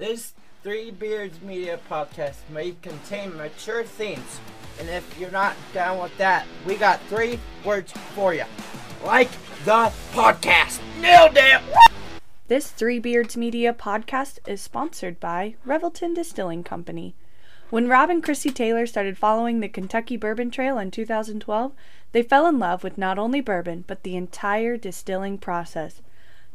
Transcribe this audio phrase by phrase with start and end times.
[0.00, 4.40] This Three Beards Media podcast may contain mature themes,
[4.78, 8.44] and if you're not down with that, we got three words for you.
[9.04, 9.30] Like
[9.66, 10.80] the podcast.
[11.02, 11.60] Nailed it!
[12.48, 17.14] This Three Beards Media podcast is sponsored by Revelton Distilling Company.
[17.68, 21.72] When Rob and Chrissy Taylor started following the Kentucky Bourbon Trail in 2012,
[22.12, 26.00] they fell in love with not only bourbon, but the entire distilling process.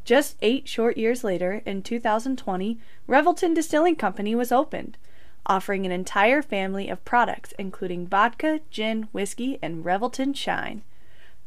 [0.05, 2.77] Just eight short years later, in 2020,
[3.09, 4.97] Revelton Distilling Company was opened,
[5.47, 10.83] offering an entire family of products including vodka, gin, whiskey, and Revelton Shine.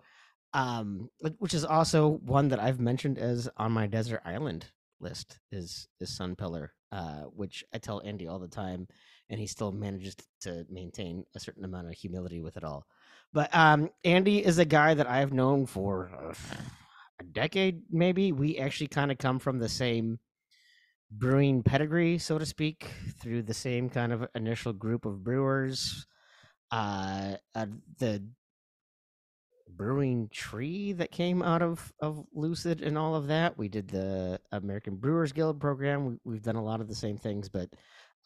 [0.53, 1.09] um,
[1.39, 4.65] which is also one that I've mentioned as on my desert island
[4.99, 8.87] list is is Sun Pillar, uh, which I tell Andy all the time,
[9.29, 12.87] and he still manages to maintain a certain amount of humility with it all.
[13.33, 16.33] But um, Andy is a guy that I've known for uh,
[17.19, 18.31] a decade, maybe.
[18.31, 20.19] We actually kind of come from the same
[21.11, 22.87] brewing pedigree, so to speak,
[23.19, 26.05] through the same kind of initial group of brewers.
[26.71, 27.65] Uh, uh,
[27.97, 28.23] the
[29.77, 33.57] brewing tree that came out of of Lucid and all of that.
[33.57, 36.19] We did the American Brewers Guild program.
[36.23, 37.69] We, have done a lot of the same things, but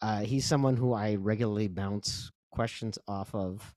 [0.00, 3.74] uh, he's someone who I regularly bounce questions off of.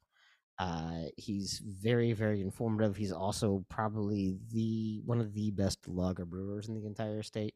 [0.58, 2.96] Uh, he's very, very informative.
[2.96, 7.54] He's also probably the one of the best lager brewers in the entire state.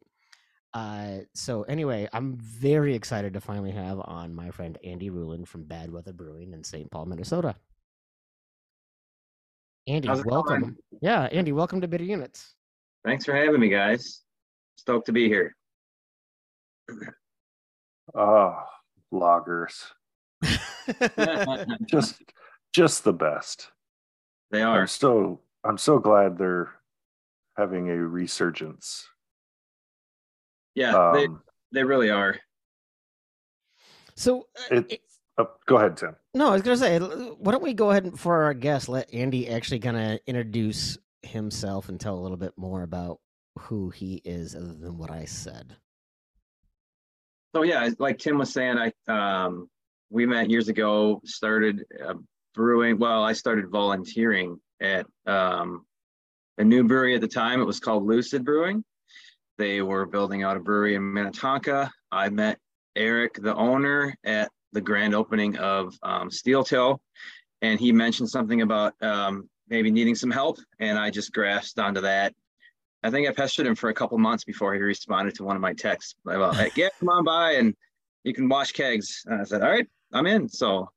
[0.73, 5.63] Uh, so anyway, I'm very excited to finally have on my friend Andy Ruhland from
[5.63, 6.91] Bad Weather Brewing in St.
[6.91, 7.55] Paul, Minnesota.
[9.87, 10.61] Andy, welcome.
[10.61, 10.75] Going?
[11.01, 12.53] Yeah, Andy, welcome to Bitter Units.
[13.05, 14.21] Thanks for having me, guys.
[14.77, 15.55] Stoked to be here.
[18.15, 18.55] Oh,
[19.13, 19.85] lagers.
[21.85, 22.21] just
[22.73, 23.71] just the best.
[24.51, 24.81] They are.
[24.81, 26.71] I'm so I'm so glad they're
[27.57, 29.07] having a resurgence
[30.79, 32.37] yeah, um, they they really are.
[34.15, 35.01] So uh, it,
[35.39, 36.15] oh, go ahead, Tim.
[36.33, 39.13] No, I was gonna say, why don't we go ahead and for our guest, let
[39.13, 43.19] Andy actually kind of introduce himself and tell a little bit more about
[43.57, 45.75] who he is, other than what I said.
[47.55, 49.69] So yeah, like Tim was saying, I um,
[50.11, 51.21] we met years ago.
[51.25, 52.13] Started uh,
[52.53, 52.99] brewing.
[52.99, 55.85] Well, I started volunteering at um,
[56.59, 57.59] a new brewery at the time.
[57.59, 58.83] It was called Lucid Brewing,
[59.59, 61.91] they were building out a brewery in Minnetonka.
[62.13, 62.57] I met
[62.95, 66.99] Eric, the owner, at the grand opening of um, Steel Toe,
[67.61, 72.01] and he mentioned something about um, maybe needing some help, and I just grasped onto
[72.01, 72.33] that.
[73.03, 75.61] I think I pestered him for a couple months before he responded to one of
[75.61, 76.15] my texts
[76.53, 77.75] "Hey, yeah, come on by and
[78.23, 80.89] you can wash kegs." And I said, "All right, I'm in." So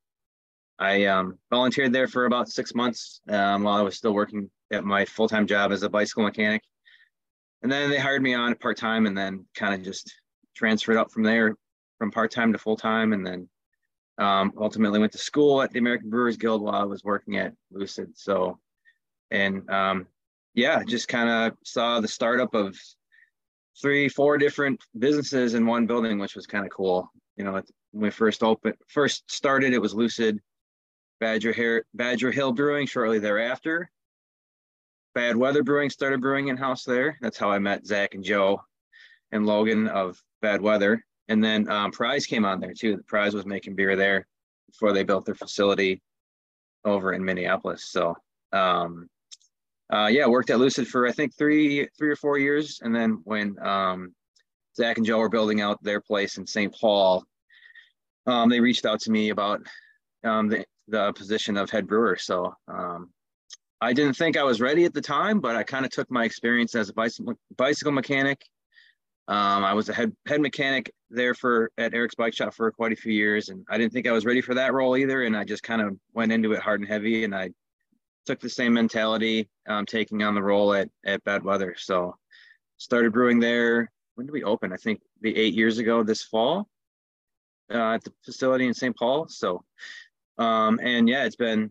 [0.79, 4.85] I um, volunteered there for about six months um, while I was still working at
[4.85, 6.63] my full time job as a bicycle mechanic
[7.63, 10.13] and then they hired me on part time, and then kind of just
[10.55, 11.57] transferred up from there,
[11.99, 13.49] from part time to full time, and then
[14.23, 17.55] um, ultimately went to school at the American Brewers Guild while I was working at
[17.71, 18.17] Lucid.
[18.17, 18.59] So,
[19.31, 20.07] and um,
[20.55, 22.79] yeah, just kind of saw the startup of
[23.81, 27.11] three, four different businesses in one building, which was kind of cool.
[27.37, 30.39] you know, when we first opened, first started, it was Lucid,
[31.21, 32.87] Badger Hair, Badger Hill Brewing.
[32.87, 33.91] Shortly thereafter,
[35.15, 37.19] Bad Weather Brewing started brewing in house there.
[37.21, 38.63] That's how I met Zach and Joe
[39.31, 41.05] and Logan of Bad Weather.
[41.33, 42.99] And then um, Prize came on there too.
[43.07, 44.27] Prize was making beer there
[44.71, 46.03] before they built their facility
[46.85, 47.91] over in Minneapolis.
[47.91, 48.15] So
[48.53, 49.09] um,
[49.91, 53.23] uh, yeah, worked at Lucid for I think three three or four years, and then
[53.25, 54.15] when um,
[54.77, 56.75] Zach and Joe were building out their place in St.
[56.79, 57.25] Paul,
[58.27, 59.63] um, they reached out to me about
[60.25, 62.19] um, the the position of head brewer.
[62.19, 63.09] So um,
[63.81, 66.25] I didn't think I was ready at the time, but I kind of took my
[66.25, 68.43] experience as a bicycle bicycle mechanic.
[69.29, 72.93] Um, I was a head head mechanic there for at Eric's Bike Shop for quite
[72.93, 75.23] a few years, and I didn't think I was ready for that role either.
[75.23, 77.51] And I just kind of went into it hard and heavy, and I
[78.27, 81.75] took the same mentality, um, taking on the role at at Bad Weather.
[81.79, 82.17] So
[82.79, 83.91] started brewing there.
[84.15, 84.73] When did we open?
[84.73, 86.69] I think the eight years ago this fall
[87.73, 88.97] uh, at the facility in St.
[88.97, 89.29] Paul.
[89.29, 89.65] So,
[90.39, 91.71] um, and yeah, it's been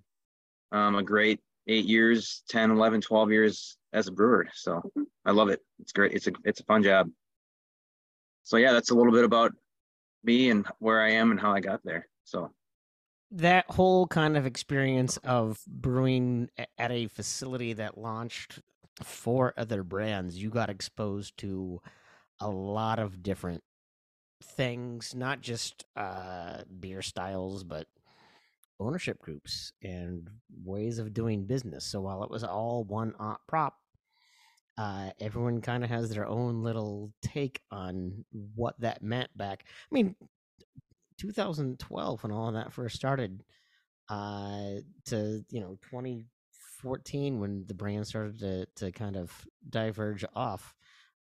[0.72, 4.48] um, a great eight years, 10, 11, 12 years as a brewer.
[4.54, 4.82] So
[5.26, 5.60] I love it.
[5.80, 6.14] It's great.
[6.14, 7.10] It's a, it's a fun job.
[8.44, 9.54] So yeah, that's a little bit about
[10.24, 12.08] me and where I am and how I got there.
[12.24, 12.52] So
[13.32, 18.60] that whole kind of experience of brewing at a facility that launched
[19.02, 21.82] four other brands, you got exposed to
[22.40, 23.64] a lot of different
[24.44, 27.88] things, not just uh, beer styles, but
[28.80, 30.30] ownership groups and
[30.64, 31.86] ways of doing business.
[31.86, 33.14] So while it was all one
[33.48, 33.76] prop,
[34.78, 38.26] uh, everyone kind of has their own little take on
[38.56, 39.66] what that meant back.
[39.68, 40.16] I mean,
[41.18, 43.44] 2012 when all of that first started
[44.10, 49.32] uh, to you know 2014 when the brand started to to kind of
[49.70, 50.76] diverge off.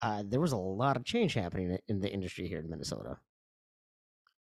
[0.02, 3.18] Uh, there was a lot of change happening in the industry here in Minnesota.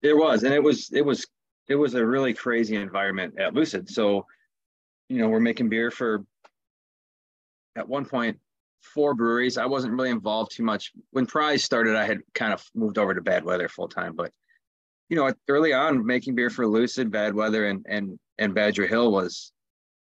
[0.02, 1.26] There was, and it was it was
[1.68, 3.88] it was a really crazy environment at Lucid.
[3.88, 4.26] So,
[5.08, 6.24] you know, we're making beer for
[7.76, 8.38] at one point
[8.80, 9.58] four breweries.
[9.58, 11.96] I wasn't really involved too much when Prize started.
[11.96, 14.32] I had kind of moved over to Bad Weather full time, but
[15.08, 19.10] you know, early on, making beer for Lucid, Bad Weather, and and and Badger Hill
[19.10, 19.52] was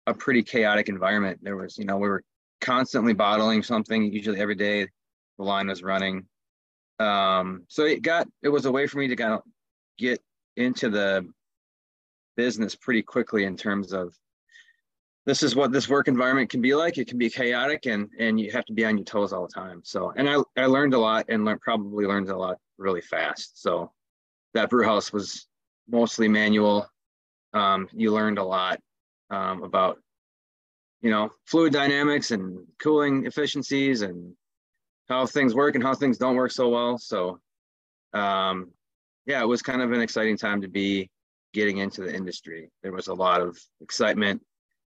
[0.07, 1.39] a pretty chaotic environment.
[1.41, 2.23] There was, you know, we were
[2.61, 4.87] constantly bottling something, usually every day.
[5.37, 6.25] The line was running,
[6.99, 9.41] um, so it got it was a way for me to kind of
[9.97, 10.21] get
[10.55, 11.27] into the
[12.37, 14.13] business pretty quickly in terms of
[15.25, 16.97] this is what this work environment can be like.
[16.97, 19.53] It can be chaotic and and you have to be on your toes all the
[19.53, 19.81] time.
[19.83, 23.61] So and I I learned a lot and learned probably learned a lot really fast.
[23.61, 23.91] So
[24.53, 25.47] that brew house was
[25.87, 26.87] mostly manual.
[27.53, 28.79] Um, you learned a lot
[29.29, 29.97] um, about,
[31.01, 34.33] you know, fluid dynamics and cooling efficiencies and
[35.07, 36.97] how things work and how things don't work so well.
[36.97, 37.39] So,
[38.13, 38.71] um,
[39.25, 41.09] yeah, it was kind of an exciting time to be
[41.53, 42.69] getting into the industry.
[42.83, 44.41] There was a lot of excitement.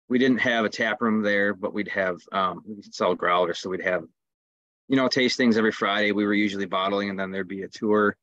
[0.09, 3.71] We didn't have a tap room there, but we'd have um, we'd sell growlers, so
[3.71, 4.05] we'd have
[4.89, 6.13] you know tastings every Friday.
[6.13, 8.17] We were usually bottling, and then there'd be a tour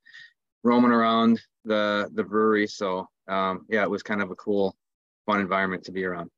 [0.64, 2.68] roaming around the the brewery.
[2.68, 4.76] So um, yeah, it was kind of a cool,
[5.26, 6.30] fun environment to be around.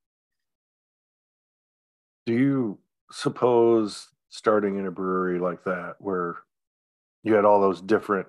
[2.25, 2.79] Do you
[3.11, 6.37] suppose starting in a brewery like that, where
[7.23, 8.27] you had all those different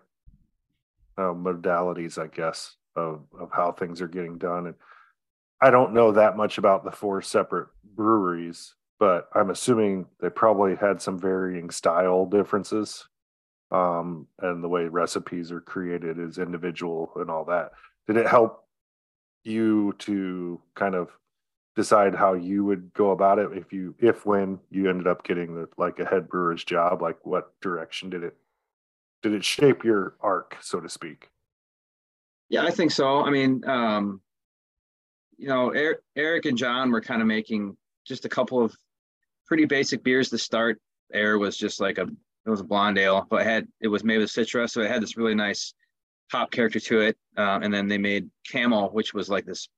[1.19, 4.75] uh, modalities, I guess, of of how things are getting done, and
[5.61, 10.77] I don't know that much about the four separate breweries, but I'm assuming they probably
[10.77, 13.09] had some varying style differences
[13.71, 17.73] um, and the way recipes are created is individual and all that.
[18.07, 18.65] Did it help
[19.45, 21.11] you to kind of
[21.75, 25.55] decide how you would go about it if you if when you ended up getting
[25.55, 27.03] the like a head brewer's job?
[27.03, 28.37] Like what direction did it
[29.23, 31.31] did it shape your arc so to speak?
[32.49, 33.25] Yeah i think so.
[33.25, 34.21] I mean um
[35.39, 37.77] you know eric, and john were kind of making
[38.07, 38.75] just a couple of
[39.47, 40.81] pretty basic beers to start
[41.13, 42.07] air was just like a
[42.47, 44.91] it was a blonde ale, but it had it was made with citra, so it
[44.91, 45.75] had this really nice
[46.31, 47.17] hop character to it.
[47.37, 49.69] Uh, and then they made Camo, which was like this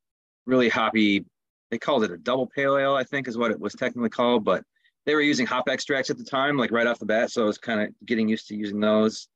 [0.46, 1.24] really hoppy.
[1.70, 4.44] They called it a double pale ale, I think, is what it was technically called.
[4.44, 4.64] But
[5.06, 7.30] they were using hop extracts at the time, like right off the bat.
[7.30, 9.28] So I was kind of getting used to using those.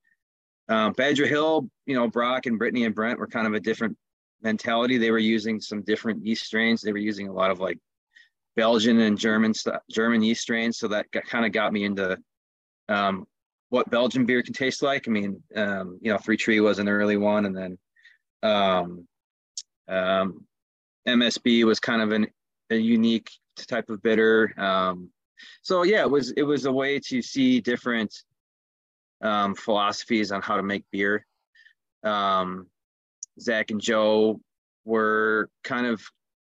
[0.68, 3.96] Um, Badger Hill, you know, Brock and Brittany and Brent were kind of a different
[4.42, 4.98] mentality.
[4.98, 6.82] They were using some different yeast strains.
[6.82, 7.78] They were using a lot of like
[8.56, 9.52] Belgian and German
[9.90, 10.78] German yeast strains.
[10.78, 12.18] So that kind of got me into
[12.88, 13.26] um,
[13.70, 15.08] what Belgian beer can taste like.
[15.08, 17.78] I mean, um, you know, Three Tree was an early one, and then
[18.42, 19.08] um,
[19.88, 20.46] um,
[21.08, 22.26] MSB was kind of an,
[22.70, 24.52] a unique type of bitter.
[24.58, 25.10] Um,
[25.62, 28.14] so yeah, it was it was a way to see different
[29.22, 31.26] um, philosophies on how to make beer.
[32.04, 32.66] um,
[33.40, 34.40] Zach and Joe
[34.84, 36.02] were kind of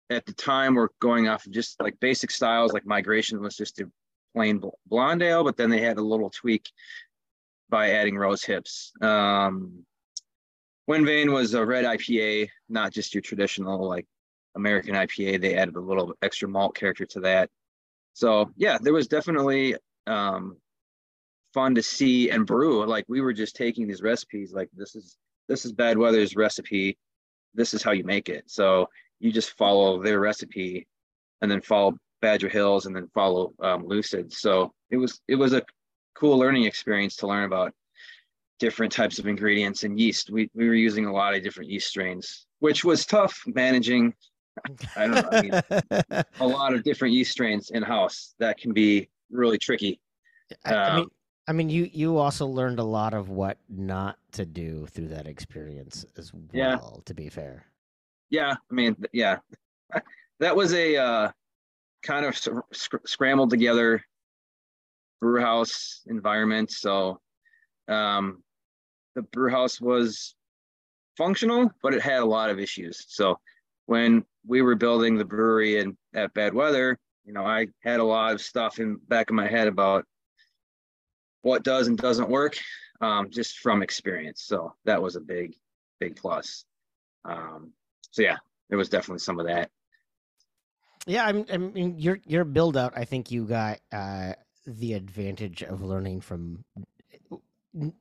[0.09, 3.79] at the time were going off of just like basic styles, like migration was just
[3.79, 3.89] a
[4.35, 6.69] plain blonde ale, but then they had a little tweak
[7.69, 8.91] by adding rose hips.
[9.01, 9.85] Um,
[10.87, 14.05] Wind Vane was a red IPA, not just your traditional like
[14.55, 15.41] American IPA.
[15.41, 17.49] They added a little extra malt character to that.
[18.13, 19.75] So yeah, there was definitely
[20.05, 20.57] um,
[21.53, 22.85] fun to see and brew.
[22.85, 26.97] Like we were just taking these recipes, like this is this is Bad Weather's recipe.
[27.53, 28.43] This is how you make it.
[28.47, 30.87] So you just follow their recipe,
[31.41, 34.31] and then follow Badger Hills, and then follow um, Lucid.
[34.31, 35.63] So it was it was a
[36.15, 37.73] cool learning experience to learn about
[38.59, 40.29] different types of ingredients and yeast.
[40.29, 44.13] We we were using a lot of different yeast strains, which was tough managing.
[44.95, 45.29] I don't know.
[45.31, 49.99] I mean, a lot of different yeast strains in house that can be really tricky.
[50.65, 51.11] I, I mean, um,
[51.47, 55.27] I mean, you you also learned a lot of what not to do through that
[55.27, 56.43] experience as well.
[56.53, 56.77] Yeah.
[57.05, 57.65] To be fair.
[58.29, 59.37] Yeah, I mean, yeah,
[60.39, 61.31] that was a uh,
[62.01, 64.03] kind of sc- scrambled together
[65.21, 66.71] brew house environment.
[66.71, 67.21] So
[67.87, 68.43] um,
[69.15, 70.35] the brew house was
[71.17, 73.05] functional, but it had a lot of issues.
[73.07, 73.39] So
[73.85, 78.03] when we were building the brewery in at Bad Weather, you know, I had a
[78.03, 80.05] lot of stuff in back of my head about
[81.43, 82.57] what does and doesn't work,
[83.01, 84.43] um, just from experience.
[84.43, 85.55] So that was a big,
[85.99, 86.65] big plus.
[87.25, 87.73] Um,
[88.11, 88.37] so yeah,
[88.69, 89.69] there was definitely some of that.
[91.05, 92.93] Yeah, I mean, I mean your your build out.
[92.95, 94.33] I think you got uh,
[94.65, 96.63] the advantage of learning from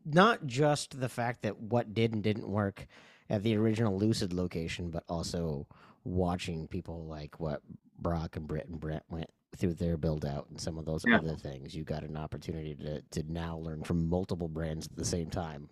[0.04, 2.86] not just the fact that what did and didn't work
[3.28, 5.66] at the original Lucid location, but also
[6.04, 7.62] watching people like what
[7.98, 11.16] Brock and Britt and Brent went through their build out and some of those yeah.
[11.16, 11.74] other things.
[11.74, 15.68] You got an opportunity to to now learn from multiple brands at the same time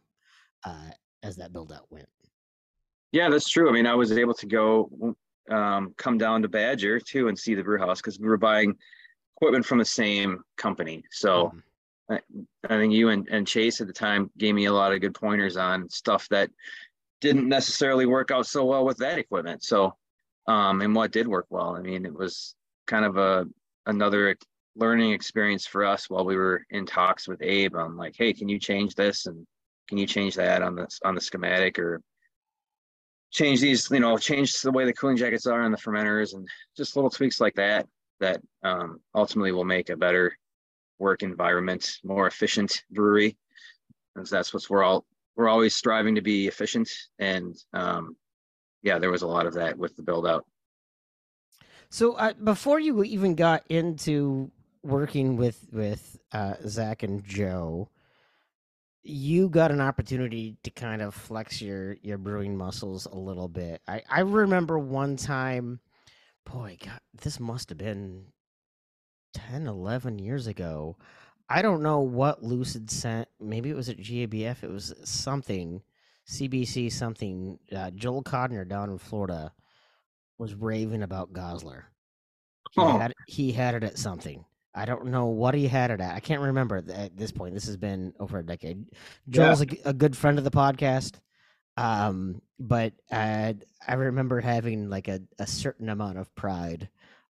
[0.65, 0.91] uh,
[1.23, 2.09] as that build out went.
[3.13, 3.69] Yeah, that's true.
[3.69, 5.17] I mean, I was able to go
[5.51, 8.77] um, come down to Badger too and see the brew house because we were buying
[9.37, 11.05] equipment from the same company.
[11.11, 11.47] So.
[11.47, 11.59] Mm-hmm
[12.11, 12.19] I,
[12.65, 15.15] I think you and, and Chase at the time gave me a lot of good
[15.15, 16.51] pointers on stuff that
[17.21, 19.63] didn't necessarily work out so well with that equipment.
[19.63, 19.95] So,
[20.47, 21.77] um, and what did work well.
[21.77, 22.55] I mean, it was
[22.87, 23.47] kind of a
[23.91, 24.37] another
[24.77, 28.49] learning experience for us while we were in talks with Abe on like, hey, can
[28.49, 29.47] you change this and
[29.89, 32.01] can you change that on the on the schematic or
[33.31, 36.49] change these, you know, change the way the cooling jackets are on the fermenters and
[36.77, 37.87] just little tweaks like that
[38.21, 40.37] that um, ultimately will make a better
[40.99, 43.37] work environment, more efficient brewery.
[44.15, 45.05] Because that's what we're all
[45.37, 46.91] we're always striving to be efficient.
[47.19, 48.17] And um,
[48.83, 50.45] yeah, there was a lot of that with the build out.
[51.91, 57.91] So uh, before you even got into working with with uh, Zach and Joe,
[59.03, 63.83] you got an opportunity to kind of flex your your brewing muscles a little bit.
[63.89, 65.81] I I remember one time,
[66.45, 68.27] boy, God, this must have been
[69.35, 70.97] 10, 11 years ago.
[71.49, 73.27] I don't know what Lucid sent.
[73.41, 74.63] Maybe it was at GABF.
[74.63, 75.83] It was something,
[76.29, 77.59] CBC something.
[77.75, 79.53] Uh, Joel Codner down in Florida
[80.41, 81.85] was raving about Goslar.
[82.73, 82.99] He, oh.
[82.99, 84.45] had, he had it at something.
[84.75, 86.15] I don't know what he had it at.
[86.15, 87.55] I can't remember at this point.
[87.55, 88.87] This has been over a decade.
[89.29, 89.75] Joel's yeah.
[89.85, 91.17] a, a, good friend of the podcast.
[91.77, 93.57] Um, but I,
[93.87, 96.89] I remember having like a, a certain amount of pride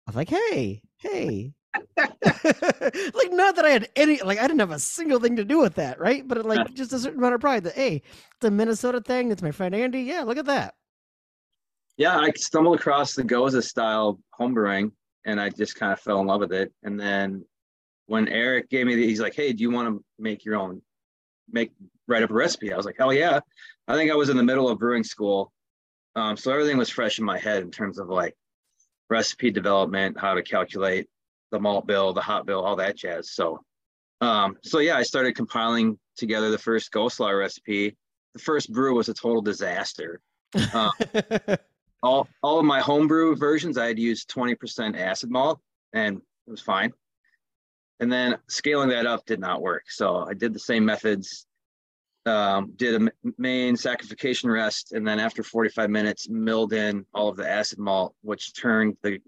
[0.06, 1.52] of like, hey, hey,
[1.96, 5.60] like not that I had any like I didn't have a single thing to do
[5.60, 6.26] with that, right?
[6.26, 8.02] But like just a certain amount of pride that hey,
[8.36, 9.30] it's a Minnesota thing.
[9.30, 10.02] It's my friend Andy.
[10.02, 10.74] Yeah, look at that.
[11.98, 14.92] Yeah, I stumbled across the Gose style homebrewing,
[15.26, 16.72] and I just kind of fell in love with it.
[16.84, 17.44] And then
[18.06, 20.80] when Eric gave me, the, he's like, "Hey, do you want to make your own,
[21.50, 21.72] make
[22.06, 23.40] write up a recipe?" I was like, "Hell yeah!"
[23.88, 25.52] I think I was in the middle of brewing school,
[26.14, 28.34] um, so everything was fresh in my head in terms of like
[29.10, 31.08] recipe development, how to calculate
[31.50, 33.32] the malt bill, the hop bill, all that jazz.
[33.32, 33.60] So,
[34.20, 37.96] um, so yeah, I started compiling together the first Goslar recipe.
[38.34, 40.20] The first brew was a total disaster.
[40.72, 40.92] Um,
[42.02, 45.60] all all of my homebrew versions, I had used 20% acid malt,
[45.92, 46.92] and it was fine.
[48.00, 49.84] And then scaling that up did not work.
[49.88, 51.46] So I did the same methods,
[52.26, 57.36] um, did a main saccharification rest, and then after 45 minutes, milled in all of
[57.36, 59.18] the acid malt, which turned the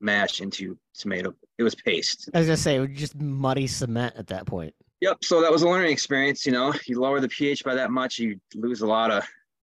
[0.00, 1.32] mash into tomato.
[1.58, 2.28] It was paste.
[2.34, 4.74] I was gonna say, it was just muddy cement at that point.
[5.00, 5.24] Yep.
[5.24, 6.46] So that was a learning experience.
[6.46, 9.22] You know, you lower the pH by that much, you lose a lot of,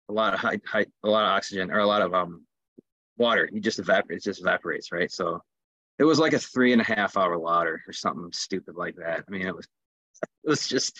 [0.08, 2.44] a lot of high, high a lot of oxygen or a lot of um,
[3.16, 3.49] water.
[3.52, 4.18] You just evaporate.
[4.18, 5.11] It just evaporates, right?
[5.11, 5.42] So,
[5.99, 9.25] it was like a three and a half hour lauter or something stupid like that.
[9.26, 9.66] I mean, it was,
[10.44, 10.99] it was just.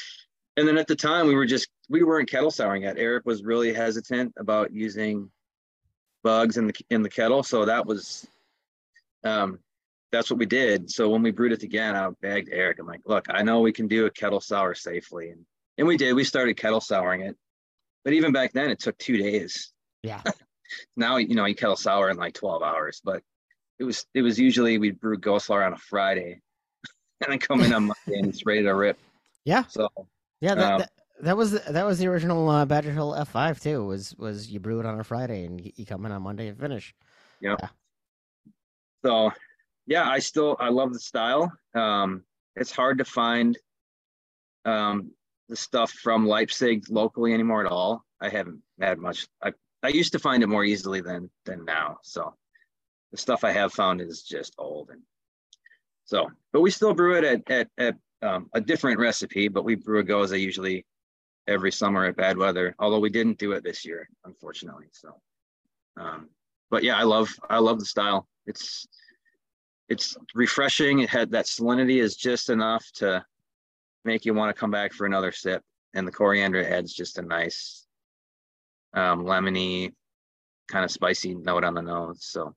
[0.57, 2.97] And then at the time, we were just we weren't kettle souring yet.
[2.97, 5.31] Eric was really hesitant about using
[6.23, 8.27] bugs in the in the kettle, so that was
[9.25, 9.59] um
[10.13, 10.91] that's what we did.
[10.91, 12.79] So when we brewed it again, I begged Eric.
[12.79, 15.45] I'm like, look, I know we can do a kettle sour safely, and
[15.77, 16.15] and we did.
[16.15, 17.37] We started kettle souring it,
[18.05, 19.73] but even back then, it took two days.
[20.03, 20.23] Yeah.
[20.97, 23.23] now you know you kettle sour in like 12 hours, but
[23.79, 26.41] it was it was usually we'd brew Goslar on a Friday,
[27.23, 28.99] and then come in on Monday and it's ready to rip.
[29.45, 29.65] Yeah.
[29.69, 29.89] So
[30.41, 33.61] Yeah, that, Um, that, that was the, that was the original uh, Badger Hill F5
[33.61, 33.85] too.
[33.85, 36.49] Was was you brew it on a Friday and you, you come in on Monday
[36.49, 36.95] and finish.
[37.41, 37.57] Yeah.
[39.05, 39.33] So
[39.87, 42.23] yeah i still i love the style um
[42.57, 43.59] it's hard to find
[44.65, 45.11] um
[45.49, 48.05] the stuff from leipzig locally anymore at all.
[48.21, 51.99] I haven't had much i i used to find it more easily than than now.
[52.03, 52.35] So
[53.13, 55.03] the stuff i have found is just old and
[56.05, 59.75] so but we still brew it at at, at um, a different recipe but we
[59.75, 60.87] brew a gose usually
[61.47, 65.21] every summer at bad weather although we didn't do it this year unfortunately so
[66.01, 66.29] um
[66.71, 68.27] but yeah i love i love the style.
[68.47, 68.87] It's
[69.89, 71.01] it's refreshing.
[71.01, 73.25] It had that salinity is just enough to
[74.05, 75.63] make you want to come back for another sip.
[75.95, 77.87] And the coriander adds just a nice
[78.95, 79.93] um, lemony,
[80.69, 82.19] kind of spicy note on the nose.
[82.25, 82.55] So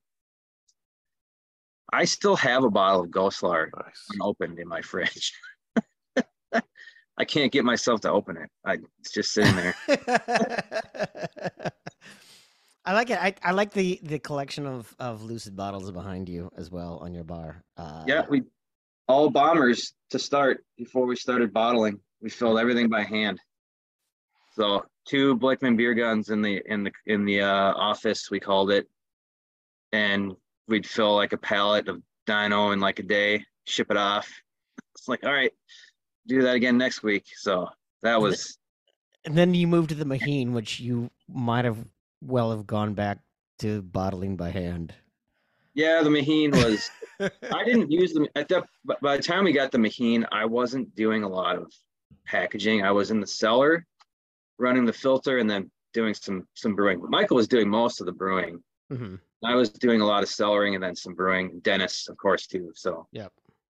[1.93, 4.05] I still have a bottle of Goslar Nice.
[4.13, 5.33] unopened in my fridge.
[7.19, 8.49] I can't get myself to open it.
[8.65, 9.73] I, it's just sitting there.
[12.85, 13.19] I like it.
[13.21, 17.13] I, I like the the collection of of lucid bottles behind you as well on
[17.13, 17.63] your bar.
[17.75, 18.43] Uh, Yeah, we
[19.07, 21.99] all bombers to start before we started bottling.
[22.21, 23.39] We filled everything by hand.
[24.55, 28.71] So two Blickman beer guns in the in the in the uh, office we called
[28.71, 28.87] it,
[29.91, 30.35] and
[30.67, 34.29] we'd fill like a pallet of Dino in like a day, ship it off.
[34.95, 35.53] It's like all right,
[36.27, 37.25] do that again next week.
[37.35, 37.69] So
[38.01, 38.57] that was
[39.25, 41.77] And then you moved to the Meheen, which you might have
[42.21, 43.19] well have gone back
[43.59, 44.93] to bottling by hand.
[45.77, 46.01] Yeah.
[46.03, 46.89] The Meheen was
[47.53, 48.67] I didn't use them at that.
[49.01, 51.71] By the time we got the Meheen, I wasn't doing a lot of
[52.25, 52.83] packaging.
[52.83, 53.85] I was in the cellar,
[54.57, 57.01] running the filter, and then doing some some brewing.
[57.09, 58.61] Michael was doing most of the brewing.
[58.91, 59.19] Mhm.
[59.45, 61.59] I was doing a lot of cellaring and then some brewing.
[61.61, 62.71] Dennis, of course, too.
[62.73, 63.31] So, Yep.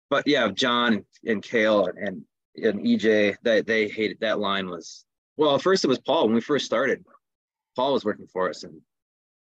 [0.10, 2.26] but yeah, John and, Kale and
[2.64, 5.06] and EJ, they they hated that line was
[5.38, 5.58] well.
[5.60, 7.06] First, it was Paul when we first started.
[7.76, 8.82] Paul was working for us, and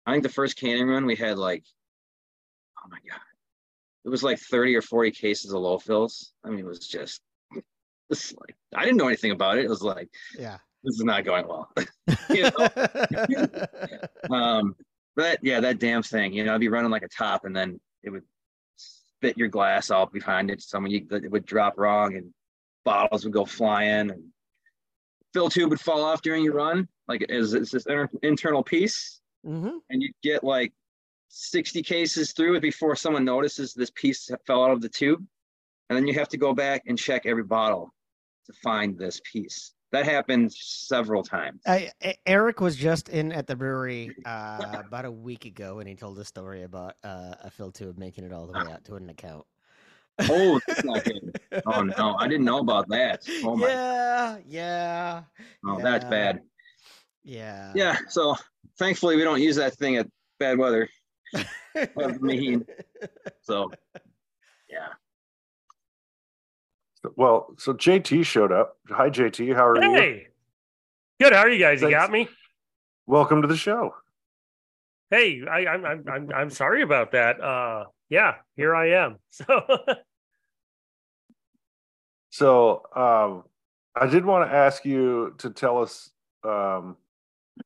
[0.07, 1.65] I think the first canning run we had like,
[2.85, 3.21] oh my god,
[4.05, 6.33] it was like thirty or forty cases of low fills.
[6.45, 7.21] I mean, it was just,
[8.11, 9.65] it's like I didn't know anything about it.
[9.65, 10.59] It was like Yeah.
[10.83, 11.71] this is not going well.
[12.31, 12.51] You
[14.35, 14.75] um,
[15.17, 17.81] but yeah, that damn thing, you know, I'd be running like a top and then
[18.03, 18.25] it would
[18.77, 20.61] spit your glass out behind it.
[20.61, 22.33] Someone you, it would drop wrong and
[22.85, 24.25] bottles would go flying and
[25.33, 26.89] fill tube would fall off during your run.
[27.09, 30.73] Like is it's this inter- internal piece hmm and you get like
[31.35, 35.25] 60 cases through before someone notices this piece fell out of the tube.
[35.91, 37.93] And then you have to go back and check every bottle
[38.47, 39.73] to find this piece.
[39.91, 41.61] That happened several times.
[41.67, 41.91] I,
[42.27, 46.19] Eric was just in at the brewery uh, about a week ago, and he told
[46.19, 49.11] a story about uh, a fill tube making it all the way out to an
[49.11, 49.45] account.
[50.21, 51.41] Oh, that's not good.
[51.67, 53.23] Oh no, I didn't know about that.
[53.43, 55.23] Oh my, yeah, yeah,
[55.67, 56.41] oh, that's bad.
[57.25, 58.37] yeah, Yeah, so
[58.79, 60.07] thankfully we don't use that thing at
[60.39, 60.89] bad weather.
[61.97, 62.67] Of mean.
[63.43, 63.71] So
[64.71, 64.89] yeah,
[67.17, 68.79] Well, so JT showed up.
[68.89, 69.55] Hi, JT.
[69.55, 69.93] How are you?
[69.95, 70.27] Hey,
[71.21, 71.33] good.
[71.35, 71.83] How are you guys?
[71.83, 72.29] You got me.
[73.07, 73.95] Welcome to the show.
[75.11, 77.41] Hey, I, I'm I'm I'm I'm sorry about that.
[77.41, 79.19] Uh, yeah, here I am.
[79.31, 79.63] So
[82.31, 83.45] So, um,
[83.95, 86.11] I did want to ask you to tell us
[86.43, 86.97] um,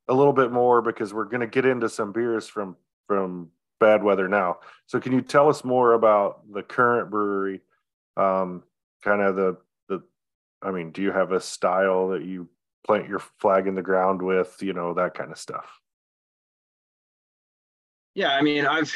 [0.09, 2.76] a little bit more because we're going to get into some beers from
[3.07, 3.48] from
[3.80, 4.58] Bad Weather now.
[4.86, 7.60] So, can you tell us more about the current brewery?
[8.16, 8.64] Um,
[9.04, 9.56] kind of the
[9.88, 10.02] the.
[10.62, 12.48] I mean, do you have a style that you
[12.86, 14.56] plant your flag in the ground with?
[14.60, 15.80] You know that kind of stuff.
[18.14, 18.32] yeah.
[18.34, 18.94] I mean, I've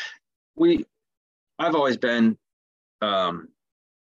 [0.57, 0.85] we,
[1.59, 2.37] I've always been
[3.01, 3.49] um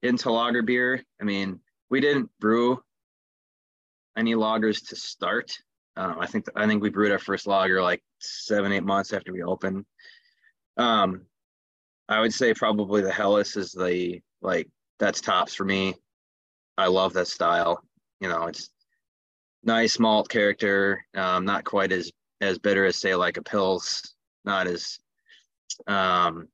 [0.03, 1.03] into lager beer.
[1.20, 2.83] I mean, we didn't brew
[4.16, 5.59] any lagers to start.
[5.96, 9.33] Um, I think I think we brewed our first lager like seven eight months after
[9.33, 9.85] we opened.
[10.77, 11.23] Um,
[12.09, 15.95] I would say probably the Helles is the like that's tops for me.
[16.77, 17.83] I love that style.
[18.21, 18.71] You know, it's
[19.63, 21.05] nice malt character.
[21.15, 22.11] Um, not quite as
[22.41, 24.07] as bitter as say like a Pils.
[24.45, 24.99] Not as
[25.87, 26.49] um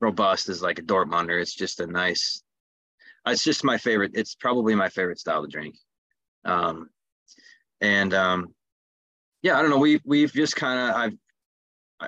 [0.00, 1.40] robust as like a Dortmunder.
[1.40, 2.42] It's just a nice.
[3.26, 4.12] It's just my favorite.
[4.14, 5.76] It's probably my favorite style to drink.
[6.44, 6.90] Um,
[7.80, 8.54] and um,
[9.42, 9.78] yeah, I don't know.
[9.78, 11.18] We we've just kind of I've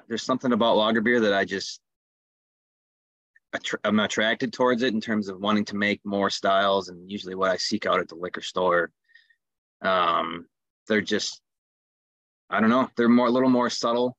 [0.09, 1.81] there's something about lager beer that I just
[3.85, 7.51] I'm attracted towards it in terms of wanting to make more styles, and usually what
[7.51, 8.91] I seek out at the liquor store.
[9.83, 10.47] Um,
[10.89, 11.41] they're just
[12.51, 12.89] I don't know.
[12.97, 14.17] They're more a little more subtle,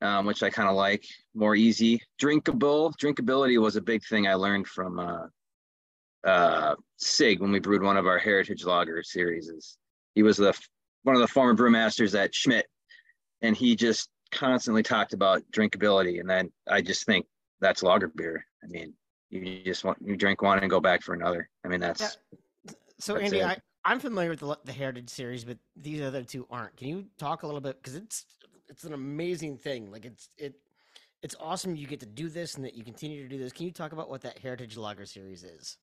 [0.00, 1.04] um, which I kind of like.
[1.34, 2.92] More easy, drinkable.
[3.00, 5.26] Drinkability was a big thing I learned from uh,
[6.26, 9.76] uh, Sig when we brewed one of our Heritage Lager series.
[10.14, 10.58] He was the
[11.02, 12.66] one of the former brewmasters at Schmidt,
[13.42, 16.20] and he just constantly talked about drinkability.
[16.20, 17.26] And then I just think
[17.60, 18.46] that's lager beer.
[18.62, 18.92] I mean,
[19.30, 21.48] you just want you drink one and go back for another.
[21.64, 22.72] I mean, that's Yeah.
[22.98, 23.46] So That's Andy, it.
[23.46, 26.76] I, I'm familiar with the, the Heritage series, but these other two aren't.
[26.76, 28.24] Can you talk a little bit because it's
[28.68, 29.90] it's an amazing thing.
[29.90, 30.54] Like it's it
[31.22, 33.52] it's awesome you get to do this and that you continue to do this.
[33.52, 35.76] Can you talk about what that Heritage Lager series is?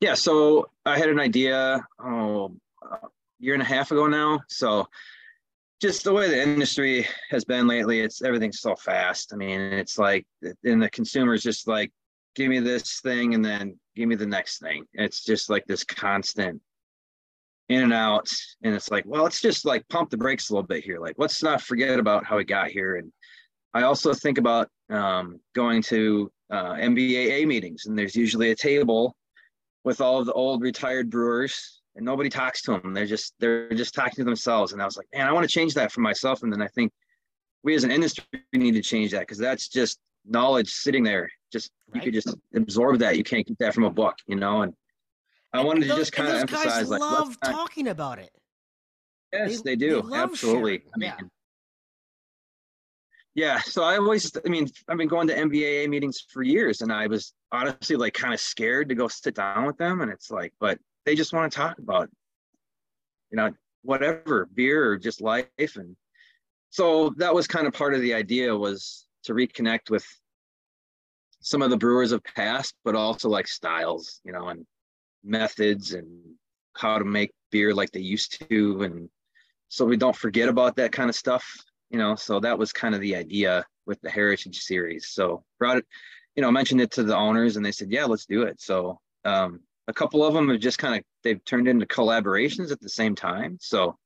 [0.00, 0.14] yeah.
[0.14, 3.08] So I had an idea oh a
[3.38, 4.40] year and a half ago now.
[4.48, 4.88] So
[5.82, 9.32] just the way the industry has been lately, it's everything's so fast.
[9.32, 10.24] I mean, it's like
[10.62, 11.90] and the consumer's just like,
[12.36, 14.84] give me this thing and then give me the next thing.
[14.94, 16.62] It's just like this constant
[17.68, 18.30] in and out.
[18.62, 21.00] And it's like, well, let's just like pump the brakes a little bit here.
[21.00, 22.96] Like, let's not forget about how we got here.
[22.96, 23.12] And
[23.74, 29.16] I also think about um, going to uh, MBAA meetings, and there's usually a table
[29.82, 32.94] with all of the old retired brewers, and nobody talks to them.
[32.94, 34.72] They're just they're just talking to themselves.
[34.72, 36.42] And I was like, man, I want to change that for myself.
[36.42, 36.92] And then I think
[37.62, 41.30] we as an industry need to change that because that's just knowledge sitting there.
[41.52, 42.04] Just you Right.
[42.04, 43.16] could just absorb that.
[43.18, 44.62] You can't get that from a book, you know.
[44.62, 44.72] And
[45.52, 48.30] I And- wanted and to just kind of those emphasize, like, love talking about it.
[49.32, 50.02] Yes, They- they, do.
[50.02, 50.82] they Absolutely.
[50.94, 51.18] I mean, Yeah.
[53.34, 53.58] yeah.
[53.60, 57.06] So I always, I mean, I've been going to MBAA meetings for years, and I
[57.06, 60.00] was honestly like kind of scared to go sit down with them.
[60.00, 62.10] And it's like, but they just want to talk about,
[63.30, 65.48] you know, whatever beer or just life.
[65.58, 65.96] And
[66.70, 70.06] so that was kind of part of the idea was to reconnect with
[71.40, 74.64] some of the brewers of past, but also like styles, you know, and
[75.24, 76.06] methods and
[76.74, 79.08] how to make beer like they used to and
[79.68, 81.44] so we don't forget about that kind of stuff
[81.90, 85.76] you know so that was kind of the idea with the heritage series so brought
[85.76, 85.86] it
[86.34, 88.98] you know mentioned it to the owners and they said yeah let's do it so
[89.24, 92.88] um, a couple of them have just kind of they've turned into collaborations at the
[92.88, 93.58] same time.
[93.60, 93.96] So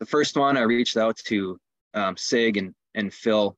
[0.00, 1.58] the first one i reached out to
[1.94, 3.56] um, sig and and phil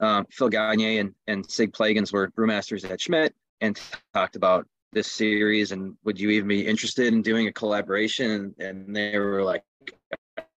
[0.00, 3.80] um, phil gagne and, and sig plagans were brewmasters at schmidt and
[4.14, 8.30] talked about this series and would you even be interested in doing a collaboration?
[8.30, 9.64] And, and they were like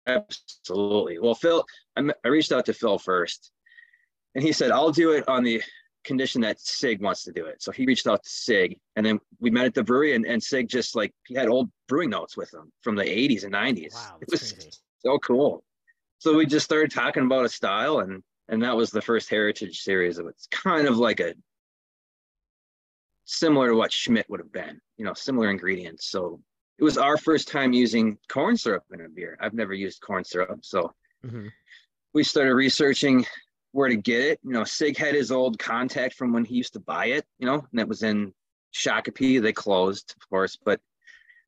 [0.07, 1.19] absolutely.
[1.19, 1.65] Well phil
[1.97, 3.53] I reached out to phil first
[4.35, 5.63] and he said i'll do it on the
[6.09, 9.21] condition that sig wants to do it so he reached out to sig and then
[9.39, 12.37] we met at the brewery and, and sig just like he had old brewing notes
[12.37, 14.71] with him from the 80s and 90s Wow, it was crazy.
[15.05, 15.63] so cool
[16.19, 19.81] so we just started talking about a style and and that was the first heritage
[19.81, 21.35] series of it's kind of like a
[23.31, 26.11] similar to what Schmidt would have been, you know, similar ingredients.
[26.11, 26.41] So
[26.79, 29.37] it was our first time using corn syrup in a beer.
[29.41, 30.61] I've never used corn syrup.
[30.65, 31.51] So Mhm.
[32.15, 33.27] we started researching
[33.73, 34.41] where to get it.
[34.43, 37.47] You know, Sig had his old contact from when he used to buy it, you
[37.47, 38.33] know, and that was in
[38.75, 39.41] Shakopee.
[39.41, 40.81] They closed, of course, but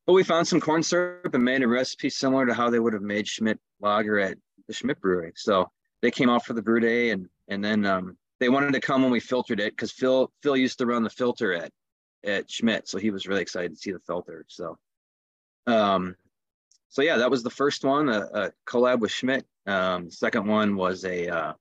[0.07, 2.95] but we found some corn syrup and made a recipe similar to how they would
[2.95, 5.33] have made Schmidt lager at the Schmidt brewery.
[5.37, 5.71] So
[6.03, 9.03] they came out for the brew day and and then um, they wanted to come
[9.03, 11.73] when we filtered it because Phil Phil used to run the filter at
[12.25, 14.45] at Schmidt, so he was really excited to see the filter.
[14.49, 14.79] So
[15.67, 16.17] um
[16.91, 19.47] so yeah, that was the first one, a, a collab with Schmidt.
[19.65, 21.53] Um, second one was a uh,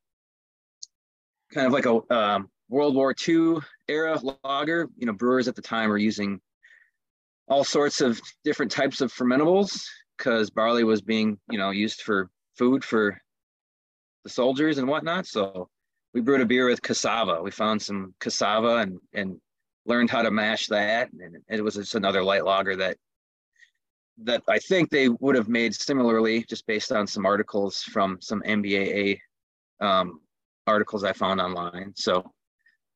[1.54, 3.58] kind of like a um, World War II
[3.88, 4.88] era lager.
[4.98, 6.40] You know, brewers at the time were using
[7.48, 9.84] all sorts of different types of fermentables
[10.18, 13.20] because barley was being, you know, used for food for
[14.24, 15.26] the soldiers and whatnot.
[15.26, 15.70] So
[16.14, 17.42] we brewed a beer with cassava.
[17.42, 19.40] We found some cassava and and
[19.86, 22.98] learned how to mash that, and it was just another light lager that
[24.24, 28.42] that I think they would have made similarly, just based on some articles from some
[28.42, 29.20] MBAA
[29.80, 30.20] um,
[30.70, 31.94] articles I found online.
[31.96, 32.32] So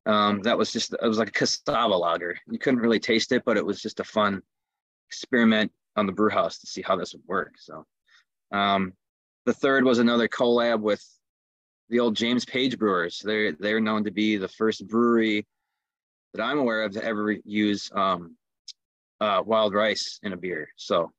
[0.06, 2.38] um, that was just it was like a cassava lager.
[2.48, 4.42] You couldn't really taste it, but it was just a fun
[5.10, 7.54] experiment on the brew house to see how this would work.
[7.58, 7.86] So
[8.52, 8.94] um,
[9.46, 11.04] the third was another collab with
[11.90, 13.22] the old James Page Brewers.
[13.24, 15.46] They're they're known to be the first brewery
[16.34, 18.36] that I'm aware of to ever use um,
[19.22, 20.68] uh, wild rice in a beer.
[20.76, 21.12] So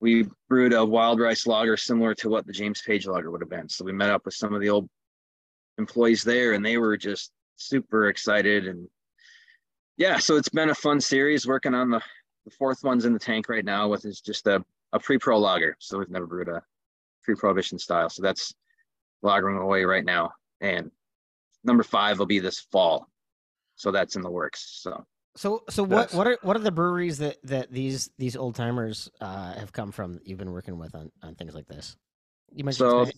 [0.00, 3.50] we brewed a wild rice lager similar to what the James Page lager would have
[3.50, 3.68] been.
[3.68, 4.88] So we met up with some of the old
[5.80, 8.66] employees there, and they were just super excited.
[8.66, 8.88] And
[9.96, 11.46] yeah, so it's been a fun series.
[11.46, 12.00] Working on the
[12.44, 15.76] the fourth one's in the tank right now, with is just a a pre-pro lager,
[15.78, 16.62] so we've never brewed a
[17.24, 18.08] pre-prohibition style.
[18.08, 18.54] So that's
[19.24, 20.90] lagering away right now, and
[21.64, 23.08] number five will be this fall.
[23.76, 24.80] So that's in the works.
[24.82, 28.54] So So so what what are what are the breweries that that these these old
[28.56, 31.96] timers uh, have come from that you've been working with on on things like this?
[32.52, 33.16] You mentioned so Schmidt.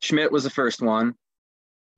[0.00, 1.14] Schmidt was the first one,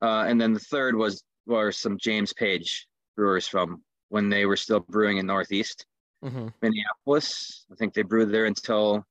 [0.01, 4.57] uh, and then the third was were some James Page brewers from when they were
[4.57, 5.85] still brewing in Northeast
[6.23, 6.53] Mhm.
[6.61, 7.65] Minneapolis.
[7.71, 9.03] I think they brewed there until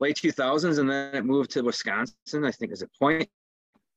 [0.00, 2.44] late 2000s, and then it moved to Wisconsin.
[2.44, 3.28] I think is it Point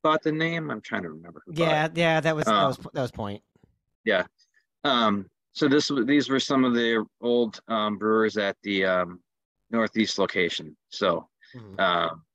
[0.04, 0.70] bought the name.
[0.72, 1.42] I'm trying to remember.
[1.48, 3.42] Yeah, yeah, that was that Um, was that was point.
[4.04, 4.26] Yeah.
[4.84, 9.22] Um, so this these were some of the old um, brewers at the um,
[9.70, 10.76] Northeast location.
[10.90, 11.80] So Mhm.
[11.80, 12.26] um,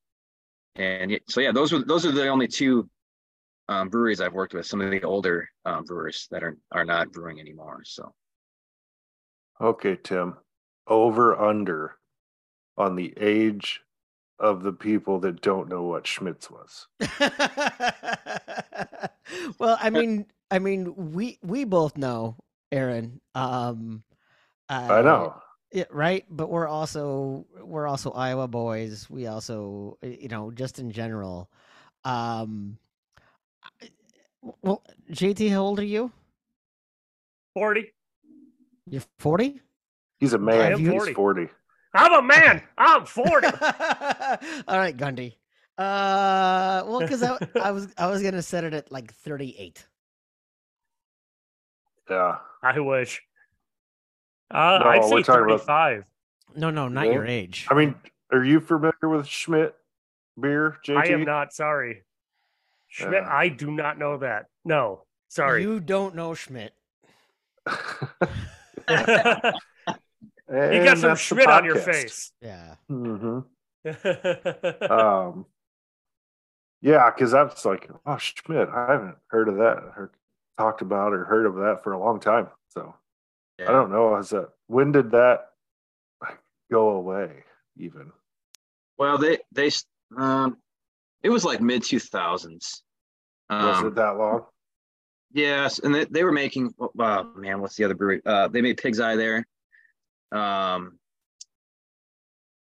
[0.77, 2.89] and so yeah, those were those are the only two
[3.69, 4.67] um, breweries I've worked with.
[4.67, 7.83] Some of the older um, brewers that are are not brewing anymore.
[7.85, 8.15] So
[9.61, 10.37] Okay, Tim.
[10.87, 11.97] Over under
[12.77, 13.81] on the age
[14.39, 16.87] of the people that don't know what Schmidt's was.
[19.59, 22.37] well, I mean, I mean, we we both know,
[22.71, 23.21] Aaron.
[23.35, 24.05] Um,
[24.69, 25.35] I uh, know.
[25.73, 26.25] Yeah, right.
[26.31, 29.09] But we're also we're also Iowa boys.
[29.11, 31.51] We also, you know, just in general.
[32.05, 32.86] Um, I-
[34.63, 36.11] well, JT, how old are you?
[37.55, 37.93] 40.
[38.89, 39.61] You're forty.
[40.19, 40.73] He's a man.
[40.75, 41.15] am He's 40.
[41.15, 41.49] 40.
[41.95, 42.63] I'm a man.
[42.79, 43.47] I'm 40.
[44.69, 45.35] All right, Gundy.
[45.79, 49.87] Uh, well, because I, I was I was gonna set it at like thirty-eight.
[52.09, 52.37] Yeah.
[52.63, 53.21] I wish.
[54.51, 56.05] Uh, No, I'd say talking about- 35.
[56.55, 57.13] No, no, not Yeah.
[57.13, 57.67] your age.
[57.71, 57.95] I mean,
[58.33, 59.75] are you familiar with Schmidt
[60.41, 60.97] beer, JT?
[60.97, 62.05] I am not sorry.
[62.89, 63.29] Schmidt, Uh.
[63.29, 64.47] I do not know that.
[64.65, 65.63] No, sorry.
[65.63, 66.73] You don't know Schmidt.
[67.67, 67.75] you
[70.49, 72.33] got some that's Schmidt on your face.
[72.41, 72.77] Yeah.
[72.91, 73.45] Mhm.
[74.91, 75.47] Um,
[76.81, 80.11] yeah, because I was like, oh, Schmidt, I haven't heard of that, or
[80.59, 82.49] talked about or heard of that for a long time.
[82.71, 82.95] So
[83.61, 84.17] I don't know.
[84.17, 85.51] Is that when did that
[86.71, 87.45] go away?
[87.77, 88.13] Even
[88.99, 89.71] well, they they
[90.17, 90.57] um,
[91.23, 92.83] it was like mid 2000s.
[93.51, 94.47] was Um, it that long?
[95.33, 96.73] Yes, and they, they were making.
[96.79, 98.23] Wow, man, what's the other brewery?
[98.25, 99.45] Uh, they made Pig's Eye there.
[100.33, 100.99] Um,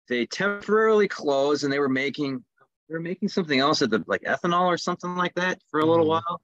[0.08, 2.44] they temporarily closed, and they were making
[2.88, 5.84] they were making something else at the like ethanol or something like that for a
[5.86, 6.08] little Mhm.
[6.08, 6.40] while,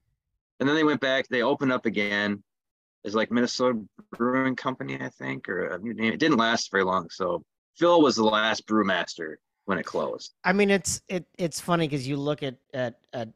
[0.60, 1.26] and then they went back.
[1.28, 2.42] They opened up again
[3.04, 6.12] as like Minnesota Brewing Company, I think, or a new name.
[6.12, 7.08] It didn't last very long.
[7.10, 7.42] So
[7.76, 10.34] Phil was the last brewmaster when it closed.
[10.44, 13.28] I mean, it's it it's funny because you look at at at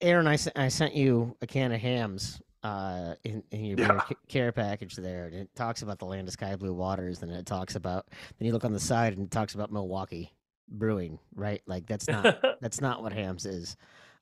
[0.00, 0.26] Aaron.
[0.26, 4.00] I sent I sent you a can of Hamm's uh in, in your Yeah.
[4.28, 7.46] care package there, and it talks about the land of sky blue waters, and it
[7.46, 8.06] talks about
[8.38, 10.32] then you look on the side and it talks about Milwaukee
[10.68, 11.62] brewing, right?
[11.66, 13.76] Like that's not that's not what Hamm's is.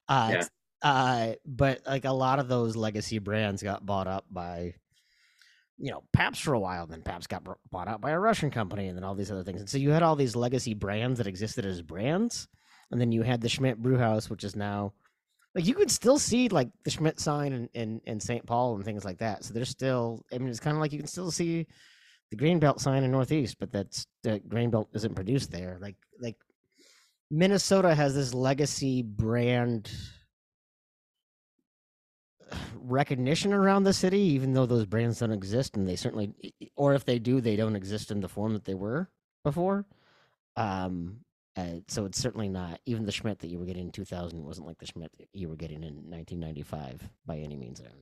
[0.09, 0.45] Uh, Yeah.
[0.83, 4.75] uh, but like a lot of those legacy brands got bought up by,
[5.79, 6.87] you know, Pabst for a while.
[6.87, 9.61] Then Pabst got bought out by a Russian company, and then all these other things.
[9.61, 12.49] And so you had all these legacy brands that existed as brands,
[12.91, 14.93] and then you had the Schmidt Brewhouse, which is now
[15.55, 18.47] like you could still see like the Schmidt sign in in, in St.
[18.47, 19.45] Paul and things like that.
[19.45, 21.67] So there's still, I mean, it's kind of like you can still see
[22.31, 25.79] the Grain Belt sign in Northeast, but that's the Grain Belt isn't produced there.
[25.81, 26.37] Like like
[27.31, 29.91] Minnesota has this legacy brand
[32.83, 36.33] recognition around the city, even though those brands don't exist, and they certainly,
[36.77, 39.09] or if they do, they don't exist in the form that they were
[39.45, 39.85] before.
[40.57, 41.21] Um,
[41.57, 44.67] uh, so it's certainly not even the Schmidt that you were getting in 2000 wasn't
[44.67, 47.81] like the Schmidt that you were getting in 1995 by any means.
[47.81, 47.95] Aaron.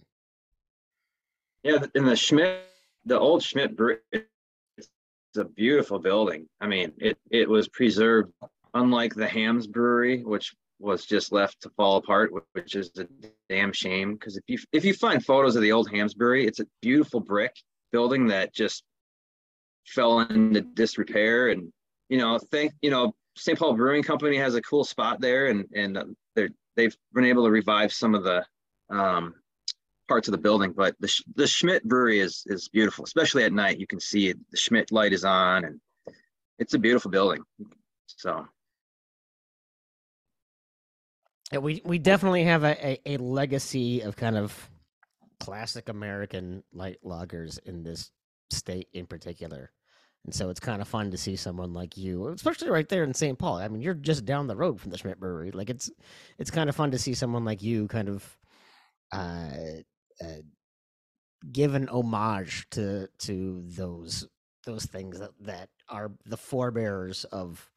[1.63, 2.61] Yeah, and the Schmidt,
[3.05, 4.89] the old Schmidt brewery, it's
[5.37, 6.49] a beautiful building.
[6.61, 8.33] I mean, it it was preserved,
[8.73, 13.07] unlike the Hamm's Brewery, which was just left to fall apart, which is a
[13.49, 14.15] damn shame.
[14.15, 17.21] Because if you if you find photos of the old Hamm's Brewery, it's a beautiful
[17.21, 17.55] brick
[17.93, 18.83] building that just
[19.87, 21.49] fell into disrepair.
[21.49, 21.73] And
[22.09, 23.59] you know, think you know, St.
[23.59, 27.45] Paul Brewing Company has a cool spot there, and and uh, they're they've been able
[27.45, 28.45] to revive some of the
[28.91, 29.35] um,
[30.09, 33.79] parts of the building, but the the Schmidt Brewery is is beautiful, especially at night.
[33.79, 34.39] You can see it.
[34.51, 35.81] The Schmidt light is on, and
[36.59, 37.43] it's a beautiful building.
[38.07, 38.47] So
[41.59, 44.71] we we definitely have a, a, a legacy of kind of
[45.41, 48.11] classic American light lagers in this
[48.51, 49.71] state in particular.
[50.25, 53.15] And so it's kind of fun to see someone like you, especially right there in
[53.15, 53.39] St.
[53.39, 53.57] Paul.
[53.57, 55.51] I mean, you're just down the road from the Schmidt Brewery.
[55.51, 55.91] Like it's
[56.39, 58.39] it's kind of fun to see someone like you kind of
[59.13, 59.51] uh,
[60.23, 60.43] uh
[61.51, 64.29] give an homage to to those
[64.67, 67.71] those things that that are the forebearers of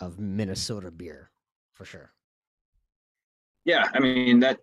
[0.00, 1.30] of Minnesota beer
[1.72, 2.12] for sure.
[3.64, 4.58] Yeah, I mean that.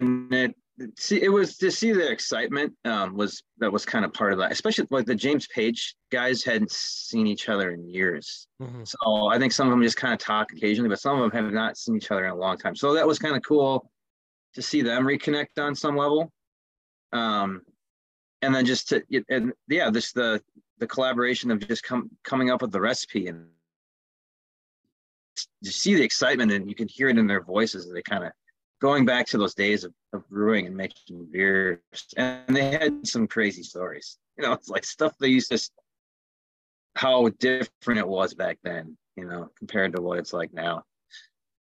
[0.00, 0.54] It,
[0.96, 4.38] see, it was to see the excitement um, was that was kind of part of
[4.38, 8.46] that, especially like the James Page guys hadn't seen each other in years.
[8.62, 8.86] Mhm.
[8.86, 11.44] So I think some of them just kind of talk occasionally, but some of them
[11.44, 12.76] have not seen each other in a long time.
[12.76, 13.90] So that was kind of cool
[14.54, 16.32] to see them reconnect on some level.
[17.12, 17.62] Um,
[18.42, 20.40] and then just to and yeah, this the
[20.78, 23.46] the collaboration of just come coming up with the recipe and
[25.62, 28.24] you see the excitement and you can hear it in their voices as they kind
[28.24, 28.32] of
[28.80, 31.78] going back to those days of, of brewing and making beers
[32.16, 35.70] and they had some crazy stories you know it's like stuff they used to
[36.94, 40.82] how different it was back then you know compared to what it's like now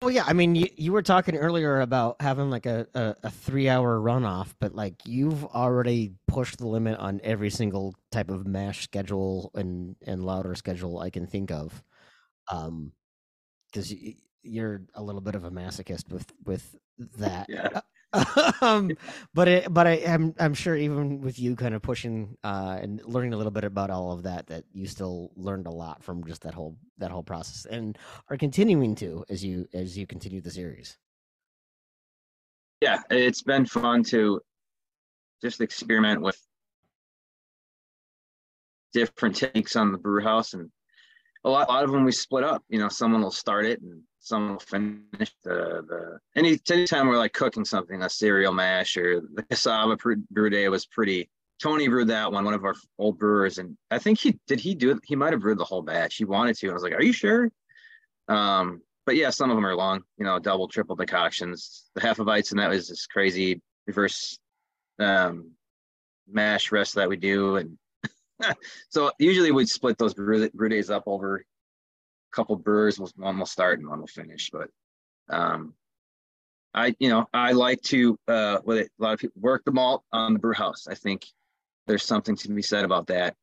[0.03, 3.31] Well, yeah, I mean, you, you were talking earlier about having like a, a, a
[3.31, 8.47] three hour runoff, but like you've already pushed the limit on every single type of
[8.47, 11.83] mash schedule and, and lauter schedule I can think of.
[12.53, 12.93] Um,
[13.75, 16.77] because you, you're a little bit of a masochist with with
[17.19, 17.47] that.
[17.49, 17.81] yeah
[18.61, 18.93] um,
[19.35, 23.03] but it, but I am I'm sure even with you kind of pushing uh and
[23.05, 26.25] learning a little bit about all of that, that you still learned a lot from
[26.25, 27.99] just that whole that whole process and
[28.31, 30.97] are continuing to as you as you continue the series.
[32.81, 34.41] yeah it's been fun to
[35.43, 36.41] just experiment with
[38.93, 40.71] different takes on the brew house and
[41.45, 42.63] a lot, a lot of them we split up.
[42.69, 47.19] You know someone will start it and someone will finish the the any anytime we're
[47.19, 49.97] like cooking something a cereal mash or the cassava
[50.31, 51.29] brew day was pretty
[51.63, 54.75] tony brewed that one one of our old brewers and i think he did he
[54.75, 54.99] do it?
[55.05, 56.17] He might have brewed the whole batch.
[56.17, 56.71] He wanted to.
[56.71, 57.51] I was like are you sure?
[58.29, 61.85] Um but yeah some of them are long you know double triple decoctions.
[61.95, 64.39] The half of bites and that was this crazy reverse
[64.99, 65.51] um
[66.27, 67.77] mash rest that we do and
[68.89, 71.43] so usually we'd split those brew, brew days up over a
[72.35, 72.99] couple brewers.
[73.17, 74.51] One will start and one will finish.
[74.51, 74.71] But
[75.29, 75.75] um,
[76.73, 79.73] I, you know, I like to uh, with it, a lot of people work the
[79.73, 80.87] malt on the brew house.
[80.89, 81.27] I think
[81.87, 83.37] there's something to be said about that.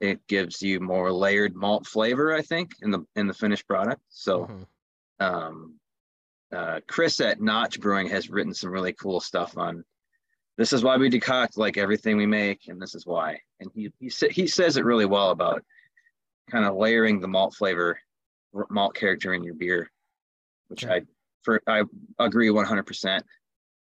[0.00, 2.34] It gives you more layered malt flavor.
[2.34, 4.02] I think in the in the finished product.
[4.08, 4.66] So Mhm.
[5.20, 5.74] um,
[6.52, 9.84] uh, Chris at Notch Brewing has written some really cool stuff on.
[10.56, 13.40] This is why we decoct like everything we make, and this is why.
[13.60, 15.64] And he he sa- he says it really well about
[16.50, 17.98] kind of layering the malt flavor,
[18.54, 19.90] r- malt character in your beer,
[20.68, 20.92] which Sure.
[20.92, 21.02] I
[21.42, 21.82] for I
[22.18, 23.24] agree one hundred percent.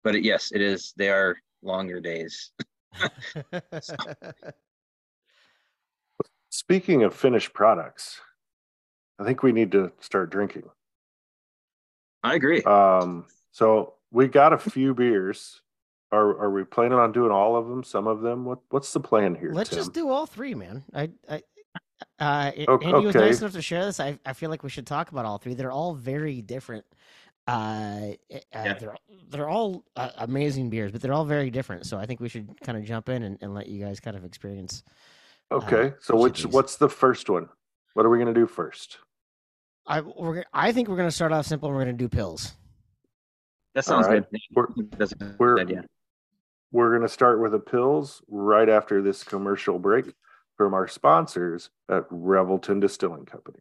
[0.04, 0.92] But it, yes, it is.
[0.96, 2.50] They are longer days.
[6.50, 8.20] Speaking of finished products,
[9.18, 10.64] I think we need to start drinking.
[12.22, 12.62] I agree.
[12.62, 15.60] Um, so we got a few beers.
[16.10, 17.84] Are are we planning on doing all of them?
[17.84, 18.44] Some of them?
[18.44, 19.52] What what's the plan here?
[19.52, 19.78] Let's Tim?
[19.78, 20.82] just do all three, man.
[20.94, 21.42] I, I,
[22.18, 24.00] uh, A- O- Andy was nice enough to share this.
[24.00, 25.52] I, I feel like we should talk about all three.
[25.54, 26.86] They're all very different.
[27.46, 28.74] Uh, eh, uh Yeah.
[28.74, 28.96] they're
[29.28, 31.84] they're all uh, amazing beers, but they're all very different.
[31.86, 34.16] So I think we should kind of jump in and, and let you guys kind
[34.16, 34.82] of experience.
[35.50, 35.92] Okay.
[36.00, 37.48] so which what's the first one?
[37.94, 38.98] What are we gonna do first?
[39.86, 41.68] I we're I think we're gonna start off simple.
[41.68, 42.52] and We're gonna do Pils.
[43.74, 44.24] That sounds all right.
[44.30, 44.40] good.
[44.54, 45.84] We're- That's a good we're- idea.
[46.70, 50.12] We're gonna start with the Pils right after this commercial break
[50.54, 53.60] from our sponsors at Revelton Distilling Company.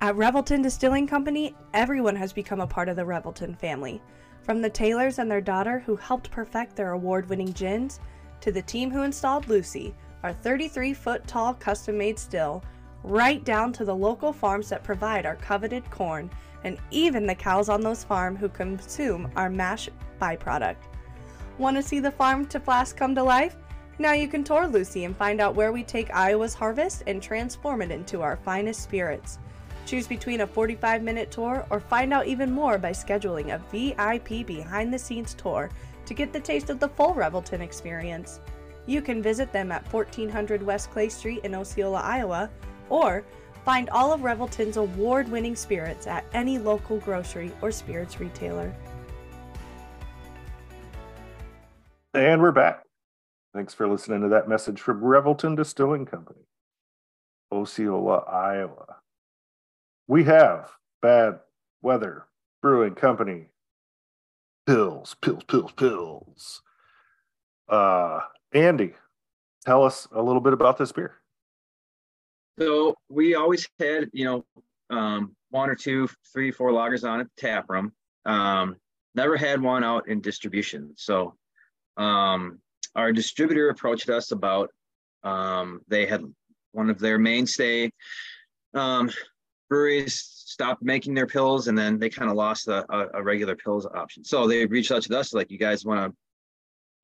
[0.00, 4.00] At Revelton Distilling Company, everyone has become a part of the Revelton family.
[4.42, 8.00] From the Taylors and their daughter who helped perfect their award winning gins,
[8.40, 12.64] to the team who installed Lucy, our 33 foot tall custom made still,
[13.04, 16.30] right down to the local farms that provide our coveted corn,
[16.64, 20.76] and even the cows on those farms who consume our mash byproduct.
[21.58, 23.56] Want to see the farm to flask come to life?
[23.98, 27.82] Now you can tour Lucy and find out where we take Iowa's harvest and transform
[27.82, 29.38] it into our finest spirits.
[29.84, 34.46] Choose between a 45 minute tour or find out even more by scheduling a VIP
[34.46, 35.68] behind the scenes tour
[36.06, 38.40] to get the taste of the full Revelton experience.
[38.86, 42.50] You can visit them at 1400 West Clay Street in Osceola, Iowa,
[42.88, 43.24] or
[43.64, 48.74] find all of Revelton's award winning spirits at any local grocery or spirits retailer.
[52.14, 52.84] And we're back.
[53.54, 56.44] Thanks for listening to that message from Revelton Distilling Company,
[57.50, 58.96] Osceola, Iowa.
[60.08, 60.68] We have
[61.00, 61.40] Bad
[61.80, 62.26] Weather
[62.60, 63.46] Brewing Company.
[64.68, 66.60] Pils, Pils, Pils, Pils.
[67.66, 68.20] Uh,
[68.52, 68.92] Andy,
[69.64, 71.14] tell us a little bit about this beer.
[72.58, 74.44] So we always had, you know,
[74.94, 77.90] um, one or two, three, four lagers on at the tap room.
[78.26, 78.76] Um,
[79.14, 80.92] never had one out in distribution.
[80.96, 81.36] So
[81.96, 82.58] um,
[82.94, 84.70] our distributor approached us about
[85.24, 86.22] Um, they had
[86.72, 87.90] one of their mainstay
[88.74, 89.10] um,
[89.68, 90.16] breweries
[90.54, 93.84] stopped making their Pils, and then they kind of lost a, a, a regular Pils
[93.94, 94.24] option.
[94.24, 96.16] So they reached out to us like, "You guys want to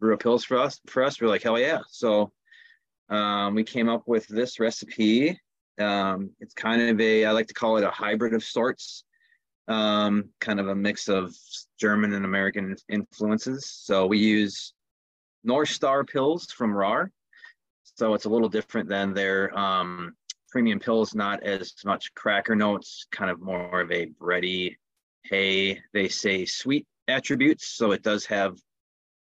[0.01, 2.32] brew Pils for us?" For us, we're like, "Hell yeah!" So
[3.09, 5.41] um, we came up with this recipe.
[5.78, 9.05] Um, it's kind of a, I like to call it a hybrid of sorts,
[9.68, 11.32] um, kind of a mix of
[11.78, 13.70] German and American influences.
[13.86, 14.74] So we use
[15.45, 17.11] North Star Pils from Rahr.
[17.82, 20.14] So it's a little different than their um,
[20.51, 24.76] premium Pils, not as much cracker notes, kind of more of a bready
[25.24, 25.80] hay.
[25.93, 27.68] They say sweet attributes.
[27.68, 28.57] So it does have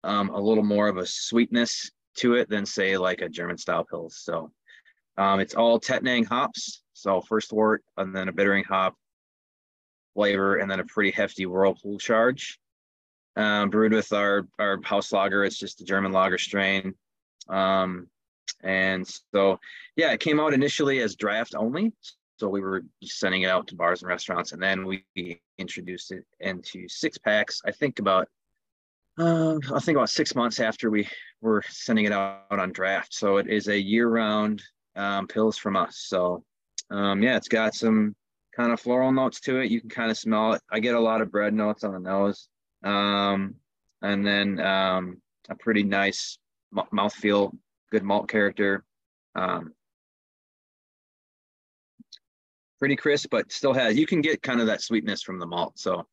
[0.04, 3.86] um, a little more of a sweetness to it than say like a German style
[3.92, 4.14] Pils.
[4.14, 4.52] So
[5.18, 6.84] um, it's all Tettnang hops.
[6.94, 8.96] So first wort and then a bittering hop
[10.14, 12.60] flavor and then a pretty hefty whirlpool charge.
[13.38, 15.46] Um, brewed with our our house lager.
[15.46, 16.94] It's just a German lager strain.
[17.48, 18.08] Um,
[18.62, 19.60] and so
[19.96, 21.94] yeah, it came out initially as draft only.
[22.38, 25.06] So we were sending it out to bars and restaurants, and then we
[25.58, 27.62] introduced it into six packs.
[27.66, 28.28] I think about
[29.20, 31.08] uh, I think about six months after we
[31.42, 33.14] were sending it out on draft.
[33.14, 34.62] So it is a year-round
[34.96, 36.06] um, Pils from us.
[36.08, 36.44] So
[36.90, 38.16] um, yeah, it's got some
[38.56, 39.72] kind of floral notes to it.
[39.72, 40.62] You can kind of smell it.
[40.72, 42.50] I get a lot of bread notes on the nose,
[42.84, 43.56] um,
[44.02, 46.38] and then um, a pretty nice
[46.92, 47.54] mouth feel,
[47.92, 48.84] good malt character.
[49.36, 49.74] Um,
[52.80, 53.98] pretty crisp, but still has.
[53.98, 55.78] You can get kind of that sweetness from the malt.
[55.78, 56.08] So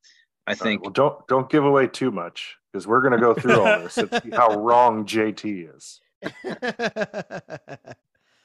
[0.47, 0.81] I think.
[0.81, 3.81] Right, well, don't don't give away too much because we're going to go through all
[3.81, 6.01] this and see how wrong JT is.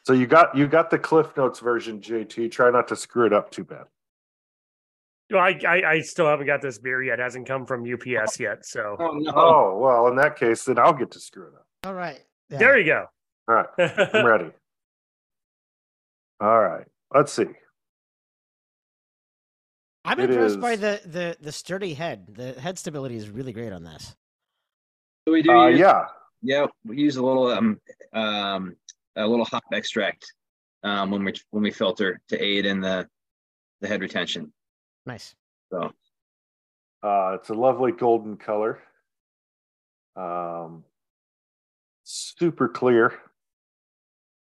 [0.03, 2.51] so you got you got the Cliff Notes version, JT.
[2.51, 3.86] Try not to screw it up too bad.
[5.34, 7.19] Well, I, I, I still haven't got this beer yet.
[7.19, 8.65] It hasn't come from UPS yet.
[8.65, 8.95] So.
[8.99, 9.31] Oh no.
[9.36, 11.65] Oh well, in that case, then I'll get to screw it up.
[11.86, 12.19] All right.
[12.49, 12.59] Yeah.
[12.59, 13.05] There you go.
[13.47, 14.51] All right, I'm ready.
[16.39, 17.47] All right, let's see.
[20.05, 22.27] I'm It impressed by the, the the sturdy head.
[22.29, 24.15] The head stability is really great on this.
[25.27, 25.51] So we do.
[25.51, 26.05] Uh, use, yeah,
[26.41, 27.79] Yeah, we use a little um
[28.13, 28.75] um
[29.15, 30.31] a little hop extract
[30.84, 33.07] um when we when we filter to aid in the
[33.81, 34.53] the head retention.
[35.06, 35.36] Nice.
[35.72, 35.91] So
[37.04, 38.80] uh, it's a lovely golden color.
[40.16, 40.84] Um,
[42.04, 43.14] super clear.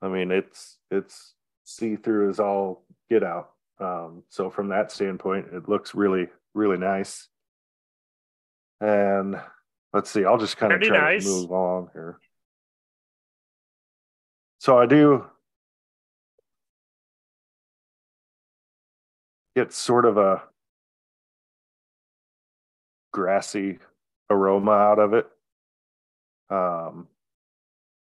[0.01, 1.33] I mean, it's it's
[1.63, 3.51] see through as all get out.
[3.79, 7.27] Um, so from that standpoint, it looks really really nice.
[8.79, 9.39] And
[9.93, 11.23] let's see, I'll just kind of Pretty try nice.
[11.23, 12.19] to move along here.
[14.59, 15.25] So I do
[19.57, 20.43] get sort of a
[23.11, 23.79] grassy
[24.29, 25.25] aroma out of it.
[26.51, 27.07] Um,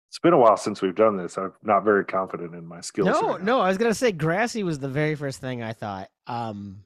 [0.09, 1.37] it's been a while since we've done this.
[1.37, 3.05] I'm not very confident in my skills.
[3.07, 6.09] No, right no, I was gonna say grassy was the very first thing I thought.
[6.25, 6.79] Um,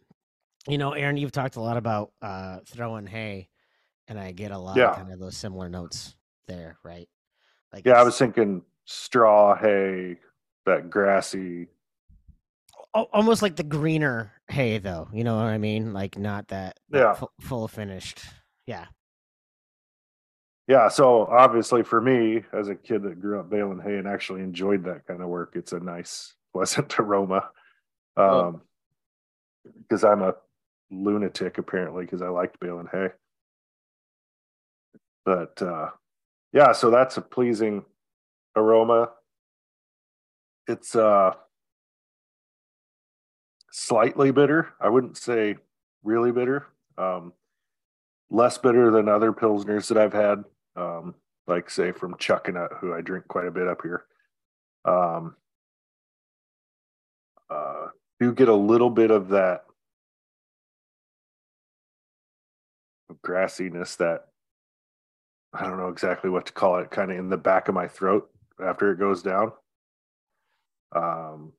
[0.68, 3.47] you know, Aaron, you've talked a lot about uh throwing hay,
[4.10, 4.89] and I get a lot Yeah.
[4.89, 6.16] of kind of those similar notes
[6.47, 7.07] there, right?
[7.72, 10.18] Like Yeah, I was thinking straw hay,
[10.66, 11.68] that grassy.
[12.93, 15.08] almost like the greener hay, though.
[15.14, 15.93] You know what I mean?
[15.93, 17.14] Like not that, Yeah.
[17.14, 18.22] fu- full finished.
[18.68, 18.86] Yeah,
[20.68, 24.41] Yeah, so obviously for me, as a kid that grew up baling hay and actually
[24.41, 27.50] enjoyed that kind of work, it's a nice, pleasant aroma.
[28.18, 28.47] Oh.
[28.50, 28.62] Um,
[29.82, 30.36] because I'm a
[30.91, 33.10] lunatic apparently, because I liked baling hay.
[35.26, 35.89] But uh,
[36.54, 37.84] yeah, so that's a pleasing
[38.56, 39.10] aroma.
[40.68, 41.34] It's uh
[43.72, 44.74] slightly bitter.
[44.80, 45.57] I wouldn't say
[46.03, 46.67] really bitter.
[46.97, 47.34] Um,
[48.30, 50.43] less bitter than other pilsners that I've had,
[50.76, 51.15] um,
[51.47, 54.05] like say from Chuckanut, who I drink quite a bit up here.
[54.86, 55.36] Um,
[57.49, 57.88] uh,
[58.20, 59.65] do get a little bit of that
[63.26, 64.28] grassiness that
[65.53, 67.88] I don't know exactly what to call it, kind of in the back of my
[67.88, 68.30] throat
[68.63, 69.51] after it goes down.
[70.95, 71.53] Um,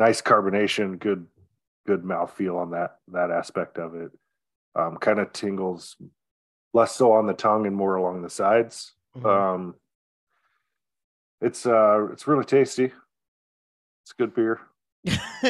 [0.00, 1.28] nice carbonation, good
[1.86, 4.10] good mouthfeel on that that aspect of it.
[4.74, 5.96] Um, kind of tingles
[6.74, 8.94] less so on the tongue and more along the sides.
[9.14, 9.26] Mhm.
[9.26, 9.76] Um,
[11.40, 12.92] it's uh, it's really tasty.
[14.04, 14.60] It's good beer.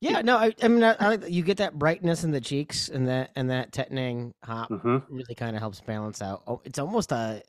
[0.00, 0.22] yeah.
[0.22, 3.30] No, I, I mean, I, I you get that brightness in the cheeks, and that
[3.36, 6.42] and that Tettnang hop hmm really kind of helps balance out.
[6.46, 7.42] Oh, it's almost a,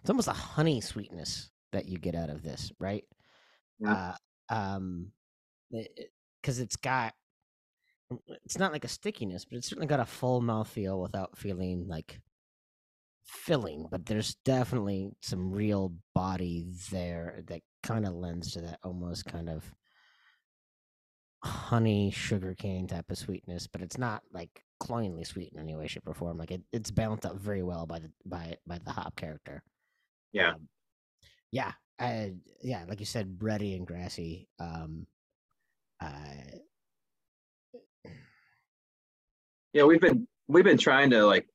[0.00, 3.04] it's almost a honey sweetness that you get out of this, right?
[3.78, 3.96] Yeah.
[4.50, 5.12] Uh, um,
[5.70, 7.14] because it's got,
[8.44, 11.86] it's not like a stickiness, but it's certainly got a full mouth feel without feeling
[11.88, 12.20] like
[13.24, 19.24] filling, but there's definitely some real body there that kind of lends to that almost
[19.24, 19.64] kind of
[21.42, 26.02] honey sugarcane type of sweetness, but it's not like cloyingly sweet in any way, shape,
[26.06, 26.36] or form.
[26.36, 29.62] Like it, it's balanced out very well by the by by the hop character.
[30.32, 30.50] Yeah.
[30.50, 30.68] Um,
[31.52, 34.48] yeah, I, yeah, like you said, bready and grassy.
[34.58, 35.06] Um,
[36.00, 36.06] uh,
[39.72, 41.46] Yeah, we've been we've been trying to like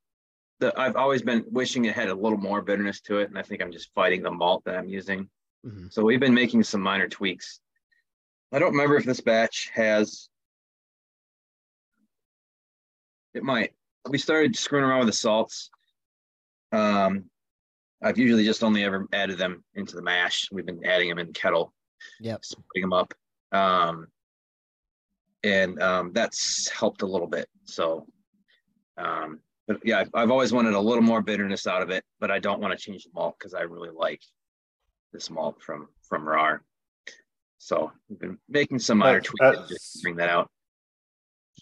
[0.60, 3.42] the I've always been wishing it had a little more bitterness to it, and I
[3.42, 5.30] think I'm just fighting the malt that I'm using.
[5.66, 5.92] mhm.
[5.92, 7.60] So we've been making some minor tweaks.
[8.54, 10.30] I don't remember if this batch has.
[13.34, 13.74] It might.
[14.10, 15.70] We started screwing around with the salts.
[16.72, 17.26] Um,
[18.02, 20.48] I've usually just only ever added them into the mash.
[20.52, 21.74] We've been adding them in kettle,
[22.22, 22.46] Yep.
[22.46, 23.14] splitting them up.
[23.52, 24.08] Um,
[25.46, 27.48] and um, that's helped a little bit.
[27.66, 28.08] So,
[28.98, 32.32] um, but yeah, I've, I've always wanted a little more bitterness out of it, but
[32.32, 34.22] I don't want to change the malt because I really like
[35.14, 36.60] this malt from from Rahr.
[37.60, 40.50] So we've been making some minor tweaks just to bring that out.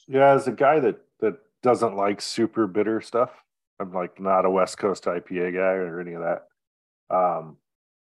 [0.08, 3.32] Yeah, as a guy that that doesn't like super bitter stuff,
[3.80, 6.48] I'm like not a West Coast IPA guy or any of that.
[7.14, 7.58] Um,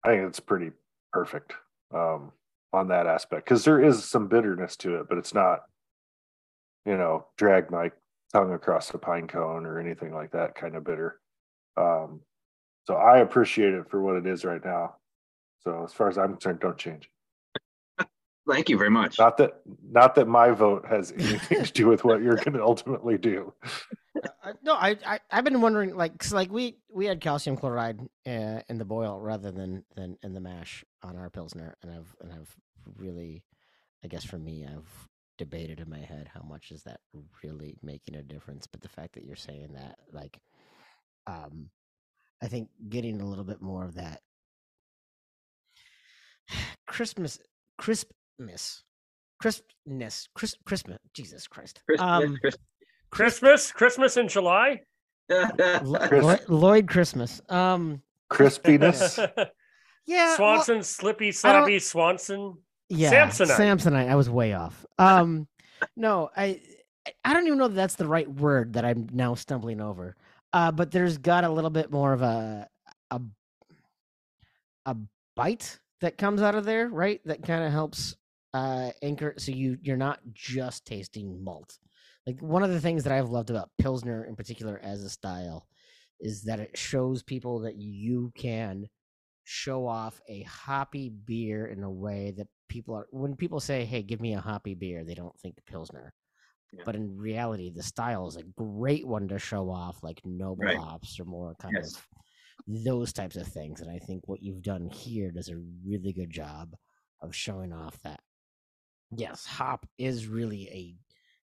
[0.04, 0.72] I think it's pretty
[1.14, 1.54] perfect
[1.94, 2.32] um,
[2.74, 5.60] on that aspect because there is some bitterness to it, but it's not,
[6.86, 7.92] you know, drag my
[8.32, 11.20] tongue across a pine cone or anything like that kind of bitter.
[11.78, 12.22] Um,
[12.86, 14.96] so I appreciate it for what it is right now.
[15.64, 17.10] So as far as I'm concerned, don't change.
[18.50, 19.20] Thank you very much.
[19.20, 22.64] Not that not that my vote has anything to do with what you're going to
[22.64, 23.54] ultimately do.
[24.44, 28.02] Uh, no, I, I I've been wondering like 'cause, like we we had calcium chloride
[28.28, 32.16] uh, in the boil rather than than in the mash on our pilsner, and I've
[32.22, 32.56] and I've
[32.98, 33.44] really,
[34.04, 37.00] I guess for me, I've debated in my head how much is that
[37.44, 38.68] really making a difference.
[38.68, 40.40] But the fact that you're saying that, like,
[41.28, 41.70] um,
[42.42, 44.22] I think getting a little bit more of that
[46.88, 47.40] Christmas
[48.38, 48.84] crispness,
[49.42, 50.98] crispness, crisp, Christmas.
[51.14, 51.82] Jesus Christ.
[51.86, 52.58] Chris, Um, Chris-
[53.12, 54.82] Christmas, Christmas in July.
[55.30, 57.42] Lo- Lloyd, Lloyd Christmas.
[57.50, 58.02] Um,
[58.32, 59.18] Crispiness.
[60.06, 62.58] yeah, well, Swanson, Slippy, I Sloppy, Swanson.
[62.90, 63.58] yeah, Samsonite.
[63.58, 64.10] Samsonite.
[64.10, 64.86] I was way off.
[64.98, 65.48] Um,
[65.96, 66.62] no, I,
[67.26, 70.16] I don't even know that that's the right word that I'm now stumbling over.
[70.54, 72.68] Uh, but there's got a little bit more of a,
[73.10, 73.22] a,
[74.86, 74.96] a
[75.36, 77.22] bite that comes out of there, right?
[77.26, 78.16] That kind of helps
[78.54, 81.78] uh anchor so you you're not just tasting malt.
[82.28, 85.68] Like one of the things that I've loved about Pilsner in particular as a style
[86.20, 88.88] is that it shows people that you can
[89.44, 94.04] show off a hoppy beer in a way that people are when people say, Hey,
[94.04, 96.14] give me a hoppy beer, they don't think Pilsner.
[96.74, 96.84] Yeah.
[96.86, 100.78] But in reality, the style is a great one to show off like noble Right.
[100.78, 101.96] hops or more kind Yes.
[101.96, 102.08] of
[102.68, 103.82] those types of things.
[103.82, 106.76] And I think what you've done here does a really good job
[107.22, 108.22] of showing off that
[109.16, 110.96] yes, hop is really a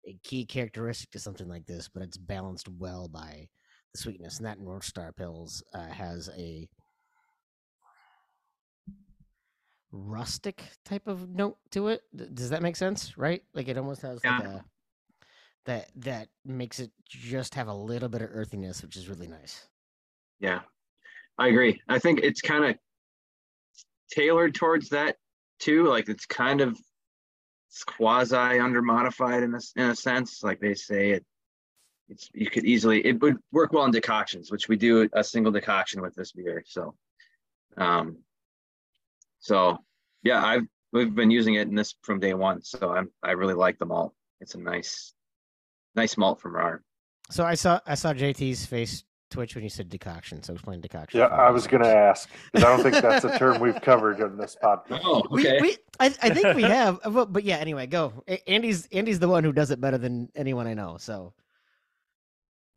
[0.07, 3.47] a key characteristic to something like this, but it's balanced well by
[3.91, 4.37] the sweetness.
[4.37, 6.69] And that North Star Pils uh, has a
[9.91, 12.01] rustic type of note to it.
[12.35, 13.17] Does that make sense?
[13.17, 13.41] Right?
[13.53, 14.63] Like it almost has like a
[15.65, 19.67] that that makes it just have a little bit of earthiness, which is really nice.
[20.39, 20.61] Yeah,
[21.37, 21.81] I agree.
[21.87, 22.75] I think it's kind of
[24.11, 25.17] tailored towards that
[25.59, 25.87] too.
[25.87, 26.77] Like it's kind of
[27.75, 30.41] it's quasi under modified in a, in a sense.
[30.41, 31.25] Like they say it,
[32.07, 35.51] it's you could easily it would work well in decoctions, which we do a single
[35.51, 36.63] decoction with this beer.
[36.65, 36.95] So,
[37.75, 38.19] um,
[39.39, 39.79] so
[40.23, 42.61] yeah, I've we've been using it in this from day one.
[42.61, 44.13] So I'm I really like the malt.
[44.39, 45.13] It's a nice,
[45.95, 46.79] nice malt from Rahr.
[47.29, 49.03] So I saw I saw JT's face
[49.35, 50.41] twitch when you said decoction.
[50.41, 51.19] So explain decoction.
[51.19, 54.19] Yeah, I was going to ask because I don't think that's a term we've covered
[54.19, 55.01] in this podcast.
[55.05, 55.59] Oh, okay.
[55.61, 57.57] we I, I think we have, uh, but, but yeah.
[57.57, 58.23] Anyway, go.
[58.47, 60.97] Andy's Andy's the one who does it better than anyone I know.
[60.97, 61.33] So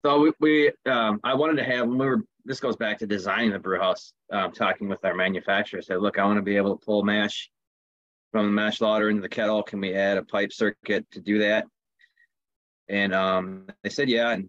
[0.04, 3.06] So we, we um, I wanted to have when we were this goes back to
[3.06, 6.56] designing the brew house, um, talking with our manufacturer, said, look, I want to be
[6.56, 7.50] able to pull mash
[8.32, 9.62] from the mash lauter into the kettle.
[9.62, 11.66] Can we add a pipe circuit to do that?
[12.88, 14.48] And um, they said, yeah, and,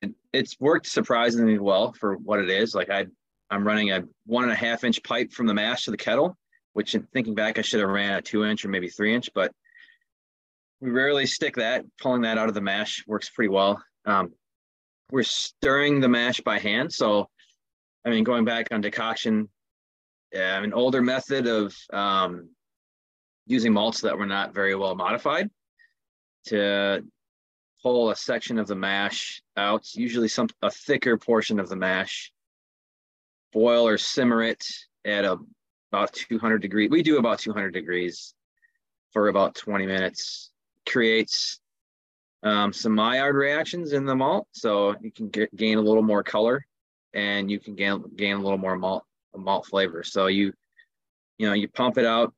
[0.00, 2.74] and it's worked surprisingly well for what it is.
[2.74, 3.06] Like I,
[3.50, 6.36] I'm running a one and a half inch pipe from the mash to the kettle,
[6.72, 9.30] which in thinking back, I should have ran a two inch or maybe three inch,
[9.34, 9.52] but
[10.80, 11.84] we rarely stick that.
[12.00, 13.82] Pulling that out of the mash works pretty well.
[14.04, 14.32] Um,
[15.10, 16.92] we're stirring the mash by hand.
[16.92, 17.28] So,
[18.04, 19.48] I mean, going back on decoction,
[20.32, 22.48] yeah, an older method of um,
[23.46, 25.50] using malts that were not very well modified
[26.46, 27.04] to
[27.82, 32.32] pull a section of the mash out, usually some a thicker portion of the mash.
[33.52, 34.64] Boil or simmer it
[35.04, 35.38] at a,
[35.92, 36.90] about 200 degrees.
[36.90, 38.34] We do about 200 degrees
[39.12, 40.50] for about 20 minutes.
[40.86, 41.60] Creates
[42.42, 46.22] um, some Maillard reactions in the malt, so you can get, gain a little more
[46.22, 46.66] color,
[47.14, 49.04] and you can gain gain a little more malt
[49.36, 50.02] malt flavor.
[50.02, 50.52] So you
[51.38, 52.34] you know you pump it out,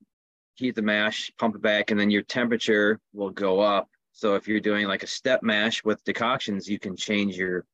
[0.57, 3.89] heat the mash, pump it back, and then your temperature will go up.
[4.15, 7.67] So if you're doing like a step mash with decoctions, you can change your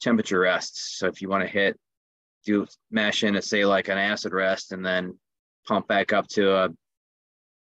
[0.00, 0.98] temperature rests.
[0.98, 1.78] So if you want to hit
[2.44, 5.18] do mash in a say like an acid rest and then
[5.66, 6.68] pump back up to a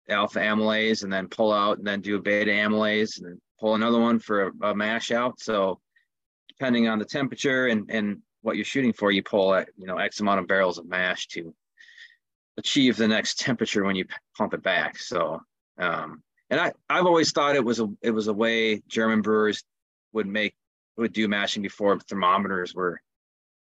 [0.08, 3.98] alpha amylase and then pull out and then do a beta amylase and pull another
[3.98, 5.40] one for a, a mash out.
[5.40, 5.80] So
[6.48, 9.96] depending on the temperature and, and what you're shooting for, you pull at, you know,
[9.96, 11.52] X amount of barrels of mash to
[12.56, 14.04] achieve the next temperature when you
[14.38, 14.98] pump it back.
[14.98, 15.40] So,
[15.78, 19.62] um, and I, I've always thought it was a, it was a way German brewers
[20.12, 20.54] would make,
[20.96, 23.00] would do mashing before thermometers were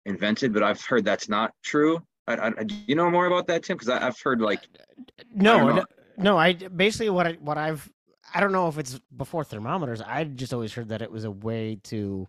[0.06, 2.02] invented, but I've heard that's not true.
[2.26, 3.76] I, I, do you know more about that, Tim?
[3.76, 4.60] Because I've heard like
[5.34, 5.84] no, no,
[6.16, 6.38] no.
[6.38, 7.90] I basically what I what I've
[8.34, 10.00] I don't know if it's before thermometers.
[10.00, 12.26] I just always heard that it was a way to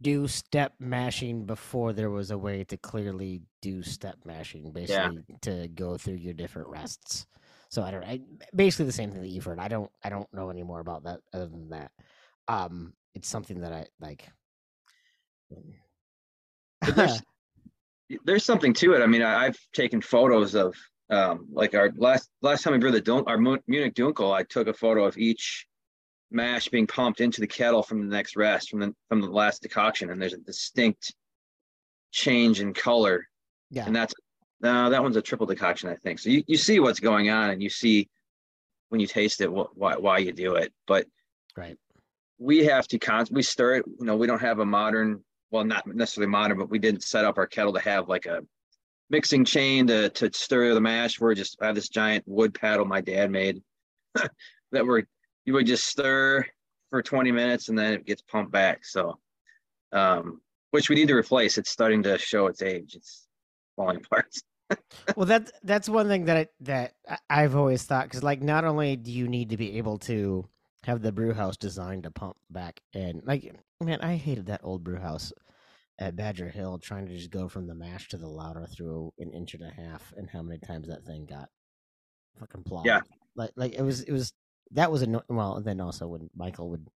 [0.00, 5.36] do step mashing before there was a way to clearly do step mashing, basically yeah.
[5.42, 7.26] to go through your different rests.
[7.74, 8.04] So I don't.
[8.04, 8.20] I
[8.54, 9.58] basically the same thing that you've heard.
[9.58, 9.90] I don't.
[10.04, 11.90] I don't know any more about that other than that.
[12.46, 14.28] Um, it's something that I like.
[16.94, 17.20] there's,
[18.24, 19.02] there's something to it.
[19.02, 20.76] I mean, I, have taken photos of
[21.10, 24.32] um, like our last last time we brewed the Dun- our Munich Dunkel.
[24.32, 25.66] I took a photo of each
[26.30, 29.62] mash being pumped into the kettle from the next rest from the from the last
[29.62, 31.12] decoction, and there's a distinct
[32.12, 33.26] change in color.
[33.72, 34.14] Yeah, and that's
[34.64, 36.18] uh, that one's a triple decoction, I think.
[36.18, 38.08] So you, you see what's going on, and you see
[38.88, 40.72] when you taste it what, why why you do it.
[40.86, 41.06] But
[41.56, 41.76] right,
[42.38, 43.84] we have to con we stir it.
[43.86, 47.24] You know, we don't have a modern, well, not necessarily modern, but we didn't set
[47.24, 48.42] up our kettle to have like a
[49.10, 51.20] mixing chain to to stir the mash.
[51.20, 53.62] We're just I have this giant wood paddle my dad made
[54.14, 55.04] that we're
[55.44, 56.46] you would just stir
[56.90, 58.84] for 20 minutes and then it gets pumped back.
[58.84, 59.18] So,
[59.92, 60.40] um,
[60.70, 61.58] which we need to replace.
[61.58, 62.94] It's starting to show its age.
[62.94, 63.26] It's
[63.76, 64.26] falling apart.
[65.16, 66.94] Well, that that's one thing that I, that
[67.28, 70.48] I've always thought because like not only do you need to be able to
[70.84, 74.84] have the brew house designed to pump back in, like man, I hated that old
[74.84, 75.32] brew house
[75.98, 79.30] at Badger Hill trying to just go from the mash to the lauter through an
[79.30, 81.48] inch and a half, and how many times that thing got
[82.40, 82.86] fucking plowed.
[82.86, 83.00] Yeah,
[83.36, 84.32] like like it was it was
[84.72, 85.56] that was a well.
[85.56, 86.88] And then also when Michael would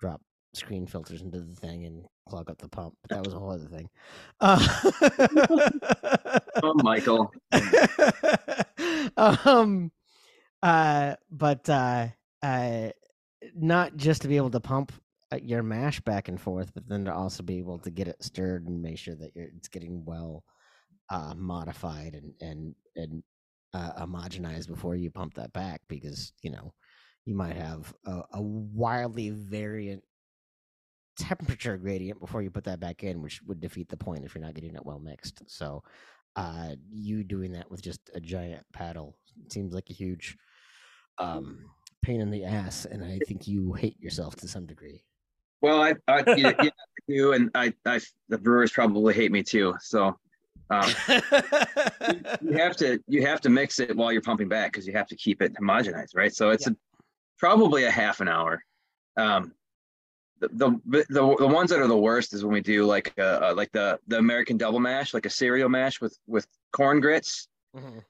[0.00, 0.20] drop
[0.56, 3.52] screen filters into the thing and clog up the pump, but that was a whole
[3.52, 3.88] other thing.
[4.40, 4.58] Uh,
[6.62, 7.32] oh, Michael.
[9.16, 9.90] um,
[10.62, 12.08] uh, but uh,
[12.42, 12.88] uh,
[13.54, 14.92] not just to be able to pump
[15.32, 18.22] uh, your mash back and forth, but then to also be able to get it
[18.22, 20.44] stirred and make sure that it's getting well
[21.10, 23.22] uh, modified and and and
[23.74, 26.72] uh, homogenized before you pump that back because you know
[27.26, 30.02] you might have a, a wildly variant
[31.16, 34.44] temperature gradient before you put that back in, which would defeat the point if you're
[34.44, 35.42] not getting it well mixed.
[35.46, 35.82] So,
[36.36, 39.16] uh, you doing that with just a giant paddle
[39.48, 40.36] seems like a huge
[41.18, 41.58] um,
[42.02, 45.04] pain in the ass, and I think you hate yourself to some degree.
[45.62, 46.52] Well, I, I yeah,
[47.08, 49.74] yeah, I and I, I, the brewers probably hate me too.
[49.80, 50.16] So,
[50.70, 50.90] um,
[52.42, 55.06] you have to you have to mix it while you're pumping back because you have
[55.08, 56.34] to keep it homogenized, right?
[56.34, 56.72] So it's yeah.
[56.72, 57.02] a,
[57.38, 58.62] probably a half an hour.
[59.16, 59.52] Um,
[60.40, 63.54] the, the, the the ones that are the worst is when we do like uh,
[63.56, 67.48] like the the American double mash, like a cereal mash with with corn grits.
[67.76, 68.00] Mm-hmm.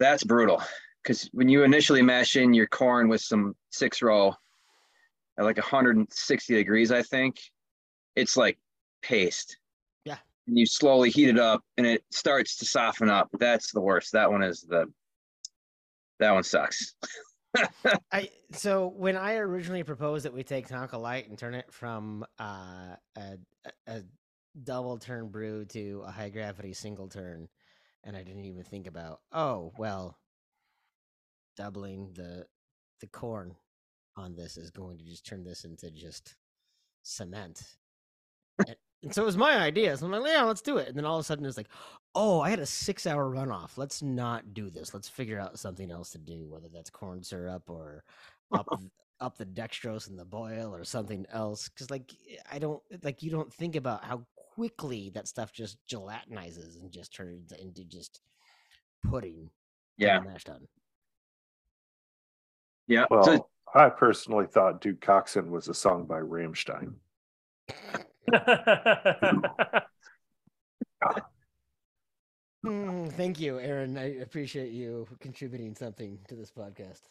[0.00, 0.62] That's brutal
[1.02, 4.34] because when you initially mash in your corn with some six row
[5.38, 7.38] at like 160 degrees, I think
[8.16, 8.58] it's like
[9.02, 9.58] paste
[10.04, 10.16] Yeah.
[10.46, 13.28] and you slowly heat it up and it starts to soften up.
[13.38, 14.12] That's the worst.
[14.12, 14.86] That one is the
[16.20, 16.94] that one sucks.
[18.12, 22.24] I so when I originally proposed that we take Tonka Light and turn it from
[22.38, 23.38] uh, a,
[23.86, 24.02] a
[24.62, 27.48] double turn brew to a high gravity single turn,
[28.02, 30.18] and I didn't even think about oh well,
[31.56, 32.46] doubling the
[33.00, 33.54] the corn
[34.16, 36.36] on this is going to just turn this into just
[37.02, 37.62] cement.
[38.66, 39.96] and, and so it was my idea.
[39.96, 40.88] So I'm like, yeah, let's do it.
[40.88, 41.68] And then all of a sudden it's like,
[42.14, 43.76] oh, I had a six hour runoff.
[43.76, 44.94] Let's not do this.
[44.94, 48.02] Let's figure out something else to do, whether that's corn syrup or
[48.52, 48.66] up
[49.20, 51.68] up the dextrose in the boil or something else.
[51.68, 54.24] Cause like eh, I don't eh, like you don't think about how
[54.54, 58.20] quickly that stuff just gelatinizes and just turns into just
[59.08, 59.50] pudding.
[59.98, 60.20] Yeah.
[60.20, 60.66] Mashed on.
[62.86, 63.04] Yeah.
[63.10, 66.94] Well, so I personally thought Duke Coxon was a song by Rammstein.
[72.64, 73.98] Mm, thank you, Aaron.
[73.98, 77.02] I appreciate you contributing something to this podcast.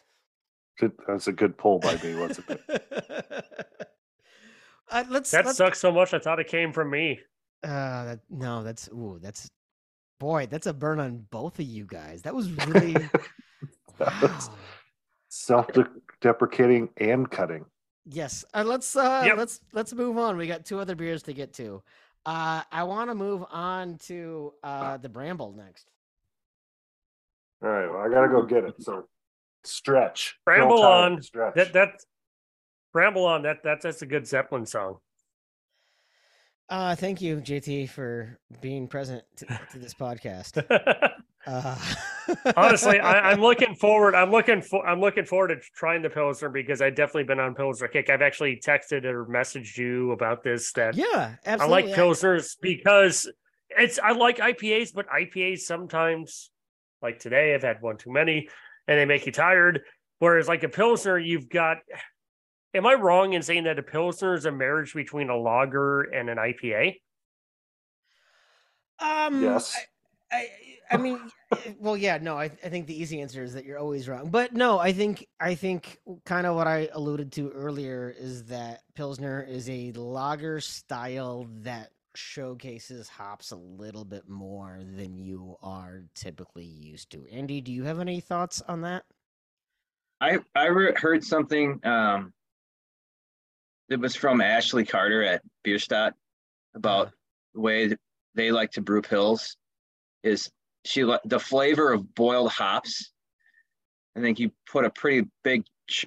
[1.06, 3.56] That's a good pull by me, wasn't it?
[4.90, 6.12] uh, let's that let's, sucks so much.
[6.12, 7.20] I thought it came from me.
[7.62, 9.48] Uh, that, no, that's ooh, that's
[10.18, 12.22] boy, that's a burn on both of you guys.
[12.22, 12.96] That was really
[14.00, 14.40] wow.
[15.28, 17.64] self-deprecating and cutting.
[18.06, 18.44] Yes.
[18.52, 19.36] Uh, let's uh Yep.
[19.38, 20.36] let's let's move on.
[20.36, 21.82] We got two other beers to get to.
[22.26, 25.90] Uh I want to move on to uh the Bramble next.
[27.62, 28.74] All right, well, I gotta go get it.
[28.82, 29.08] So
[29.64, 30.36] stretch.
[30.46, 31.22] Roll Ramble on.
[31.22, 31.54] Stretch.
[31.54, 32.04] That that
[32.92, 33.42] ramble on.
[33.42, 34.98] That that that's a good Zeppelin song.
[36.68, 40.62] Uh thank you JT for being present to, to this podcast.
[41.46, 41.78] Uh
[42.56, 44.14] Honestly, I, I'm looking forward.
[44.14, 44.86] I'm looking for.
[44.86, 48.10] I'm looking forward to trying the Pilsner because I've definitely been on Pilsner kick.
[48.10, 50.72] I've actually texted or messaged you about this.
[50.72, 53.30] That Yeah, I like Pilsners because
[53.70, 53.98] it's.
[53.98, 56.50] I like IPAs, but IPAs sometimes,
[57.02, 58.48] like today, I've had one too many,
[58.88, 59.82] and they make you tired.
[60.18, 61.78] Whereas like a Pilsner, you've got.
[62.72, 66.28] Am I wrong in saying that a Pilsner is a marriage between a lager and
[66.28, 66.96] an IPA?
[68.98, 69.76] Um Yes.
[70.32, 70.48] I, I,
[70.90, 71.18] I mean,
[71.52, 72.38] eh, well, yeah, no.
[72.38, 74.30] I, I think the easy answer is that you're always wrong.
[74.30, 78.82] But no, I think I think kind of what I alluded to earlier is that
[78.94, 86.04] pilsner is a lager style that showcases hops a little bit more than you are
[86.14, 87.26] typically used to.
[87.30, 89.04] Andy, do you have any thoughts on that?
[90.20, 91.80] I I re- heard something.
[91.84, 92.32] Um,
[93.88, 96.14] it was from Ashleigh Carter at Bierstadt
[96.74, 97.12] about
[97.54, 97.96] the way
[98.34, 99.56] they like to brew Pils.
[100.22, 100.50] Is
[100.84, 103.12] she the flavor of boiled hops?
[104.16, 106.06] I think you put a pretty big ch-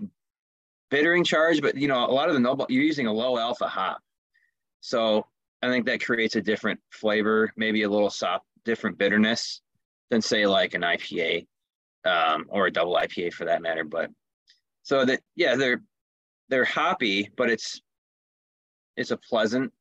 [0.90, 3.68] bittering charge, but you know a lot of the noble you're using a low alpha
[3.68, 4.00] hop,
[4.80, 5.26] so
[5.62, 9.62] I think that creates a different flavor, maybe a little soft, different bitterness
[10.10, 11.48] than say like an IPA
[12.06, 13.84] um, or a double IPA for that matter.
[13.84, 14.12] But
[14.84, 15.82] so that yeah, they're
[16.50, 17.82] they're hoppy, but it's
[18.96, 19.74] it's a pleasant,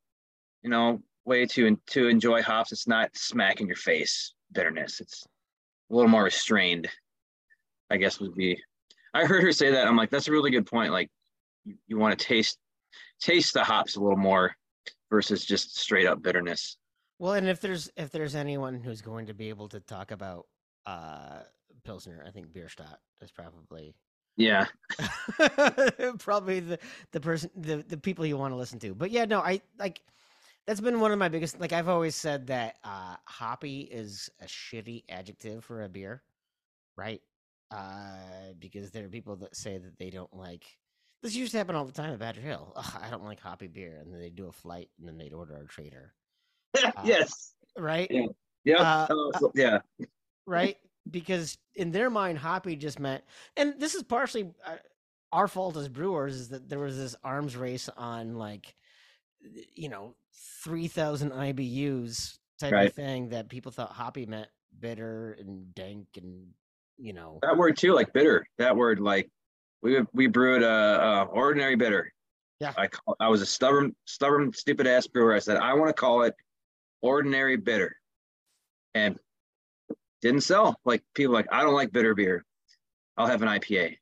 [0.63, 2.71] you know, way to to enjoy hops.
[2.71, 4.99] It's not smack in your face bitterness.
[4.99, 5.25] It's
[5.89, 6.87] a little more restrained,
[7.89, 8.61] I guess would be.
[9.13, 9.87] I heard her say that.
[9.87, 10.91] I'm like, that's a really good point.
[10.91, 11.09] Like,
[11.65, 12.57] you, you want to taste
[13.19, 14.55] taste the hops a little more
[15.09, 16.77] versus just straight up bitterness.
[17.19, 20.45] Well, and if there's if there's anyone who's going to be able to talk about
[20.85, 21.39] uh
[21.83, 23.95] pilsner, I think Bierstadt is probably
[24.35, 24.65] Yeah,
[26.19, 26.79] probably the
[27.11, 30.01] the person the the people you want to listen to but yeah no i like
[30.67, 34.45] that's been one of my biggest like i've always said that uh hoppy is a
[34.45, 36.21] shitty adjective for a beer
[36.95, 37.21] right
[37.71, 40.77] uh because there are people that say that they don't like
[41.23, 43.67] this used to happen all the time at badger hill Ugh, i don't like hoppy
[43.67, 46.13] beer and then they do a flight and then they'd order a trader
[47.05, 48.27] yes, right Yeah.
[48.63, 49.79] yeah, Uh, Oh, yeah.
[50.45, 50.77] right?
[51.09, 53.23] Because in their mind, hoppy just meant,
[53.55, 54.75] and this is partially uh,
[55.31, 58.75] our fault as brewers, is that there was this arms race on like,
[59.75, 60.15] you know,
[60.63, 62.87] three thousand IBUs type Right.
[62.87, 66.47] of thing that people thought hoppy meant bitter and dank and
[66.97, 68.47] you know, That word too, like bitter.
[68.57, 69.29] That word, like
[69.83, 72.11] we we brewed a, a ordinary bitter.
[72.59, 72.73] Yeah.
[72.75, 75.33] I call, I was a stubborn, stubborn, stupid ass brewer.
[75.35, 76.33] I said I want to call it
[77.03, 77.95] ordinary bitter,
[78.95, 79.19] and
[80.23, 80.79] didn't sell.
[80.85, 82.43] Like people like I don't like bitter beer.
[83.15, 83.97] I'll have an IPA.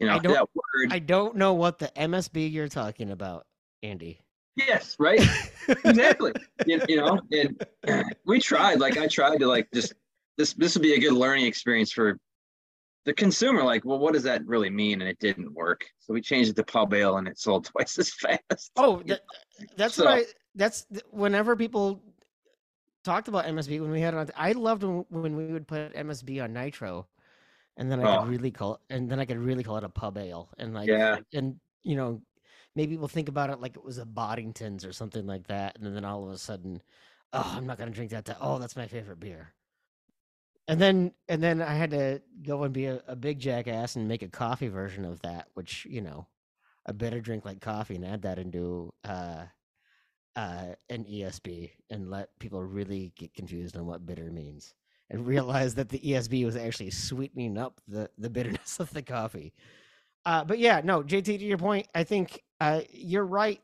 [0.00, 0.90] You know I don't- that word.
[0.92, 3.46] I don't know what the MSB you're talking about,
[3.82, 4.20] Andy.
[4.56, 5.20] Yes, right.
[5.84, 6.32] exactly.
[6.66, 7.64] you, you know, and
[8.26, 8.80] we tried.
[8.80, 9.94] Like I tried to like just
[10.36, 10.52] this.
[10.54, 12.18] This would be a good learning experience for
[13.04, 13.62] the consumer.
[13.62, 15.00] Like, well, what does that really mean?
[15.00, 15.84] And it didn't work.
[16.00, 18.70] So we changed it to pub ale, and it sold twice as fast.
[18.76, 19.20] Oh, that,
[19.76, 20.22] that's So- what I.
[20.56, 22.00] That's whenever people
[23.02, 24.30] talked about MSB when we had it on.
[24.36, 27.08] I loved when, when we would put MSB on Nitro,
[27.76, 28.20] and then I Oh.
[28.20, 30.88] could really call, and then I could really call it a pub ale, and like,
[30.88, 31.18] Yeah.
[31.32, 32.22] and you know,
[32.76, 35.94] maybe we'll think about it like it was a Boddington's or something like that, and
[35.94, 36.82] then all of a sudden,
[37.32, 38.36] oh, I'm not gonna drink that.
[38.40, 39.52] Oh, that's my favorite beer.
[40.66, 44.08] And then, and then I had to go and be a, a big jackass and
[44.08, 46.26] make a coffee version of that, which you know,
[46.86, 49.44] a bitter drink like coffee, and add that into uh,
[50.36, 54.74] uh, an ESB, and let people really get confused on what bitter means,
[55.10, 59.52] and realize that the ESB was actually sweetening up the the bitterness of the coffee.
[60.26, 63.60] Uh, but yeah, no, JT, to your point, I think uh, you're right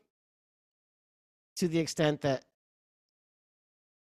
[1.57, 2.45] to the extent that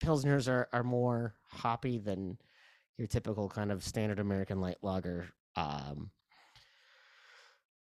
[0.02, 2.38] pilsners are are more hoppy than
[2.96, 5.28] your typical kind of standard American light lager.
[5.56, 6.10] Um,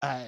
[0.01, 0.25] uh,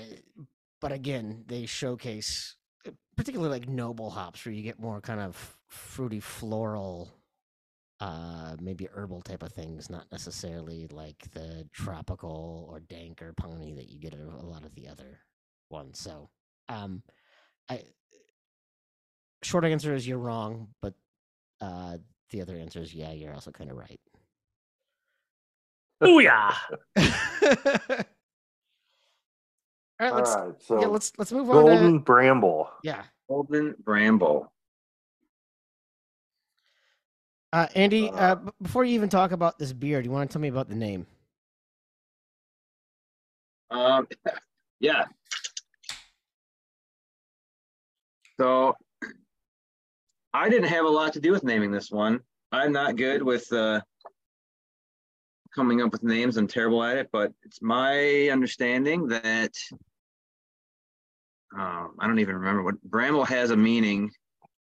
[0.82, 2.56] but again, they showcase
[2.88, 7.12] uh, particularly like noble hops where you get more kind of fruity floral
[8.02, 13.74] uh maybe herbal type of things not necessarily like the tropical or dank or pony
[13.74, 15.20] that you get a lot of the other
[15.70, 16.30] ones so
[16.70, 17.02] um
[17.70, 17.82] i
[19.44, 20.94] short answer is you're wrong but
[21.62, 21.98] uh
[22.32, 24.00] the other answer is yeah you're also kind of right
[26.04, 26.54] Booyah!
[26.98, 27.06] all
[30.00, 32.70] right let's right, so yeah let's let's move on to, Golden Bramble.
[32.84, 34.52] yeah Golden Bramble.
[37.54, 40.30] uh andy uh, Uh, b- before you even talk about this beer do you want
[40.30, 41.06] to tell me about the name
[43.72, 44.08] Um,
[44.80, 45.06] yeah.
[48.40, 48.74] So
[50.34, 52.20] I didn't have a lot to do with naming this one.
[52.52, 53.82] I'm not good with uh,
[55.54, 56.38] coming up with names.
[56.38, 59.52] I'm terrible at it, but it's my understanding that
[61.58, 64.12] um, I don't even remember what bramble has a meaning.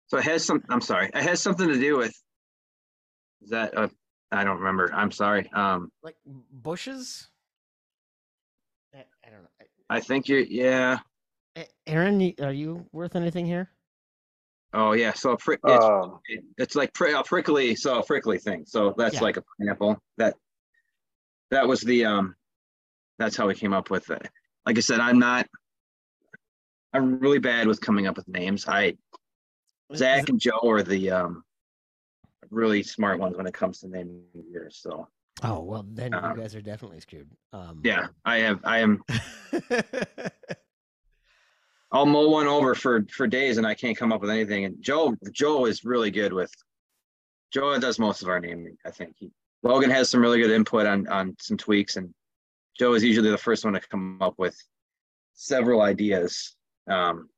[0.09, 0.63] So it has some.
[0.69, 1.07] I'm sorry.
[1.07, 2.15] It has something to do with.
[3.43, 3.77] Is that?
[3.77, 3.89] Uh,
[4.31, 4.91] I don't remember.
[4.93, 5.51] I'm sorry.
[5.53, 6.17] Um, like
[6.53, 7.29] bushes
[8.95, 10.41] i, I don't know I- I think you're.
[10.41, 10.99] Yeah.
[11.57, 13.71] A- Aaron, are you worth anything here?
[14.75, 15.13] Oh yeah.
[15.13, 18.65] So pri- it's, Um, it- it's like pri- a prickly, so a prickly thing.
[18.67, 19.21] So that's Yeah.
[19.23, 20.03] like a pineapple.
[20.17, 20.35] That
[21.51, 22.35] that was the um.
[23.19, 24.27] That's how we came up with it.
[24.65, 25.47] Like I said, I'm not.
[26.95, 28.67] I'm really bad with coming up with names.
[28.67, 28.97] I
[29.95, 31.45] Zach and Joe are the um.
[32.51, 34.79] Really smart ones when it comes to naming beers.
[34.83, 35.09] So
[35.43, 37.31] oh well, then uh, you guys are definitely screwed.
[37.53, 38.61] Um, yeah, I have.
[38.65, 39.03] I am.
[41.93, 44.65] I'll mull one over for for days and I can't come up with anything.
[44.65, 46.53] And Joe Joe is really good with.
[47.53, 48.79] Joe does most of our naming.
[48.87, 49.31] I think he,
[49.63, 52.13] Logan has some really good input on on some tweaks, and
[52.79, 54.57] Joe is usually the first one to come up with
[55.35, 56.57] several ideas.
[56.89, 57.29] Um,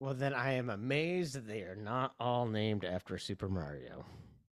[0.00, 4.06] well, then I am amazed that they are not all named after Super Mario.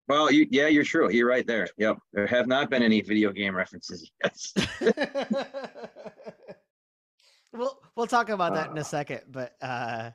[0.08, 1.12] well, you yeah, you're true.
[1.12, 1.68] You're right there.
[1.78, 4.42] Yep, there have not been any video game references yet.
[7.56, 8.84] we'll we'll talk about that in a Uh.
[8.84, 10.12] second, but uh,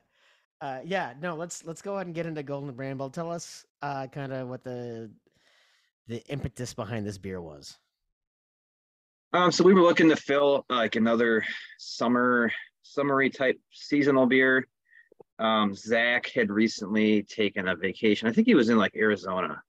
[0.61, 3.09] uh, yeah, no, let's let's go ahead and get into Golden Bramble.
[3.09, 5.11] Tell us uh, kind of what the
[6.07, 7.77] the impetus behind this beer was.
[9.33, 11.43] Um, so we were looking to fill like another
[11.77, 12.51] summer,
[12.83, 14.67] summery type seasonal beer.
[15.39, 18.27] Um, Zach had recently taken a vacation.
[18.27, 19.61] I think he was in like Arizona,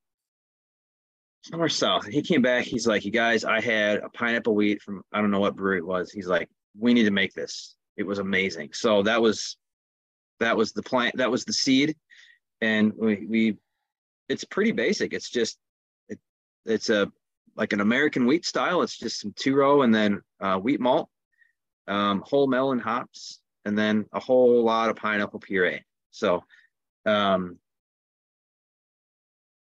[1.45, 2.07] somewhere south.
[2.07, 2.65] He came back.
[2.65, 5.79] He's like, "You guys, I had a pineapple wheat from I don't know what brewery
[5.79, 7.77] it was." He's like, "We need to make this.
[7.97, 9.57] It was amazing." So that was
[10.41, 11.17] that was the plant.
[11.17, 11.97] That was the seed,
[12.61, 13.57] and we we.
[14.29, 15.13] It's pretty basic.
[15.13, 15.59] It's just
[16.09, 16.19] it,
[16.65, 17.11] it's a
[17.57, 18.83] like an American wheat style.
[18.83, 21.09] It's just some two row and then uh, wheat malt,
[21.87, 25.85] um, Huell Melon hops, and then a whole lot of pineapple puree.
[26.11, 26.45] So,
[27.07, 27.59] um,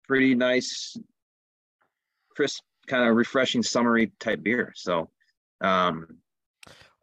[0.07, 0.97] pretty nice,
[2.35, 4.73] crisp, kind of refreshing, summery type beer.
[4.75, 5.09] So,
[5.61, 6.17] um,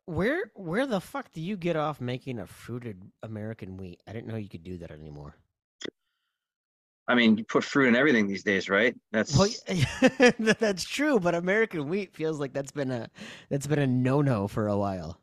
[0.06, 4.00] Where where the fuck do you get off making a fruited American wheat?
[4.06, 5.34] I didn't know you could do that anymore.
[7.08, 8.94] I mean, you put fruit in everything these days, right?
[9.12, 9.48] That's Well,
[10.58, 13.10] that's true, but American wheat feels like that's been a
[13.48, 15.20] that's been a no no for a while.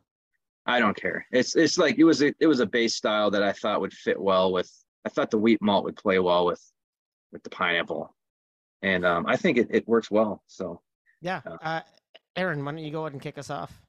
[0.66, 1.26] I don't care.
[1.30, 3.92] It's it's like it was a it was a base style that I thought would
[3.92, 4.70] fit well with.
[5.06, 6.62] I thought the wheat malt would play well with
[7.32, 8.14] with the pineapple,
[8.82, 10.42] and um, I think it, it works well.
[10.46, 10.80] So
[11.20, 11.56] Yeah, Yeah.
[11.62, 11.80] uh,
[12.36, 13.83] Aaron, why don't you go ahead and kick us off?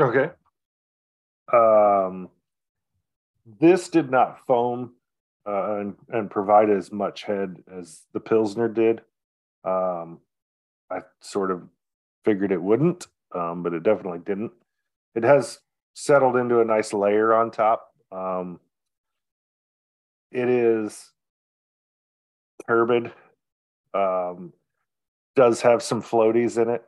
[0.00, 0.30] Okay.
[1.52, 2.28] Um,
[3.60, 4.94] this did not foam
[5.46, 9.00] uh, and, and provide as much head as the Pilsner did.
[9.64, 10.20] Um,
[10.90, 11.62] I sort of
[12.24, 14.52] figured it wouldn't, um, but it definitely didn't.
[15.14, 15.60] It has
[15.94, 17.92] settled into a nice layer on top.
[18.12, 18.60] Um,
[20.30, 21.12] it is
[22.66, 23.12] turbid.
[23.94, 24.52] Um,
[25.34, 26.84] does have some floaties in it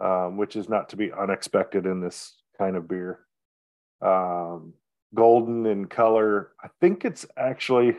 [0.00, 3.20] um, which is not to be unexpected in this kind of beer.
[4.00, 4.74] Um,
[5.14, 6.52] golden in color.
[6.62, 7.96] I think it's actually,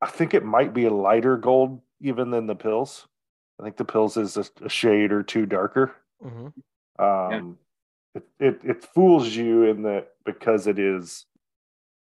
[0.00, 3.06] I think it might be a lighter gold even than the Pils.
[3.58, 5.94] I think the Pils is a, a shade or two darker.
[6.22, 6.48] hmm
[6.98, 7.58] Um,
[8.14, 11.26] it, it it fools you in that because it is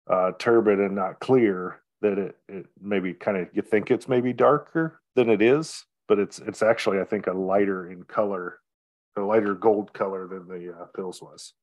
[0.09, 4.33] uh, turbid and not clear that it, it maybe kind of you think it's maybe
[4.33, 8.59] darker than it is, but it's it's actually I think a lighter in color,
[9.17, 11.55] a lighter gold color than the uh, Pils was.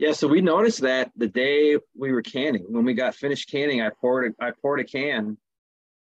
[0.00, 3.80] yeah, so we noticed that the day we were canning, when we got finished canning,
[3.80, 5.38] I poured a, I poured a can,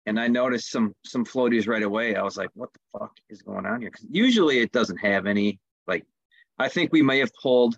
[0.06, 2.16] and I noticed some some floaties right away.
[2.16, 5.26] I was like, "What the fuck is going on here?" Because usually it doesn't have
[5.26, 6.06] any like
[6.58, 7.76] I think we may have pulled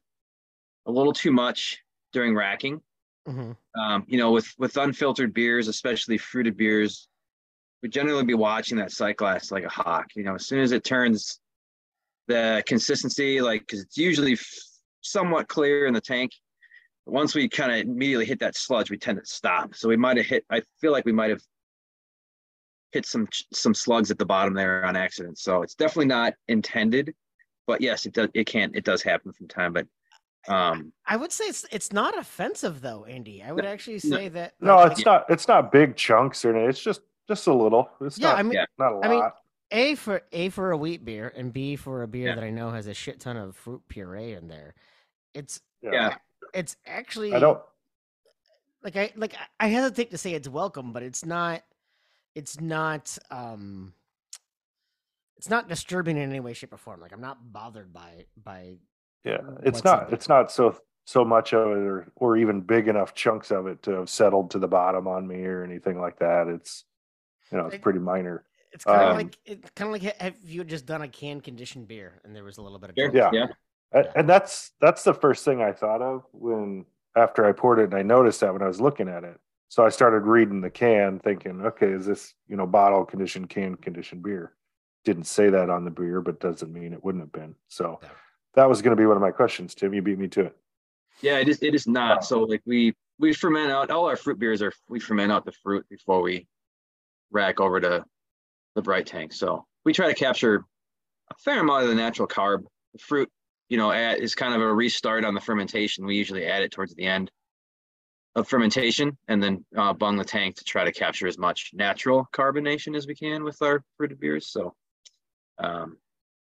[0.87, 2.81] a little too much during racking.
[3.27, 3.57] Mhm.
[3.75, 7.09] Um, you know, with with unfiltered beers, especially fruited beers,
[7.83, 10.07] we generally be watching that sight glass like a hawk.
[10.15, 11.41] You know, as soon as it turns
[12.27, 14.47] the consistency, like because it's usually f-
[15.01, 16.33] somewhat clear in the tank.
[17.07, 19.75] Once we kind of immediately hit that sludge, we tend to stop.
[19.75, 20.45] So we might have hit.
[20.51, 21.41] I feel like we might have
[22.93, 25.39] hit some some slugs at the bottom there on accident.
[25.39, 27.15] So it's definitely not intended,
[27.67, 28.29] but yes, it does.
[28.35, 28.73] It can.
[28.75, 29.73] It does happen from time.
[29.73, 29.87] But
[30.49, 33.43] um, I would say it's it's not offensive though, Andy.
[33.43, 34.17] I would actually no.
[34.17, 34.55] say that.
[34.61, 35.25] No, like, it's not.
[35.31, 36.69] It's not big chunks or anything.
[36.69, 37.91] It's just just a little.
[38.01, 38.39] It's Yeah, not.
[38.39, 39.05] I mean, not a lot.
[39.05, 39.23] I mean,
[39.71, 42.35] A for A for a wheat beer, and B for a beer Yeah.
[42.35, 44.75] that I know has a shit ton of fruit puree in there.
[45.35, 46.17] It's yeah,
[46.55, 47.61] it's actually I don't.
[48.83, 51.63] like I like I- I hesitate to say it's welcome, but it's not
[52.35, 53.93] it's not um
[55.37, 57.01] it's not disturbing in any way, shape, or form.
[57.01, 58.79] Like I'm not bothered by by
[59.25, 60.13] Yeah, it's not.
[60.13, 63.83] It's not so so much of it, or or even big enough chunks of it
[63.83, 66.49] to have settled to the bottom on me or anything like that.
[66.49, 66.85] It's
[67.51, 68.45] you know, it's Like- pretty minor.
[68.73, 71.09] it's kind of Um, like it's kind of like ha- have you just done a
[71.09, 73.31] can conditioned beer and there was a little bit of Sure, yeah.
[73.33, 73.47] yeah.
[73.95, 74.13] Yeah.
[74.15, 76.85] And that's that's the first thing I thought of when
[77.17, 79.41] after I poured it, and I noticed that when I was looking at it.
[79.71, 83.77] So I started reading the can, thinking, okay, is this you know bottle conditioned, can
[83.77, 84.53] conditioned beer?
[85.05, 87.55] Didn't say that on the beer, but doesn't mean it wouldn't have been.
[87.69, 88.09] So Yeah.
[88.55, 89.95] that was going to be one of my questions, Tim.
[89.95, 90.57] You beat me to it.
[91.23, 91.63] Yeah, it is.
[91.63, 92.25] It is not.
[92.27, 95.53] So like we we ferment out all our fruit beers are we ferment out the
[95.53, 96.47] fruit before we
[97.31, 98.05] rack over to
[98.75, 99.33] the bright tank.
[99.33, 100.65] So we try to capture
[101.31, 102.65] a fair amount of the natural carb.
[102.93, 103.29] The fruit,
[103.69, 106.07] you know, is kind of a restart on the fermentation.
[106.07, 107.31] We usually add it towards the end
[108.35, 112.29] of fermentation and then uh, bung the tank to try to capture as much natural
[112.33, 114.47] carbonation as we can with our fruited beers.
[114.47, 114.75] So,
[115.59, 115.99] um,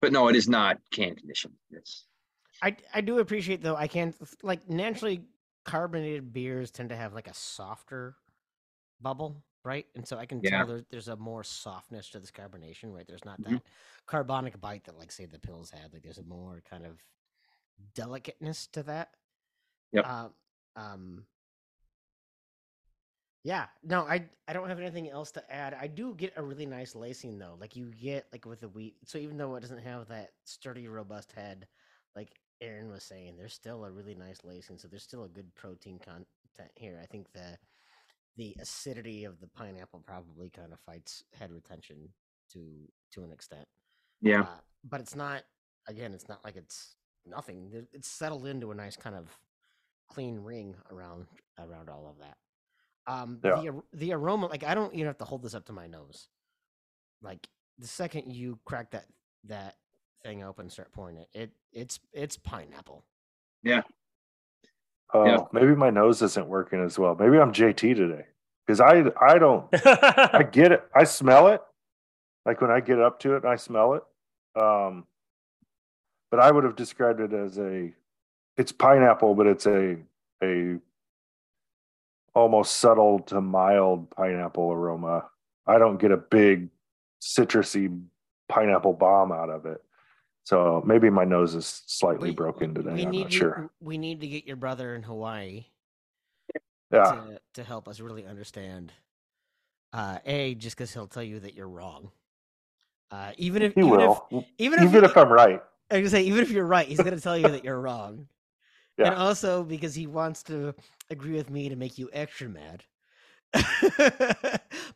[0.00, 1.54] but no, it is not can conditioned.
[1.70, 2.06] It's
[2.62, 3.76] I I do appreciate though.
[3.76, 5.22] I can't like naturally
[5.64, 8.16] carbonated beers tend to have like a softer
[9.00, 9.86] bubble, right?
[9.94, 10.50] And so I can Yeah.
[10.50, 13.06] tell there's there's a more softness to this carbonation, right?
[13.06, 13.44] There's not Mhm.
[13.44, 13.62] that
[14.06, 15.92] carbonic bite that like say the Pils had.
[15.92, 17.02] Like there's a more kind of
[17.94, 19.16] delicateness to that.
[19.92, 20.06] Yep.
[20.06, 20.34] Um,
[20.76, 21.26] um
[23.42, 25.74] yeah, no, I I don't have anything else to add.
[25.74, 27.56] I do get a really nice lacing though.
[27.58, 28.96] Like you get like with the wheat.
[29.06, 31.66] So even though it doesn't have that sturdy, robust head,
[32.14, 34.78] like Aaron was saying, there's still a really nice lacing.
[34.78, 37.00] So there's still a good protein content here.
[37.02, 37.58] I think the
[38.36, 42.08] the acidity of the pineapple probably kind of fights head retention
[42.52, 43.66] to to an extent.
[44.20, 44.42] yeah.
[44.42, 44.46] Uh,
[44.84, 45.42] but it's not.
[45.88, 46.94] Again, it's not like it's
[47.26, 47.86] nothing.
[47.92, 49.28] It's settled into a nice kind of
[50.08, 51.26] clean ring around
[51.58, 52.36] around all of that.
[53.06, 53.56] Um, Yeah.
[53.60, 56.28] the the aroma, like I don't even have to hold this up to my nose.
[57.22, 59.06] Like the second you crack that
[59.44, 59.76] that
[60.22, 63.04] thing open, start pouring it, it it's it's pineapple.
[65.12, 65.38] Oh, Yeah.
[65.52, 67.14] maybe my nose isn't working as well.
[67.18, 68.26] Maybe I'm JT today
[68.66, 70.82] because I I don't I get it.
[70.94, 71.60] I smell it.
[72.46, 74.02] Like when I get up to it, I smell it.
[74.60, 75.06] Um,
[76.30, 77.92] but I would have described it as a,
[78.56, 79.96] it's pineapple, but it's a
[80.42, 80.78] a
[82.34, 85.26] almost subtle to mild pineapple aroma.
[85.66, 86.68] I don't get a big
[87.20, 88.00] citrusy
[88.48, 89.82] pineapple bomb out of it.
[90.44, 92.92] So maybe my nose is slightly We- broken today.
[92.94, 93.70] We I'm need not sure.
[93.80, 95.66] We need to get your brother in Hawaii
[96.92, 97.04] Yeah.
[97.04, 98.92] to to help us really understand.
[99.92, 102.10] Uh, a just because he'll tell you that you're wrong.
[103.10, 104.26] Uh, even if He even will.
[104.30, 105.60] if even if Even if I'm right.
[105.90, 108.28] I was gonna say, even if you're right, he's gonna tell you that you're wrong.
[108.96, 109.06] Yeah.
[109.06, 110.74] And also because he wants to
[111.10, 112.84] agree with me to make you extra mad.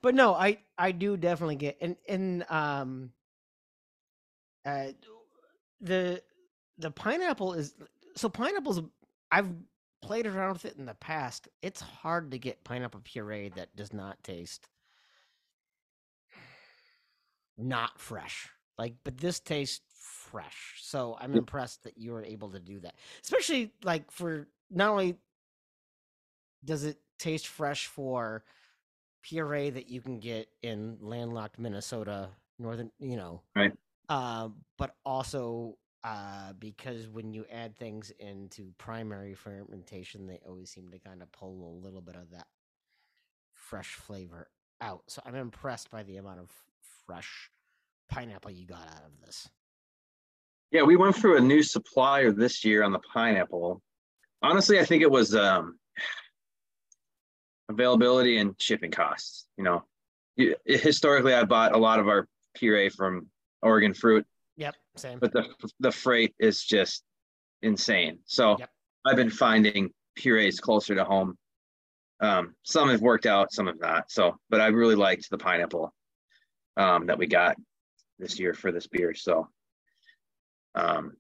[0.01, 3.11] but no, I I do definitely get and and um
[4.65, 4.89] uh
[5.81, 6.23] the
[6.79, 7.75] the pineapple is
[8.17, 8.81] so pineapples
[9.31, 9.51] I've
[10.03, 11.49] played around with it in the past.
[11.63, 14.69] It's hard to get pineapple puree that does not taste
[17.57, 18.49] not fresh.
[18.79, 20.81] Like, but this tastes fresh.
[20.81, 22.95] So I'm impressed that you were able to do that.
[23.23, 25.17] Especially like for not only
[26.65, 28.45] does it taste fresh for
[29.23, 33.73] puree that you can get in landlocked Minnesota, northern, you know, Right.
[34.09, 34.49] Uh,
[34.79, 40.99] but also uh, because when you add things into primary fermentation, they always seem to
[40.99, 42.47] kind of pull a little bit of that
[43.55, 44.49] fresh flavor
[44.83, 45.03] out.
[45.09, 46.51] So I'm impressed by the amount of
[47.07, 47.51] fresh
[48.11, 49.49] pineapple you got out of this.
[50.71, 53.81] Yeah, we went through a new supplier this year on the pineapple.
[54.43, 55.79] Honestly, I think it was um,
[57.71, 59.47] availability and shipping costs.
[59.57, 59.85] You know,
[60.67, 63.29] historically, I bought a lot of our puree from
[63.65, 65.19] Oregon Fruit, Yep, same.
[65.19, 65.49] but the
[65.81, 67.03] the freight is just
[67.63, 68.19] insane.
[68.27, 68.71] So Yep.
[69.07, 71.37] I've been finding purees closer to home.
[72.21, 74.11] Um, some have worked out, some have not.
[74.11, 75.93] So, but I really liked the pineapple
[76.77, 77.57] um, that we got
[78.19, 79.15] this year for this beer.
[79.15, 79.49] So,
[80.75, 81.17] um,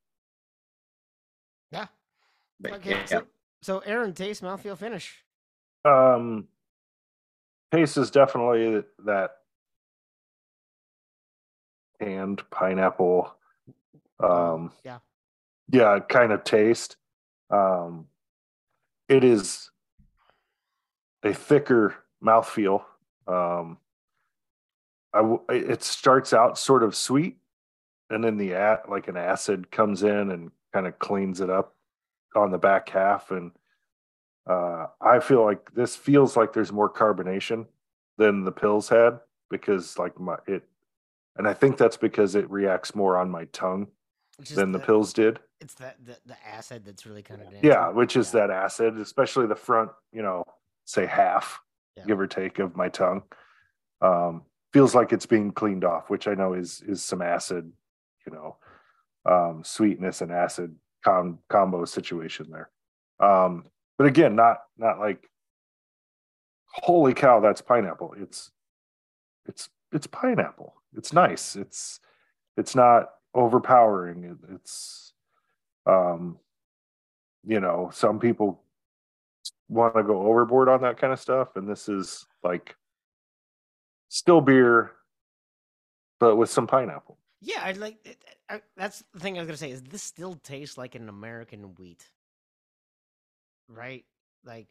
[1.72, 1.88] Yeah.
[2.60, 2.90] but Okay.
[2.90, 3.26] yeah, So,
[3.62, 5.24] so Aaron, taste, mouthfeel, finish.
[5.84, 6.48] Um,
[7.72, 9.30] taste is definitely that
[12.00, 13.34] and pineapple.
[14.20, 14.98] Um, yeah.
[15.70, 16.96] yeah, kind of taste.
[17.50, 18.06] Um,
[19.08, 19.70] it is
[21.22, 22.82] a thicker mouthfeel.
[23.26, 23.78] Um,
[25.12, 27.36] I w- it starts out sort of sweet,
[28.10, 31.74] and then the at like an acid comes in and kind of cleans it up
[32.34, 33.52] on the back half, and
[34.46, 37.66] uh, I feel like this feels like there's more carbonation
[38.18, 39.20] than the Pils had
[39.50, 40.64] because like my it,
[41.36, 43.88] and I think that's because it reacts more on my tongue
[44.54, 45.40] than the Pils did.
[45.60, 49.46] It's the, the the acid that's really kind of Yeah, which is that acid, especially
[49.46, 50.44] the front, you know,
[50.84, 51.60] say half,
[51.96, 52.04] Yeah.
[52.06, 53.22] give or take, of my tongue.
[54.00, 57.72] Um, feels like it's being cleaned off, which I know is is some acid,
[58.26, 58.56] you know,
[59.24, 60.74] um, sweetness and acid
[61.04, 62.70] com- combo situation there.
[63.20, 63.64] Um,
[63.96, 65.28] but again, not not like
[66.66, 68.14] holy cow, that's pineapple.
[68.18, 68.50] It's
[69.46, 70.74] it's it's pineapple.
[70.96, 71.56] It's nice.
[71.56, 72.00] It's
[72.56, 74.24] it's not overpowering.
[74.24, 75.12] It, it's
[75.86, 76.38] um
[77.46, 78.62] you know, some people
[79.68, 82.74] want to go overboard on that kind of stuff, and this is like
[84.08, 84.92] still beer,
[86.20, 87.18] but with some pineapple.
[87.40, 88.16] Yeah, I like
[88.48, 89.70] I, that's the thing I was gonna say.
[89.70, 92.08] Is this still tastes like an American wheat?
[93.68, 94.04] Right?
[94.44, 94.68] Like,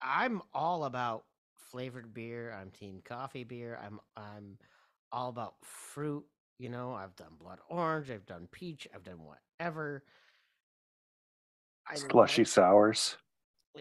[0.00, 1.24] I'm all about
[1.70, 2.52] flavored beer.
[2.58, 3.78] I'm team coffee beer.
[3.84, 4.58] I'm I'm
[5.12, 6.24] all about fruit.
[6.58, 8.10] You know, I've done blood orange.
[8.10, 8.88] I've done peach.
[8.94, 10.02] I've done whatever.
[11.86, 13.16] I Slushy sours.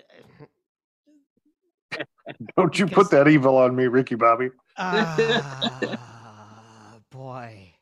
[2.57, 4.49] Don't you Because- put that evil on me, Ricky Bobby.
[4.77, 5.15] Ah,
[7.11, 7.73] boy,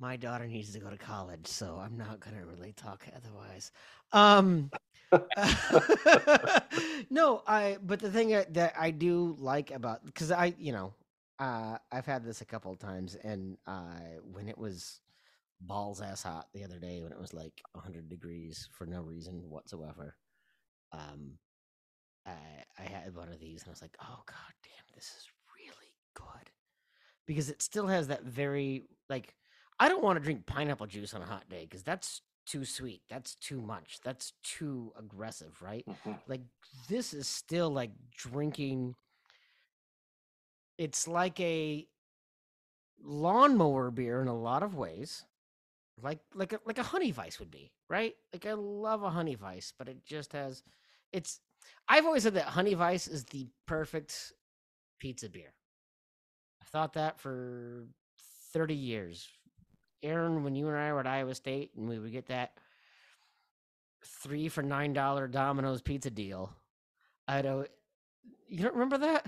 [0.00, 3.70] my daughter needs to go to college, so I'm not gonna really talk otherwise.
[4.12, 4.70] Um,
[7.10, 7.76] no, I.
[7.82, 10.94] But the thing that that I do like about because I, you know,
[11.38, 15.00] uh, I've had this a couple of times, and uh, when it was
[15.60, 19.48] balls ass hot the other day, when it was like 100 degrees for no reason
[19.50, 20.16] whatsoever,
[20.92, 21.38] um,
[22.26, 22.32] I
[22.78, 25.94] I had one of these, and I was like, oh god damn, this is really
[26.14, 26.50] good
[27.26, 29.34] because it still has that very like
[29.80, 33.02] I don't want to drink pineapple juice on a hot day because that's too sweet.
[33.08, 33.98] That's too much.
[34.04, 35.84] That's too aggressive, right?
[35.88, 36.12] Mm-hmm.
[36.26, 36.42] Like
[36.88, 38.94] this is still like drinking.
[40.78, 41.86] It's like a
[43.02, 45.24] lawnmower beer in a lot of ways,
[46.00, 48.14] like like a, like a Honey Weiss would be, right?
[48.32, 50.62] Like I love a Honey Weiss, but it just has.
[51.12, 51.40] It's.
[51.88, 54.32] I've always said that Honey Weiss is the perfect
[54.98, 55.54] pizza beer.
[56.60, 57.84] I thought that for
[58.52, 59.28] thirty years.
[60.02, 62.52] Aaron, when you and I were at Iowa State and we would get that
[64.04, 66.50] three for nine dollar Domino's pizza deal,
[67.28, 67.66] I'd al-
[68.48, 69.26] you don't remember that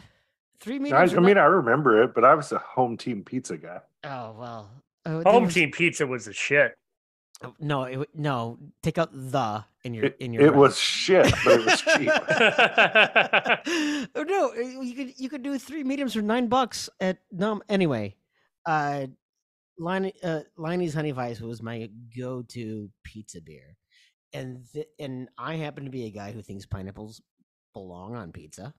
[0.61, 1.15] three I, meters.
[1.15, 3.81] I mean, I remember it, but I was a home team pizza guy.
[4.05, 4.71] oh well,
[5.07, 6.75] oh, Home was- team pizza was the shit.
[7.43, 8.59] oh, No, it, no.
[8.83, 10.43] Take out the in your It, in your.
[10.43, 10.57] it right.
[10.57, 12.11] was shit, but it was cheap.
[14.17, 17.61] oh no, you could you could do three mediums for nine bucks at no.
[17.69, 18.17] Anyway,
[18.67, 19.07] uh,
[19.79, 23.77] Line uh, Leinie's Honey Weiss was my go-to pizza beer,
[24.33, 27.21] and th- and I happen to be a guy who thinks pineapples
[27.73, 28.73] belong on pizza.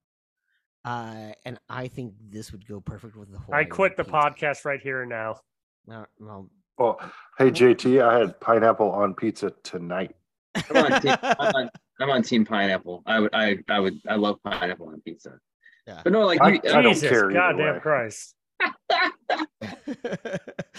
[0.86, 3.40] Uh, and I think this would go perfect with the.
[3.40, 3.54] Whole.
[3.56, 4.16] I quit the pizza.
[4.18, 5.40] podcast right here and now.
[5.88, 7.00] Well, well, Well,
[7.38, 10.16] hey JT, I had pineapple on pizza tonight.
[10.56, 11.70] I'm on, team, I'm, on,
[12.00, 13.04] I'm on team pineapple.
[13.06, 15.40] I would, I, I would, I love pineapple on pizza.
[15.88, 16.02] Yeah.
[16.04, 17.80] But no, like I- you, I don't Jesus, care goddamn way.
[17.82, 18.35] Christ.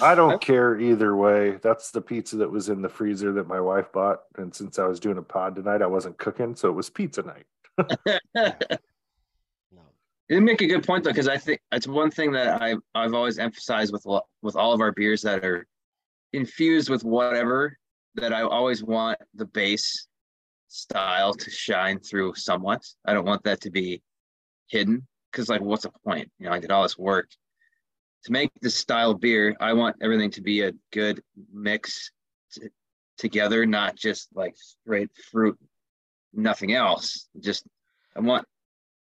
[0.01, 1.59] I don't care either way.
[1.63, 4.21] That's the pizza that was in the freezer that my wife bought.
[4.37, 7.23] And since I was doing a pod tonight, I wasn't cooking, so it was pizza
[7.23, 7.47] night.
[8.35, 8.53] no.
[10.29, 13.15] You make a good point though, because I think it's one thing that I've I've
[13.15, 14.07] always emphasized with
[14.43, 15.67] with all of our beers that are
[16.33, 17.77] infused with whatever
[18.15, 20.07] that I always want the base
[20.69, 22.83] style to shine through somewhat.
[23.05, 24.03] I don't want that to be
[24.69, 26.31] hidden because like what's the point?
[26.39, 27.29] You know, I did all this work
[28.27, 29.57] to make this style of beer.
[29.61, 31.23] I want everything to be a good
[31.53, 32.11] mix
[32.53, 32.69] t-
[33.17, 35.57] together, not just like straight fruit,
[36.35, 37.29] nothing else.
[37.41, 37.65] Just
[38.17, 38.45] I want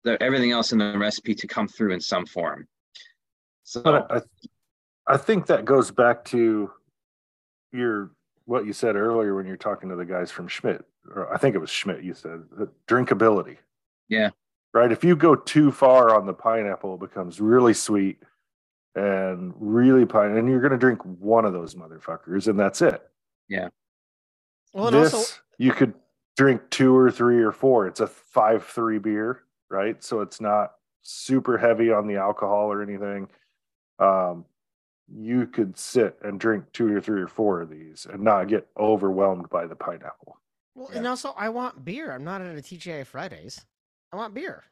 [0.04, 2.68] the everything else in the recipe to come through in some form.
[3.64, 4.22] So But I,
[5.14, 6.70] I think that goes back to
[7.72, 8.12] your
[8.44, 10.84] what you said earlier when you're talking to the guys from Schmidt,
[11.16, 12.04] or I think it was Schmidt.
[12.04, 12.44] You said
[12.90, 13.56] drinkability.
[14.10, 14.32] Yeah.
[14.74, 14.92] Right.
[14.92, 18.22] If you go too far on the pineapple, it becomes really sweet
[18.96, 23.02] and really pine, and you're going to drink one of those motherfuckers, and that's it.
[23.50, 23.70] Yeah.
[24.74, 25.94] Well, and this also, you could
[26.38, 27.88] drink two or three or four.
[27.88, 30.04] It's a five three beer, right?
[30.04, 33.28] So it's not super heavy on the alcohol or anything.
[34.00, 34.46] Um,
[35.08, 38.68] you could sit and drink two or three or four of these and not get
[38.78, 40.38] overwhelmed by the pineapple.
[40.76, 42.12] well, and also, I want beer.
[42.12, 43.66] I'm not at a TGI Fridays.
[44.12, 44.64] I want beer.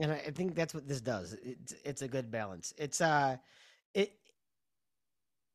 [0.00, 1.36] And I, think that's what this does.
[1.42, 2.72] It's it's a good balance.
[2.78, 3.36] It's uh,
[3.94, 4.12] it.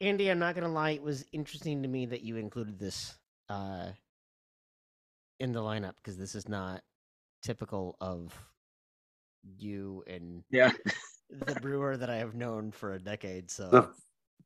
[0.02, 0.92] Andy, I'm not gonna lie.
[0.92, 3.16] It was interesting to me that you included this
[3.50, 3.88] uh
[5.40, 6.82] in the lineup because this is not
[7.42, 8.34] typical of
[9.58, 10.72] you and Yeah.
[11.30, 13.50] the brewer that I have known for a decade.
[13.52, 13.90] So The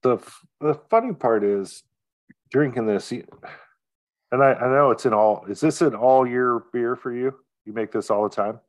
[0.02, 0.18] the
[0.62, 1.84] the funny part is
[2.52, 3.24] drinking this, and
[4.44, 5.44] I, I know it's an all.
[5.50, 7.34] Is this an all year beer for you?
[7.66, 8.60] You make this all the time.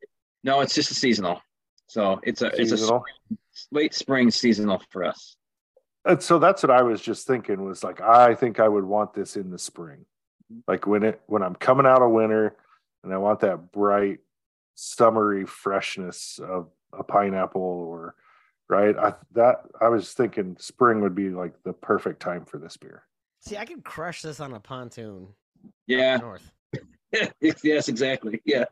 [0.44, 1.40] No, it's just a seasonal.
[1.88, 3.04] So it's a it's a Seasonal?
[3.72, 5.36] late spring seasonal for us.
[6.04, 9.14] And so that's what I was just thinking was like, I think I would want
[9.14, 10.04] this in the spring.
[10.66, 12.56] Like when it when I'm coming out of winter
[13.04, 14.20] and I want that bright,
[14.74, 18.14] summery freshness of a pineapple or
[18.68, 18.96] right.
[18.96, 23.02] I that I was thinking spring would be like the perfect time for this beer.
[23.40, 25.28] see, I could crush this on a pontoon.
[25.86, 26.16] Yeah.
[26.16, 26.50] north.
[27.40, 28.40] yes, exactly.
[28.44, 28.64] Yeah.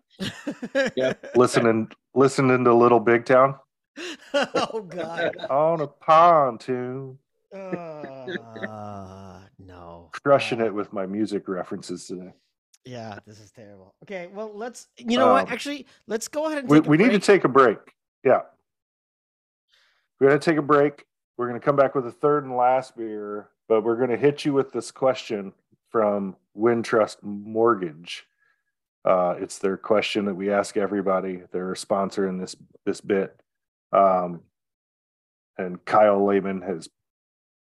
[0.95, 1.15] Yeah.
[1.37, 3.57] Listening listening to Little Big Town
[4.35, 5.37] oh God.
[5.51, 7.19] on a pontoon.
[7.55, 10.11] Uh, no.
[10.23, 12.33] Crushing Uh, it with my music references today.
[12.85, 13.95] Yeah, this is terrible.
[14.05, 14.89] Okay, well, let's.
[14.97, 15.47] You know what?
[15.47, 17.79] Um, Actually, let's go ahead and we, a we need to take a break.
[18.25, 18.43] Yeah.
[20.21, 21.05] We're going to take a break.
[21.37, 24.17] We're going to come back with a third and last beer, but we're going to
[24.17, 25.53] hit you with this question
[25.91, 28.25] from Wintrust Mortgage.
[29.05, 31.43] Uh, it's their question that we ask everybody.
[31.53, 33.41] They're a sponsor in this this bit.
[33.93, 34.41] Um,
[35.59, 36.89] and Kyle Lehman has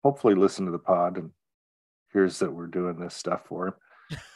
[0.04, 1.30] hopefully listened to the pod and
[2.12, 3.74] hears that we're doing this stuff for him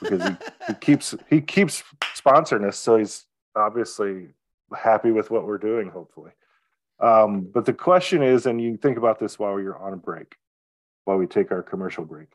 [0.00, 0.36] because he,
[0.68, 1.82] he keeps he keeps
[2.16, 4.28] sponsoring us, so he's obviously
[4.76, 5.88] happy with what we're doing.
[5.88, 6.32] Hopefully,
[7.00, 10.36] um, but the question is, and you think about this while you're on a break,
[11.04, 12.28] while we take our commercial break.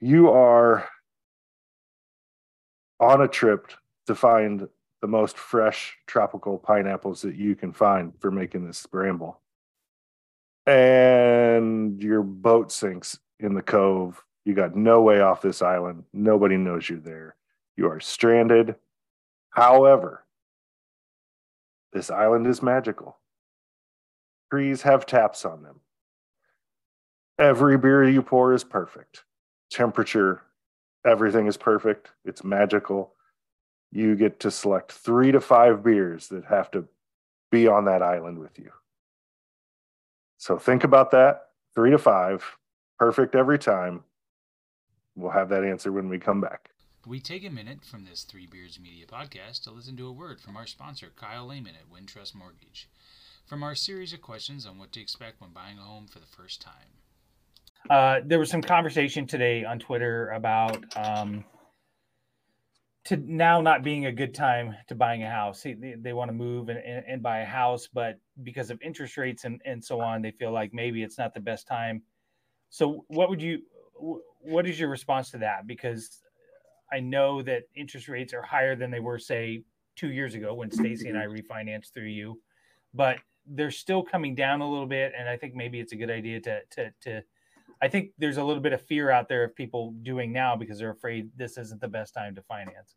[0.00, 0.88] You are
[3.00, 3.72] on a trip
[4.06, 4.68] to find
[5.00, 9.40] the most fresh tropical pineapples that you can find for making this scramble.
[10.66, 14.22] And your boat sinks in the cove.
[14.44, 16.04] You got no way off this island.
[16.12, 17.36] Nobody knows you're there.
[17.76, 18.76] You are stranded.
[19.50, 20.24] However,
[21.92, 23.18] this island is magical.
[24.50, 25.80] Trees have taps on them.
[27.38, 29.24] Every beer you pour is perfect.
[29.70, 30.42] Temperature,
[31.06, 32.10] everything is perfect.
[32.24, 33.14] It's magical.
[33.90, 36.86] You get to select three to five beers that have to
[37.50, 38.70] be on that island with you.
[40.36, 41.48] So think about that.
[41.74, 42.44] Three to five,
[42.98, 44.04] perfect every time.
[45.16, 46.70] We'll have that answer when we come back.
[47.06, 50.40] We take a minute from this Three Beards Media podcast to listen to a word
[50.40, 52.88] from our sponsor, Kyle Lehman at Wintrust Mortgage.
[53.46, 56.26] From our series of questions on what to expect when buying a home for the
[56.26, 56.98] first time.
[57.90, 61.44] Uh, there was some conversation today on Twitter about um,
[63.04, 65.62] to now not being a good time to buying a house.
[65.62, 69.16] They, they, want to move and, and, and buy a house, but because of interest
[69.16, 72.02] rates and, and so on, they feel like maybe it's not the best time.
[72.68, 73.62] So, what would you,
[74.40, 75.66] what is your response to that?
[75.66, 76.20] Because
[76.92, 79.62] I know that interest rates are higher than they were, say,
[79.96, 82.40] two years ago when Stacy and I refinanced through you,
[82.92, 85.12] but they're still coming down a little bit.
[85.18, 87.22] And I think maybe it's a good idea to, to, to,
[87.80, 90.78] I think there's a little bit of fear out there of people doing now because
[90.78, 92.96] they're afraid this isn't the best time to finance.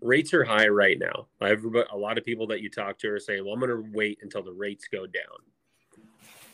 [0.00, 1.26] rates are high right now.
[1.40, 3.90] Everybody, a lot of people that you talk to are saying, "Well, I'm going to
[3.92, 5.38] wait until the rates go down."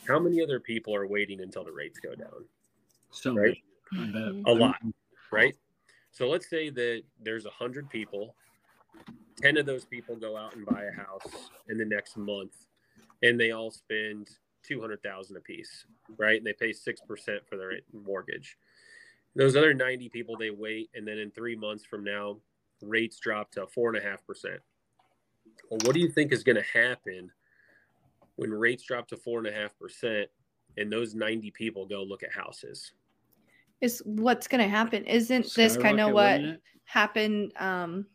[0.08, 2.46] How many other people are waiting until the rates go down?
[3.10, 3.62] So Right.
[4.46, 4.76] A lot,
[5.30, 5.54] right?
[6.10, 8.34] So let's say that there's a hundred people.
[9.36, 12.66] Ten of those people go out and buy a house in the next month,
[13.22, 14.30] and they all spend
[14.66, 15.84] two hundred thousand apiece,
[16.16, 16.38] right?
[16.38, 18.56] And they pay six percent for their mortgage.
[19.36, 22.38] Those other ninety people they wait, and then in three months from now,
[22.82, 24.60] rates drop to four and a half percent.
[25.70, 27.30] Well, what do you think is going to happen
[28.36, 30.28] when rates drop to four and a half percent,
[30.76, 32.92] and those ninety people go look at houses?
[33.80, 35.04] Is what's going to happen?
[35.04, 36.40] Isn't this kind of what
[36.84, 37.52] happened?
[37.58, 38.06] Um,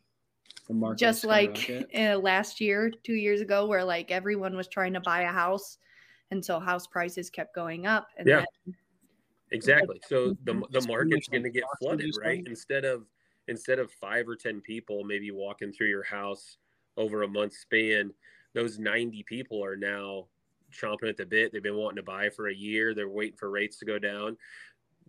[0.66, 4.94] The market just like uh, last year, two years ago, where like everyone was trying
[4.94, 5.78] to buy a house,
[6.30, 8.08] and so house prices kept going up.
[8.16, 8.44] And Yeah.
[8.66, 8.76] then
[9.52, 10.00] Exactly.
[10.06, 12.42] So the the market's going to get flooded, right?
[12.46, 13.06] Instead of
[13.48, 16.58] instead of five or ten people maybe walking through your house
[16.96, 18.12] over a month span,
[18.52, 20.26] those ninety people are now
[20.72, 21.52] chomping at the bit.
[21.52, 22.94] They've been wanting to buy for a year.
[22.94, 24.36] They're waiting for rates to go down.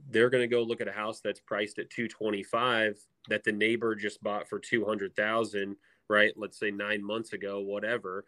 [0.09, 2.97] They're going to go look at a house that's priced at two twenty five
[3.29, 5.75] that the neighbor just bought for two hundred thousand,
[6.07, 6.33] right?
[6.35, 8.25] Let's say nine months ago, whatever.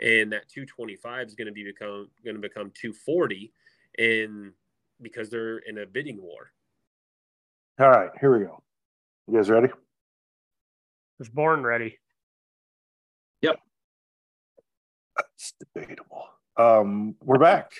[0.00, 3.52] And that two twenty five is going to be become going to become two forty,
[3.98, 4.52] and
[5.00, 6.52] because they're in a bidding war.
[7.80, 8.62] All right, here we go.
[9.28, 9.68] You guys ready?
[11.18, 11.98] was born ready.
[15.36, 16.24] It's debatable.
[16.56, 17.72] Um, we're back.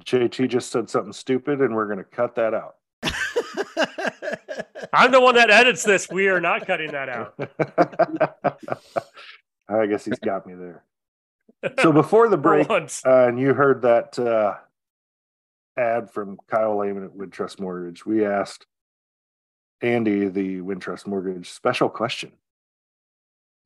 [0.00, 2.76] JT just said something stupid, and we're going to cut that out.
[4.92, 6.08] I'm the one that edits this.
[6.10, 7.34] We are not cutting that out.
[9.68, 10.82] I guess he's got me there.
[11.80, 14.56] So before the break, uh, and you heard that uh,
[15.76, 18.66] ad from Kyle Lehman at Wintrust Mortgage, we asked
[19.80, 22.32] Andy, the Wintrust Mortgage, special question.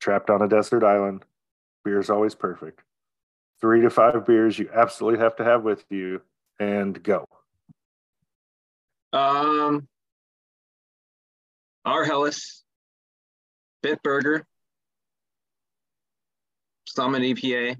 [0.00, 1.24] Trapped on a desert island,
[1.84, 2.80] beer is always perfect.
[3.60, 6.22] Three to five beers you absolutely have to have with you,
[6.58, 7.26] and go.
[9.12, 9.88] Um,
[11.84, 12.62] our Helles,
[13.84, 14.44] Bitburger,
[16.94, 17.76] Summit EPA.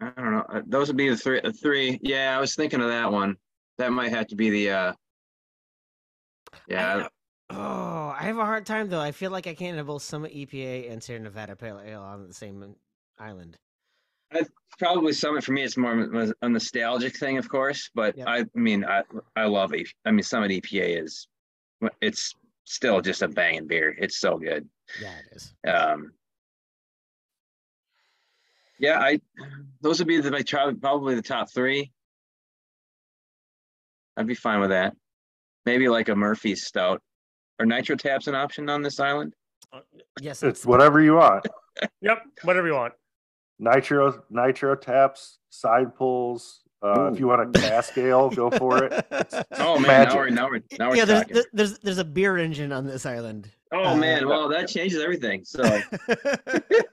[0.00, 0.44] I don't know.
[0.48, 1.40] Uh, Those would be the three.
[1.42, 1.98] The three.
[2.02, 3.36] Yeah, I was thinking of that one.
[3.78, 4.70] That might have to be the.
[4.70, 4.92] uh
[6.68, 7.08] Yeah,
[7.50, 9.00] Oh, I have a hard time though.
[9.00, 12.26] I feel like I can't have both Summit EPA and Sierra Nevada Pale Ale on
[12.26, 12.74] the same
[13.18, 13.56] island.
[14.78, 15.62] probably Summit for me.
[15.62, 17.90] It's more of a nostalgic thing, of course.
[17.94, 18.26] But Yep.
[18.28, 19.02] I, I mean, I
[19.36, 19.72] I love.
[20.04, 21.28] I mean, Summit EPA is,
[22.00, 22.34] it's
[22.64, 23.96] still just a banging beer.
[23.98, 24.68] It's so good.
[25.00, 25.54] Yeah, it is.
[25.66, 26.12] Um,
[28.78, 29.20] yeah, I
[29.80, 31.92] those would be the my probably the top three.
[34.16, 34.94] I'd be fine with that.
[35.66, 37.02] Maybe like a Murphy's Stout.
[37.58, 39.34] Are nitro taps an option on this island?
[39.72, 39.80] Uh,
[40.20, 41.46] yes, It's whatever you want.
[42.00, 42.94] Yep, whatever you want.
[43.58, 46.62] Nitro, nitro taps, side pulls.
[46.82, 49.06] Uh, if you want a cask ale, go for it.
[49.58, 50.12] Oh man, Magic.
[50.14, 51.42] now we're now we're now we're yeah, there's, talking.
[51.52, 53.50] there's there's a beer engine on this island.
[53.72, 55.44] oh uh, man, well that changes everything.
[55.44, 55.62] So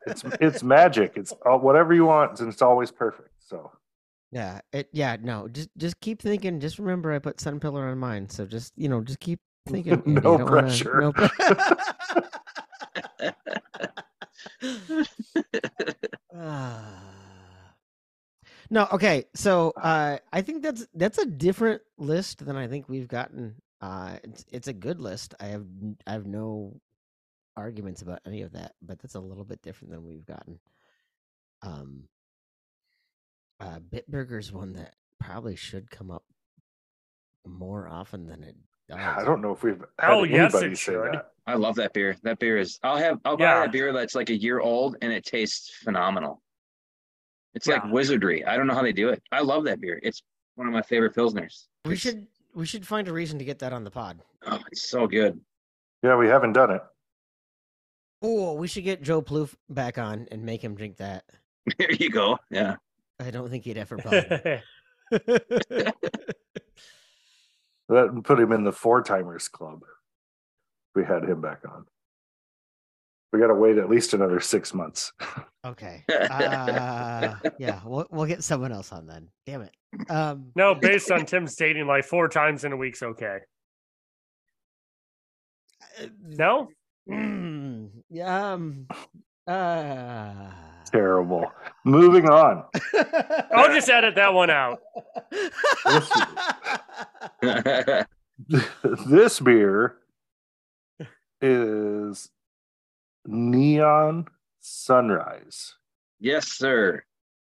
[0.07, 1.13] It's it's magic.
[1.15, 3.29] It's all, whatever you want, and it's always perfect.
[3.39, 3.71] So
[4.31, 6.59] yeah, it yeah no, just just keep thinking.
[6.59, 10.01] Just remember, I put Sun Pillar on mine, so just you know, just keep thinking.
[10.05, 11.01] No I don't wanna- pressure.
[11.01, 11.29] no pre-
[16.35, 17.12] Ah.
[18.69, 19.25] No, okay.
[19.35, 23.55] So uh, I think that's that's a different list than I think we've gotten.
[23.81, 25.35] Uh, it's it's a good list.
[25.39, 26.79] I have n- I have no
[27.57, 30.59] arguments about any of that, but that's a little bit different than we've gotten.
[31.61, 32.03] Um,
[33.59, 36.23] uh, Bitburger's one that probably should come up
[37.45, 38.55] more often than it
[38.89, 38.97] does.
[38.99, 41.13] I don't know if we've had Oh, yes, anybody it say should.
[41.13, 41.31] that.
[41.47, 42.15] I love that beer.
[42.23, 42.79] That beer is.
[42.83, 43.19] I'll have.
[43.25, 43.63] I'll buy Yeah.
[43.65, 46.41] a beer that's like a year old and it tastes phenomenal.
[47.55, 48.43] It's like wizardry.
[48.45, 49.21] I don't know how they do it.
[49.31, 49.99] I love that beer.
[50.01, 50.21] It's
[50.55, 51.65] one of my favorite pilsners.
[51.85, 54.21] We It's- should we should find a reason to get that on the pod.
[54.45, 55.39] Oh, it's so good.
[56.03, 56.81] Yeah, we haven't done it.
[58.21, 61.25] Oh, we should get Joe Plouffe back on and make him drink that.
[61.77, 62.37] There you go.
[62.49, 62.75] Yeah.
[63.19, 64.61] I don't think he'd ever bother.
[67.89, 69.81] That would put him in the four timers club.
[70.95, 71.85] We had him back on.
[73.31, 75.11] We got to wait at least another six months.
[75.65, 76.03] okay.
[76.13, 79.29] Uh, yeah, we'll we'll get someone else on then.
[79.45, 79.71] Damn it.
[80.09, 83.39] Um, no, based on Tim's dating life, four times in a week's okay.
[86.21, 86.69] No?
[87.09, 88.87] mm, yeah, um,
[89.47, 90.33] uh,
[90.93, 91.51] Terrible.
[91.83, 92.65] Moving on.
[93.51, 94.79] I'll just edit that one out.
[99.05, 99.95] this beer
[101.41, 102.29] is
[103.25, 104.27] Neon
[104.63, 105.75] Sunrise.
[106.21, 107.03] yes, sir.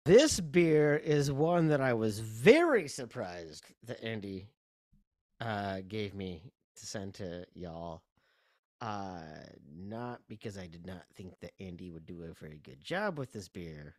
[0.06, 4.48] This beer is one that I was very surprised that Andy
[5.40, 6.42] uh, gave me
[6.76, 8.02] to send to y'all.
[8.80, 9.20] Uh,
[9.76, 13.30] not because I did not think that Andy would do a very good job with
[13.30, 13.94] this beer.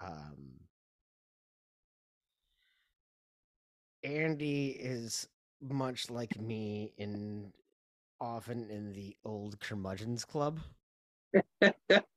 [0.00, 0.58] Um,
[4.02, 5.28] Andy is
[5.60, 7.52] much like me in
[8.20, 10.60] often in the old curmudgeons club.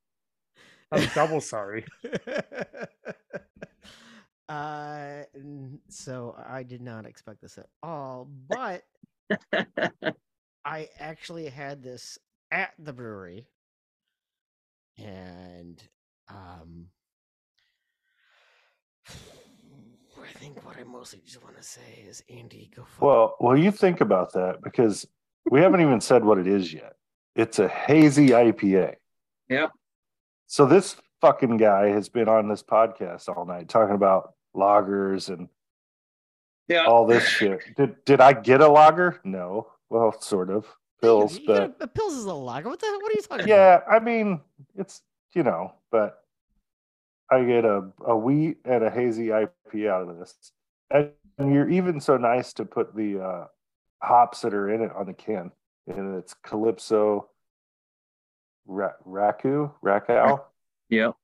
[0.96, 1.86] I'm double sorry.
[4.50, 5.24] uh,
[5.90, 8.84] so I did not expect this at all, but
[10.66, 12.18] I actually had this
[12.52, 13.48] at the brewery,
[14.98, 15.84] and
[16.30, 16.86] um,
[19.10, 22.84] I think what I mostly just want to say is Andy, go.
[22.84, 25.06] Fuck Well, well, you think about that because
[25.52, 26.94] we haven't even said what it is yet.
[27.36, 28.96] It's a hazy IPA.
[29.50, 29.72] Yep.
[30.48, 35.50] So this fucking guy has been on this podcast all night talking about lagers and
[36.68, 36.86] Yeah.
[36.86, 37.62] all this shit.
[37.76, 39.20] Did did I get a lager?
[39.24, 39.68] No.
[39.90, 40.66] Well, sort of.
[41.04, 42.70] Pils, You but a, Pils is a lager.
[42.70, 43.02] What the hell?
[43.02, 44.40] What are you talking yeah, I mean,
[44.76, 45.02] it's
[45.34, 46.24] you know, but
[47.30, 50.52] I get a, a wheat and a hazy IP out of this.
[50.90, 53.48] And you're even so nice to put the uh,
[54.02, 55.52] hops that are in it on the can.
[55.88, 57.28] And it's Calypso,
[58.66, 60.42] Ra- Raku, Rakau,
[60.90, 61.16] Yep.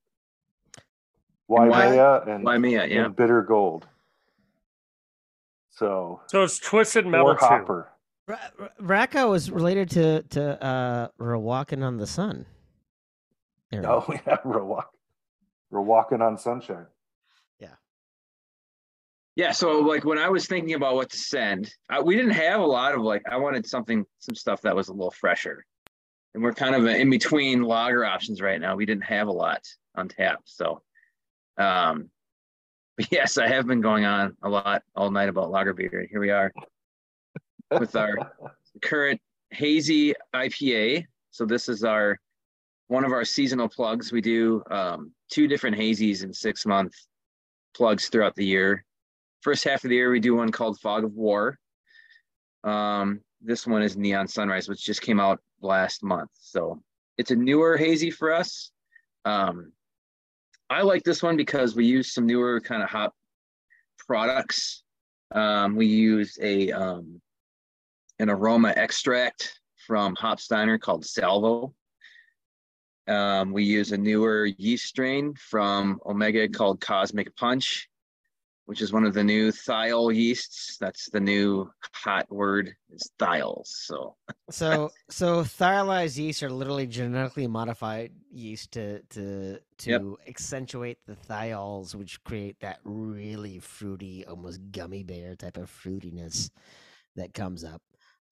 [1.47, 3.05] Waimea, and, Waimea, yeah.
[3.05, 3.87] and Bitter Gold.
[5.71, 7.45] So, So it's Twisted Metal or too.
[7.45, 7.89] Hopper.
[8.27, 12.45] Ra- Ra- Racco is related to to uh we're walking on the sun.
[13.71, 13.85] Aaron.
[13.85, 14.93] Oh, yeah, we're, walk-
[15.69, 16.85] we're walking on sunshine.
[17.59, 17.75] Yeah.
[19.35, 22.59] Yeah, so like when I was thinking about what to send, I, we didn't have
[22.61, 25.65] a lot of like I wanted something, some stuff that was a little fresher,
[26.33, 28.75] and we're kind of in between lager options right now.
[28.75, 29.61] We didn't have a lot
[29.95, 30.81] on tap, so
[31.57, 32.09] um,
[32.97, 36.07] but yes, I have been going on a lot all night about lager beer.
[36.09, 36.51] Here we are
[37.71, 38.31] with our
[38.81, 39.21] current
[39.51, 41.05] hazy IPA.
[41.31, 42.17] So this is our
[42.87, 44.11] one of our seasonal plugs.
[44.11, 46.93] We do um, two different hazies in six month
[47.73, 48.83] plugs throughout the year
[49.41, 51.57] first half of the year we do one called fog of war
[52.63, 56.29] um, this one is neon sunrise which just came out last month.
[56.39, 56.81] So
[57.17, 58.71] it's a newer hazy for us.
[59.25, 59.71] Um,
[60.69, 63.13] i like this one because we use some newer kind of hop
[63.99, 64.83] products.
[65.33, 67.21] Um, we use a um,
[68.19, 71.73] an aroma extract from hopsteiner called salvo.
[73.07, 77.89] Um, we use a newer yeast strain from omega called cosmic punch
[78.71, 80.77] which is one of the new thiol yeasts.
[80.77, 83.67] That's the new hot word is thiols.
[83.67, 84.15] So
[84.49, 90.01] So so thiolized yeast are literally genetically modified yeast to to to Yep.
[90.29, 96.49] accentuate the thiols, which create that really fruity, almost gummy bear type of fruitiness
[97.17, 97.81] that comes up.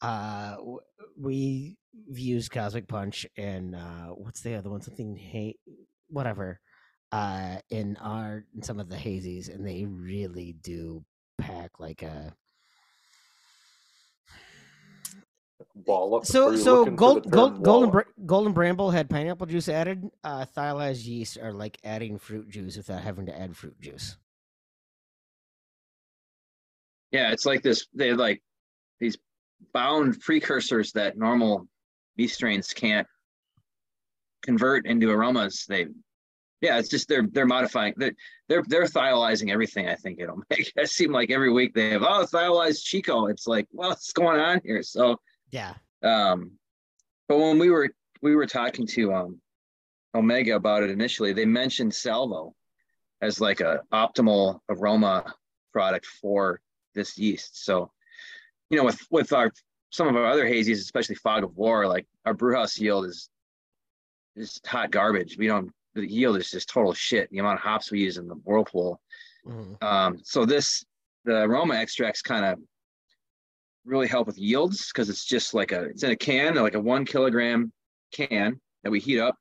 [0.02, 0.56] Uh,
[1.20, 1.76] we
[2.07, 4.80] used Cosmic Punch and uh, what's the other one?
[4.80, 5.57] Something hey,
[6.07, 6.61] whatever.
[7.11, 11.03] Uh, in our in some of the hazies, and they really do
[11.40, 12.34] pack like a
[15.76, 17.91] Ball so so gold, gold term golden wallop?
[17.91, 20.10] bra- golden bramble had pineapple juice added.
[20.23, 24.18] Uh, thiolized yeast are like adding fruit juice without having to add fruit juice.
[27.11, 27.88] yeah, it's like this.
[27.94, 28.41] They're like
[28.99, 29.18] these
[29.73, 31.68] bound precursors that normal
[32.15, 33.07] yeast strains can't
[34.44, 35.65] convert into aromas.
[35.68, 35.88] They
[36.61, 38.14] yeah, it's just they're they're modifying they're
[38.48, 39.88] they're, they're thiolizing everything.
[39.88, 43.27] I think it'll make it seem like every week they have oh thiolized Chico.
[43.27, 44.84] It's like well, what's going on here?
[44.84, 45.18] So
[45.52, 45.73] Yeah.
[46.03, 46.52] Um,
[47.27, 47.90] but when we were
[48.22, 49.41] we were talking to um,
[50.15, 52.56] Omega about it initially, they mentioned Salvo
[53.22, 55.34] as like a optimal aroma
[55.72, 56.61] product for
[56.95, 57.64] this yeast.
[57.65, 57.91] So,
[58.69, 59.52] you know, with with our
[59.91, 63.30] some of our other hazies, especially Fog of War, like our brewhouse yield is
[64.36, 65.38] is hot garbage.
[65.38, 67.30] We don't the yield is just total shit.
[67.31, 69.01] The amount of hops we use in the whirlpool.
[69.45, 69.81] Mhm.
[69.84, 70.84] Um, so this
[71.26, 72.59] the aroma extracts kind of
[73.85, 76.80] really help with yields because it's just like a it's in a can, like a
[76.80, 77.71] one kilogram
[78.11, 79.35] can that we heat up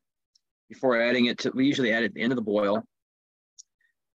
[0.69, 2.83] before adding it to we usually add it at the end of the boil.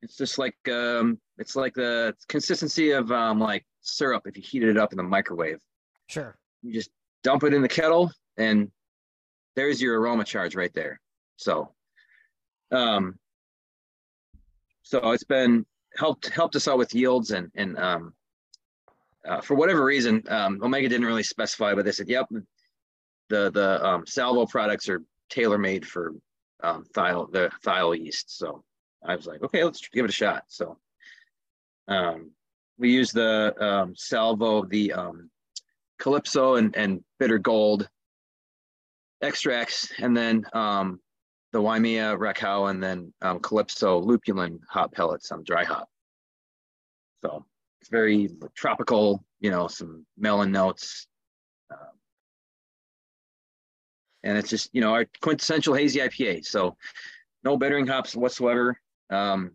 [0.02, 4.70] It's just like um it's like the consistency of um like syrup if you heated
[4.70, 5.60] it up in the microwave.
[6.08, 6.38] Sure.
[6.62, 6.92] You just
[7.24, 8.72] dump it in the kettle and
[9.56, 11.00] there's your aroma charge right there.
[11.38, 11.74] So
[12.72, 13.16] um
[14.84, 15.66] so it's been
[15.98, 18.14] helped helped us out with yields and and um
[19.28, 22.28] uh, for whatever reason um omega didn't really specify but they said yep
[23.32, 26.14] the the um salvo products are tailor made for
[26.62, 28.38] um thiol the thiol yeast.
[28.38, 28.64] So
[29.04, 30.44] i was like okay let's give it a shot.
[30.48, 30.78] So
[31.88, 32.32] um
[32.78, 35.32] we use the um salvo the um
[35.98, 37.88] calypso and and bitter gold
[39.22, 39.92] extracts.
[39.98, 41.00] And then um
[41.52, 45.90] the Waimea Rakau and then um, Calypso lupulin hop pellets on dry hop.
[47.24, 47.46] So
[47.82, 51.08] it's very tropical, you know, some melon notes.
[51.70, 51.78] Um,
[54.24, 56.46] and it's just, you know, our quintessential hazy IPA.
[56.46, 56.78] So
[57.44, 58.80] no bittering hops whatsoever.
[59.10, 59.52] Um,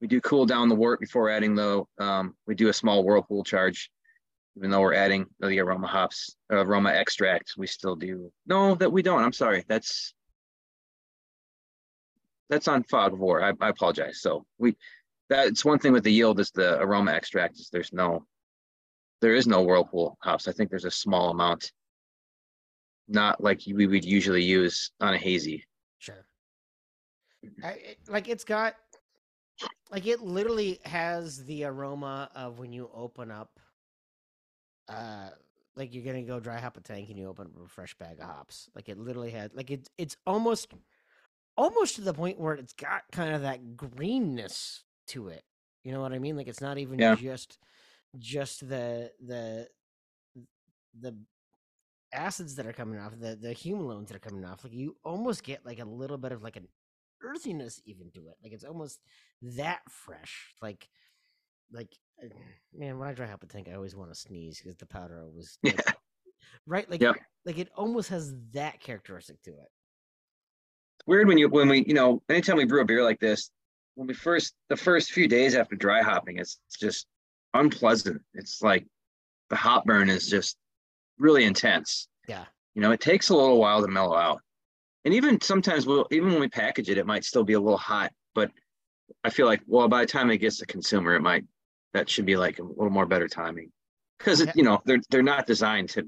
[0.00, 3.44] we do cool down the wort before adding the, um, we do a small whirlpool
[3.44, 3.90] charge.
[4.56, 8.32] Even though we're adding the aroma hops, aroma extract, we still do.
[8.46, 9.22] No, that we don't.
[9.22, 9.64] I'm sorry.
[9.68, 10.12] That's
[12.50, 13.42] that's on fog of war.
[13.42, 14.20] I, I apologize.
[14.20, 14.76] So we
[15.30, 18.26] That's one thing with the yield is the aroma extract is there's no,
[19.20, 20.48] there is no whirlpool hops.
[20.48, 21.70] I think there's a small amount.
[23.06, 25.64] Not like we would usually use on a hazy.
[25.98, 26.26] Sure.
[27.62, 28.74] I, it, like it's got,
[29.90, 33.60] like it literally has the aroma of when you open up,
[34.88, 35.30] uh,
[35.76, 38.18] like you're gonna go dry hop a tank and you open up a fresh bag
[38.18, 38.68] of hops.
[38.74, 40.72] Like it literally had, like it's it's almost,
[41.60, 45.42] almost to the point where it's got kind of that greenness to it.
[45.84, 46.36] You know what I mean?
[46.36, 47.16] Like it's not even Yeah.
[47.16, 47.58] just,
[48.18, 49.68] just the the
[50.98, 51.14] the
[52.12, 55.44] acids that are coming off, the the humulones that are coming off, like you almost
[55.44, 56.68] get like a little bit of like an
[57.22, 58.36] earthiness even to it.
[58.42, 59.00] Like it's almost
[59.42, 60.54] that fresh.
[60.62, 60.88] Like
[61.72, 62.28] like uh,
[62.74, 65.22] man, when I dry hop a tank, I always want to sneeze because the powder
[65.22, 65.92] always like, Yeah.
[66.66, 66.90] right.
[66.90, 67.16] Like Yep.
[67.44, 69.68] like it almost has that characteristic to it.
[71.10, 73.50] Weird when you when we you know anytime we brew a beer like this,
[73.96, 77.08] when we first the first few days after dry hopping, it's just
[77.52, 78.22] unpleasant.
[78.32, 78.86] It's like
[79.48, 80.56] the hop burn is just
[81.18, 82.06] really intense.
[82.28, 82.44] Yeah.
[82.76, 84.40] You know, it takes a little while to mellow out.
[85.04, 87.76] And even sometimes we'll even when we package it, it might still be a little
[87.76, 88.52] hot, but
[89.24, 91.44] I feel like well by the time it gets to consumer, it might
[91.92, 93.72] that should be like a little more better timing.
[94.16, 96.06] Because you know, they're they're not designed to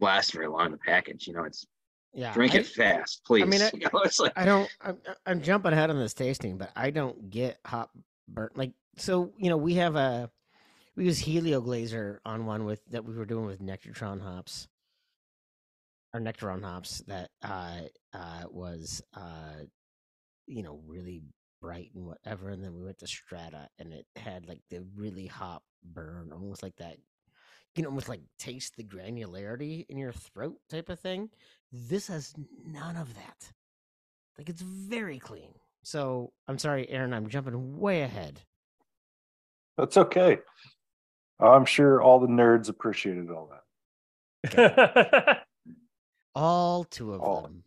[0.00, 1.26] last very long in the package.
[1.26, 1.66] You know, it's
[2.18, 2.32] Yeah.
[2.34, 3.46] drink I- it fast, please.
[3.46, 4.68] mean, I- you know, like I don't.
[4.80, 7.90] I'm, I'm jumping ahead on this tasting, but I don't get hop
[8.26, 8.56] burnt.
[8.58, 10.28] Like so, you know, we have a
[10.96, 14.66] we use Helio Glazer on one with that we were doing with Nectartron hops,
[16.12, 17.82] or Nectaron hops that uh
[18.12, 19.62] uh was uh
[20.48, 21.22] you know really
[21.62, 25.26] bright and whatever, and then we went to Strata and it had like the really
[25.26, 26.96] hop burn, almost like that.
[27.78, 31.30] You can almost like taste the granularity in your throat type of thing.
[31.70, 32.34] This has
[32.66, 33.52] none of that.
[34.36, 35.52] Like it's very clean.
[35.84, 38.40] So I'm sorry, Aaron, I'm jumping way ahead.
[39.76, 40.38] That's okay.
[41.38, 43.52] I'm sure all the nerds appreciated all
[44.42, 45.44] that.
[46.34, 47.42] All two of All.
[47.42, 47.62] them.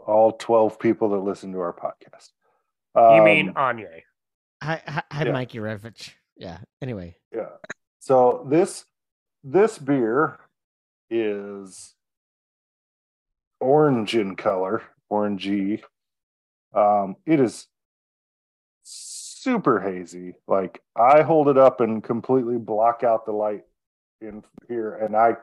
[0.00, 2.30] All 12 people that listen to our podcast.
[3.16, 3.88] you mean Um, Anya?
[4.62, 5.32] Hi, hi, hi Yeah.
[5.32, 6.10] Mike Urevich.
[6.36, 6.58] Yeah.
[6.80, 7.48] Anyway, Yeah.
[8.00, 8.84] So this
[9.44, 10.38] this beer
[11.10, 11.94] is
[13.60, 15.82] orange in color, orangey.
[16.74, 17.66] Um, it is
[18.82, 20.34] super hazy.
[20.46, 23.64] Like I hold it up and completely block out the light
[24.20, 25.36] in here, and I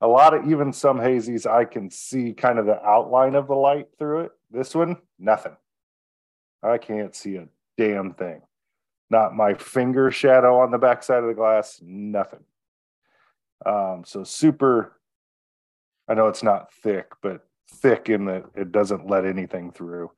[0.00, 3.54] a lot of even some hazies I can see kind of the outline of the
[3.54, 4.32] light through it.
[4.50, 5.56] This one, nothing.
[6.62, 8.42] I can't see a damn thing.
[9.10, 12.44] Not my finger shadow on the backside of the glass, nothing.
[13.66, 15.00] Um, so super,
[16.08, 20.10] I know it's not thick, but thick in that it doesn't let anything through.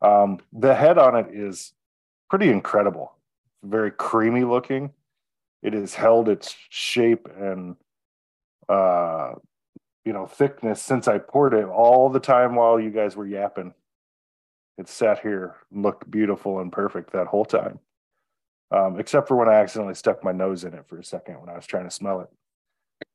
[0.00, 1.72] Um, the head on it is
[2.30, 3.12] pretty incredible,
[3.62, 4.92] very creamy looking.
[5.62, 7.76] It has held its shape and
[8.68, 9.32] uh,
[10.04, 13.74] you know thickness since I poured it all the time while you guys were yapping.
[14.76, 17.80] It sat here, looked beautiful and perfect that whole time
[18.70, 21.48] um, except for when I accidentally stuck my nose in it for a second when
[21.48, 22.28] I was trying to smell it.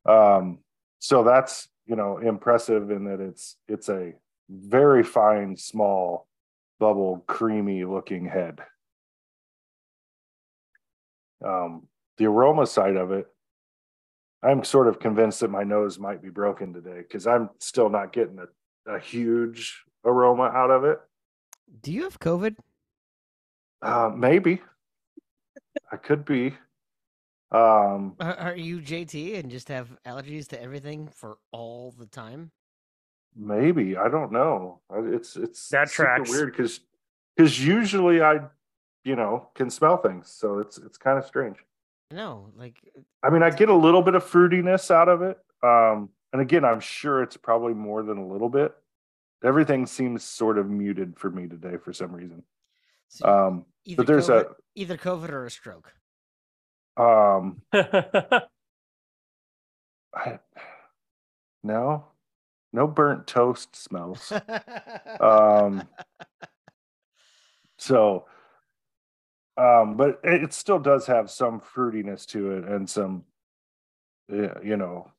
[0.05, 0.59] Um,
[0.99, 4.13] so that's you know impressive in that it's it's a
[4.49, 6.27] very fine, small,
[6.79, 8.59] bubble, creamy looking head.
[11.45, 11.87] Um,
[12.17, 13.27] the aroma side of it,
[14.41, 18.13] I'm sort of convinced that my nose might be broken today because I'm still not
[18.13, 20.99] getting a, a huge aroma out of it.
[21.81, 22.55] do you have COVID?
[23.81, 24.61] Uh, maybe
[25.91, 26.53] I could be.
[27.53, 32.51] Um, Are, you JT and just have allergies to everything for all the time?
[33.35, 34.79] maybe I don't know.
[34.91, 36.29] It's it's That tracks.
[36.29, 36.81] weird because
[37.35, 38.41] because usually I,
[39.03, 41.57] you know, can smell things, so it's it's kind of strange.
[42.11, 45.37] No, like uh, I mean, I get a little bit of fruitiness out of it.
[45.63, 48.73] Um, and again, I'm sure it's probably more than a little bit.
[49.43, 52.43] Everything seems sort of muted for me today for some reason.
[53.09, 55.93] so Um, either but there's COVID, either COVID or a stroke.
[56.97, 58.41] Um, I,
[61.63, 62.05] no,
[62.71, 64.31] no burnt toast smells.
[65.19, 65.87] Um,
[67.77, 68.25] so,
[69.57, 73.23] um, but it, it still does have some fruitiness to it and some,
[74.29, 75.11] you know,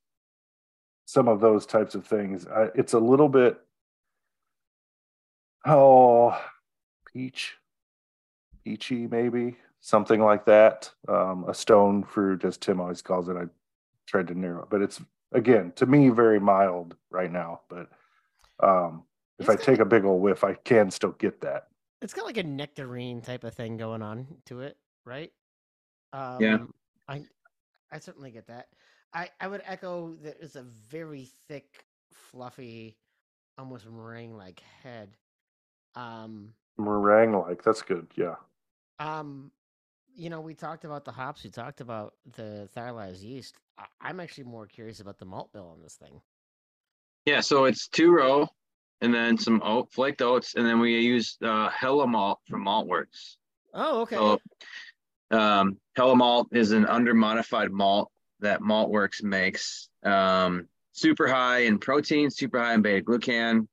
[1.05, 2.47] some of those types of things.
[2.47, 3.57] I, it's a little bit,
[5.65, 6.39] oh,
[7.13, 7.55] peach,
[8.63, 10.89] peachy, maybe something like that.
[11.07, 13.37] Um, a stone fruit, as Tim always calls it.
[13.37, 13.43] I
[14.07, 14.99] tried to narrow it, but it's
[15.31, 17.61] again to me very mild right now.
[17.69, 17.89] But
[18.61, 19.03] um,
[19.37, 21.67] if It's I got take a big old whiff, I can still get that.
[22.01, 24.77] it's got like a nectarine type of thing going on to it.
[25.05, 25.31] right?
[26.13, 26.57] Um, Yeah.
[27.07, 27.23] I
[27.91, 28.69] I certainly get that.
[29.13, 32.97] I I would echo that it's a very thick, fluffy,
[33.59, 35.15] almost meringue like head.
[35.95, 38.07] Um, Meringue like that's good.
[38.15, 38.35] Yeah.
[38.99, 39.51] um,
[40.15, 41.43] you know, we talked about the hops.
[41.43, 43.55] We talked about the thiolized yeast.
[43.77, 46.21] I, I'm actually more curious about the malt bill on this thing.
[47.25, 48.47] Yeah, so it's two row
[49.01, 53.35] and then some oat flaked oats, and then we use uh, Hella Malt from Maltworks.
[53.73, 54.15] Oh, okay.
[54.15, 54.39] So
[55.31, 59.89] um, Hella Malt is an under-modified malt that Maltworks makes.
[60.03, 63.67] Um, super high in protein, super high in beta glucan.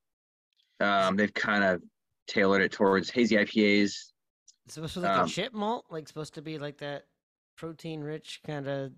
[0.81, 1.83] Um, they've kind of
[2.27, 4.12] tailored it towards hazy IPAs.
[4.67, 7.05] It's supposed to be like um, a chit malt, like supposed to be like that
[7.57, 8.93] protein rich kind of.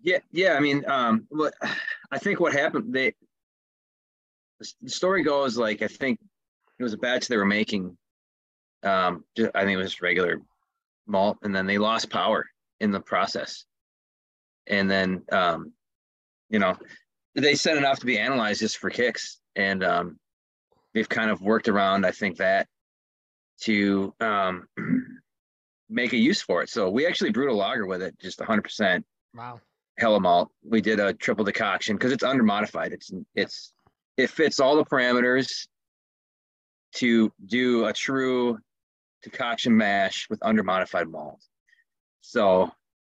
[0.00, 0.54] Yeah, yeah.
[0.54, 1.54] I mean, um, what
[2.10, 3.14] I think what happened, they
[4.80, 6.18] the story goes like I think
[6.78, 7.96] it was a batch they were making.
[8.82, 10.40] Um, ju- I think it was just regular
[11.06, 12.46] malt, and then they lost power
[12.80, 13.64] in the process,
[14.66, 15.72] and then um,
[16.50, 16.76] you know,
[17.34, 20.18] they sent it off to be analyzed just for kicks, and um,
[20.94, 22.06] they've kind of worked around.
[22.06, 22.68] I think that
[23.62, 24.66] to um,
[25.88, 26.68] make a use for it.
[26.68, 29.04] So we actually brewed a lager with it, just 100 percent
[29.34, 29.60] Wow.
[29.98, 30.50] hella malt.
[30.64, 32.92] We did a triple decoction because it's under modified.
[32.92, 33.72] It's it's
[34.16, 35.66] it fits all the parameters
[36.94, 38.58] to do a true
[39.22, 41.40] decoction mash with under modified malt.
[42.22, 42.70] So,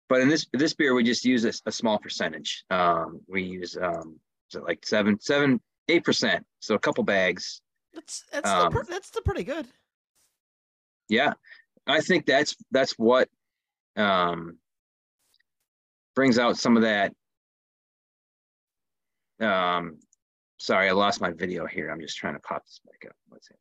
[0.09, 2.63] but in this this beer, we just use a, a small percentage.
[2.69, 4.19] Um, we use um,
[4.53, 6.43] like seven seven eight percent.
[6.59, 7.61] So a couple bags.
[7.93, 9.67] That's that's Um, pre- that's still pretty good.
[11.09, 11.33] Yeah,
[11.87, 13.29] I think that's that's what
[13.95, 14.57] um,
[16.15, 17.13] brings out some of that.
[19.39, 19.99] Um,
[20.57, 21.89] sorry, I lost my video here.
[21.89, 23.15] I'm just trying to pop this back up.
[23.31, 23.55] Let's see.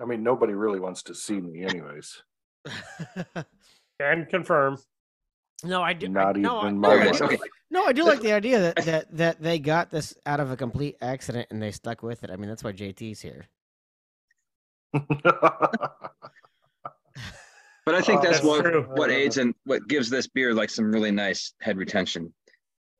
[0.00, 2.22] I mean, nobody really wants to see me, anyways.
[4.00, 4.78] And confirm.
[5.62, 6.08] no, I do.
[6.08, 7.38] Not I, no, I, even no, There I do, Okay.
[7.70, 10.56] no, I do like the idea that, that that they got this out of a
[10.56, 12.30] complete accident and they stuck with it.
[12.30, 13.46] I mean, that's why JT's here.
[17.86, 18.82] But I think Oh, that's, That's what true.
[18.94, 22.32] what aids and what gives this beer like some really nice head retention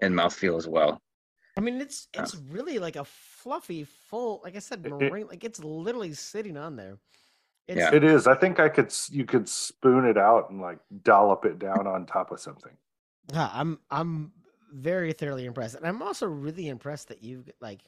[0.03, 1.01] and mouthfeel as well.
[1.57, 2.23] I mean, it's Yeah.
[2.23, 4.41] it's really like a fluffy, full.
[4.45, 6.99] Like I said, It- it- Like it's literally sitting on there.
[7.66, 7.95] It's, Yeah.
[7.95, 8.27] it is.
[8.27, 8.93] I think I could.
[9.09, 12.77] You could spoon it out and like dollop it down on top of something.
[13.33, 14.33] Yeah, I'm I'm
[14.71, 17.81] very thoroughly impressed, and I'm also really impressed that you like.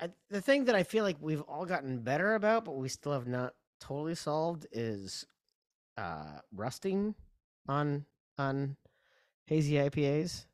[0.00, 3.12] I, the thing that I feel like we've all gotten better about, but we still
[3.12, 5.26] have not totally solved, is
[5.96, 7.14] uh, rusting
[7.68, 8.06] on
[8.36, 8.76] on
[9.46, 10.46] hazy IPAs,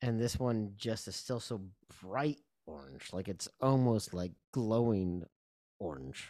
[0.00, 1.60] and this one just is still so
[2.02, 5.24] bright orange, like it's almost like glowing
[5.78, 6.28] orange.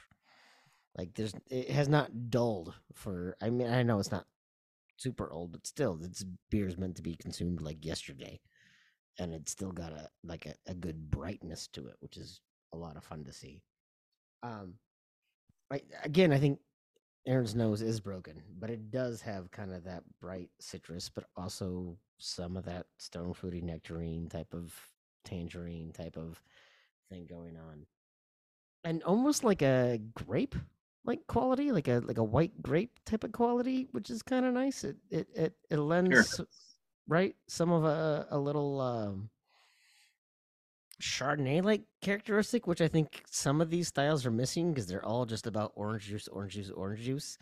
[0.97, 4.27] Like there's it has not dulled for i mean i know it's not
[4.99, 8.41] super old but still this beer is meant to be consumed like yesterday
[9.19, 12.41] and it's still got a like a, a good brightness to it which is
[12.73, 13.63] a lot of fun to see.
[14.43, 14.75] Um
[15.71, 16.59] I, again i think
[17.27, 21.97] aaron's nose is broken but it does have kind of that bright citrus but also
[22.19, 24.75] some of that stone fruity nectarine type of
[25.25, 26.41] tangerine type of
[27.11, 27.87] thing going on.
[28.85, 30.55] And almost like a grape
[31.05, 34.55] like quality like a like a white grape type of quality which is kind of
[34.55, 34.85] nice.
[34.85, 36.41] It it it, it lends
[37.09, 39.29] right some of a a little um
[41.01, 45.27] chardonnay like characteristic which i think some of these styles are missing because they're all
[45.27, 47.39] just about orange juice orange juice orange juice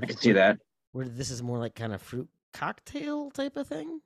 [0.00, 0.58] I can see that.
[0.92, 4.00] where this is more like kind of fruit cocktail type of thing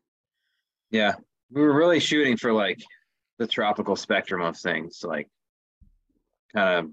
[0.90, 1.14] Yeah,
[1.50, 2.80] we were really shooting for like
[3.38, 5.28] the tropical spectrum of things, like
[6.54, 6.90] kind of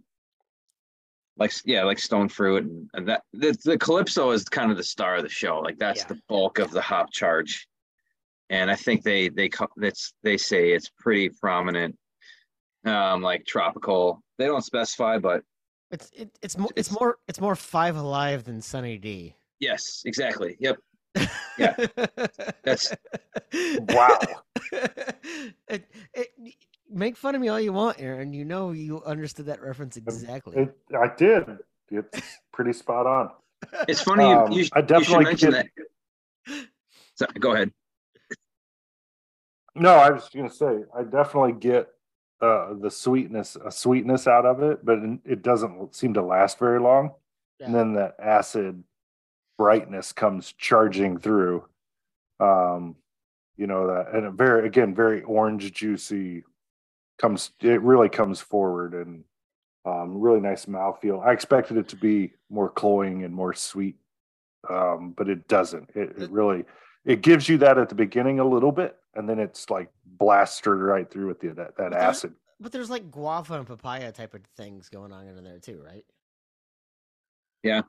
[1.37, 4.83] like yeah, like stone fruit and, and that the, the calypso is kind of the
[4.83, 5.59] star of the show.
[5.59, 6.07] Like that's Yeah.
[6.07, 7.67] the bulk of the hop charge,
[8.51, 11.97] and I think they they co- that's they say it's pretty prominent.
[12.85, 14.21] Um, like tropical.
[14.37, 15.43] They don't specify, but
[15.91, 20.01] it's it, it's more it's It's- more it's more five alive than sunny d yes,
[20.05, 20.57] exactly.
[20.59, 20.77] Yep.
[21.59, 21.75] Yeah,
[22.63, 22.95] that's-
[23.89, 24.19] Wow.
[25.67, 26.29] it, it,
[26.89, 28.33] make fun of me all you want, Aaron.
[28.33, 30.57] You know you understood that reference exactly.
[30.57, 31.43] It, I did.
[31.91, 32.21] It's
[32.53, 33.29] pretty spot on.
[33.87, 35.67] It's funny Um, you, you, sh- I you should definitely mention get-
[36.47, 36.65] that.
[37.15, 37.71] So, go ahead.
[39.75, 41.87] No, I was going to say I definitely get
[42.41, 46.79] uh, the sweetness, a sweetness out of it, but it doesn't seem to last very
[46.79, 47.11] long.
[47.59, 48.83] And then that acid
[49.57, 51.65] brightness comes charging through.
[52.39, 52.95] Um,
[53.57, 56.43] you know that, and a very again very orange juicy
[57.19, 59.23] comes it really comes forward and
[59.85, 61.23] um, really nice mouthfeel.
[61.23, 63.97] I expected it to be more cloying and more sweet,
[64.67, 65.91] um, but it doesn't.
[65.93, 66.65] It, it really
[67.05, 70.73] it gives you that at the beginning a little bit, and then it's like blasted
[70.73, 72.33] right through with the, that that But acid.
[72.59, 76.05] But there's like guava and papaya type of things going on in there too, right?
[77.63, 77.81] Yeah.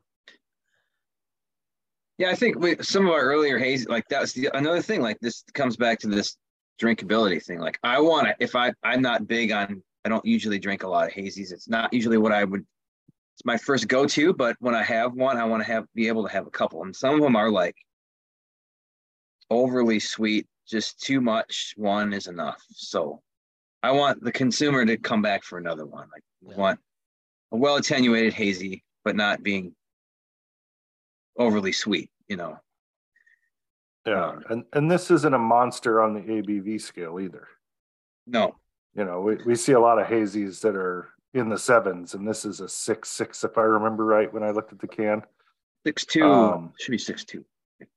[2.19, 5.01] Yeah, I think we, some of our earlier haze, like that's the another thing.
[5.01, 6.37] Like this comes back to this
[6.81, 7.59] drinkability thing.
[7.59, 10.89] Like I want to, if I, I'm not big on, I don't usually drink a
[10.89, 11.53] lot of hazies.
[11.53, 12.65] It's not usually what I would.
[13.35, 16.27] It's my first go-to, but when I have one, I want to have be able
[16.27, 16.83] to have a couple.
[16.83, 17.77] And some of them are like
[19.53, 21.75] overly sweet, just too much.
[21.77, 22.63] One is enough.
[22.71, 23.21] So
[23.83, 26.09] I want the consumer to come back for another one.
[26.13, 26.57] Like Yeah.
[26.57, 26.81] want
[27.53, 29.75] a well attenuated hazy, but not being
[31.37, 32.59] overly sweet, you know.
[34.07, 37.47] Yeah, Um, and and this isn't a monster on the ABV scale either.
[38.27, 38.57] No.
[38.95, 42.27] You know, we, we see a lot of hazies that are in the sevens, and
[42.29, 45.23] this is a six six if I remember right when I looked at the can.
[45.87, 47.45] Six two Um, should be six two.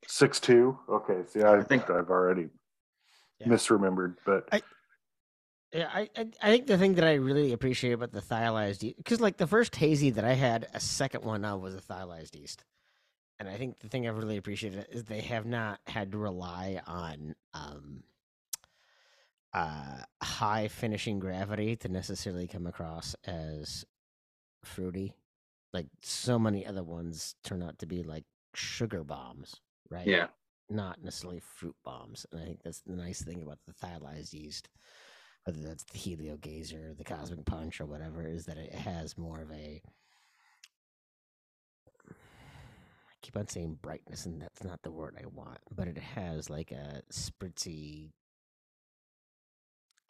[0.06, 0.78] Six two.
[0.88, 2.48] Okay, see, I, I think- think I've already
[3.40, 3.48] Yeah.
[3.48, 4.62] misremembered, but I-
[5.72, 8.96] Yeah, I, I I think the thing that I really appreciate about the thiolized yeast,
[8.96, 12.34] because like the first hazy that I had, a second one of was a thiolized
[12.34, 12.64] yeast,
[13.38, 16.80] and I think the thing I've really appreciated is they have not had to rely
[16.86, 18.04] on um,
[19.52, 23.84] uh, high finishing gravity to necessarily come across as
[24.64, 25.14] fruity.
[25.72, 29.60] Like so many other ones turn out to be like sugar bombs,
[29.90, 30.06] right?
[30.06, 30.28] Yeah.
[30.70, 32.26] not necessarily fruit bombs.
[32.32, 34.68] And I think that's the nice thing about the thiolized yeast,
[35.44, 39.40] whether that's the Helio Gazer, the Cosmic Punch, or whatever, is that it has more
[39.42, 39.82] of a.
[43.02, 46.50] I keep on saying brightness, and that's not the word I want, but it has
[46.50, 48.12] like a spritzy.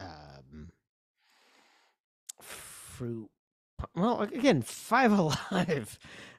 [0.01, 0.70] Um,
[2.43, 3.31] fruit.
[3.94, 5.98] Well, again, five alive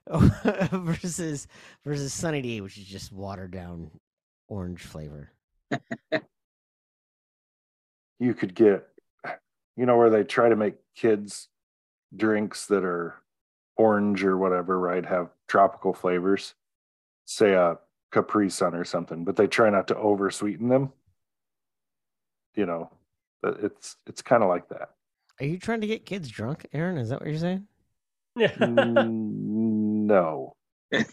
[0.71, 1.47] versus
[1.83, 3.91] versus Sunny D, which is just watered down
[4.47, 5.31] orange flavor.
[8.19, 8.87] you could get,
[9.75, 11.49] you know, where they try to make kids
[12.15, 13.15] drinks that are
[13.75, 15.05] orange or whatever, right?
[15.05, 16.53] Have tropical flavors,
[17.25, 17.77] say a
[18.11, 20.91] Capri Sun or something, but they try not to over sweeten them.
[22.55, 22.89] You know,
[23.41, 24.91] but it's it's kind of like that.
[25.39, 26.97] Are you trying to get kids drunk, Aaron?
[26.97, 27.67] Is that what you're saying?
[28.37, 28.51] Yeah.
[28.51, 29.46] Mm,
[30.07, 30.55] no,
[30.91, 31.07] that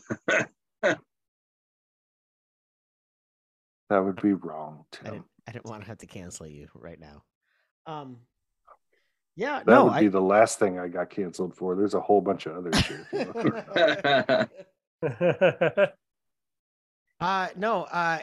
[3.90, 5.26] would be wrong, I didn't.
[5.46, 7.22] I didn't want to have to cancel you right now.
[7.86, 8.18] Um.
[9.36, 9.58] Yeah.
[9.58, 9.84] That no.
[9.84, 11.74] would I, be the last thing I got canceled for.
[11.74, 14.50] There's a whole bunch of other shit.
[17.20, 18.18] Uh no, uh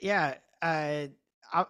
[0.00, 1.06] yeah, uh
[1.52, 1.64] I,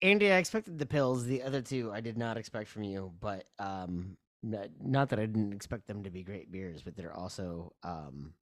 [0.00, 1.24] Andy, I expected the Pils.
[1.24, 5.52] The other two I did not expect from you, but um not that I didn't
[5.52, 8.34] expect them to be great beers, but they're also um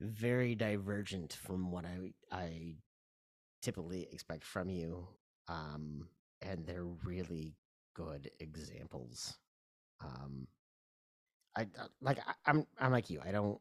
[0.00, 2.74] very divergent from what I I
[3.62, 5.08] typically expect from you.
[5.48, 6.08] Um
[6.42, 7.56] and they're really
[7.94, 9.38] good examples.
[10.02, 10.48] Um
[11.56, 13.20] I uh, like I, I'm I'm like you.
[13.24, 13.60] I don't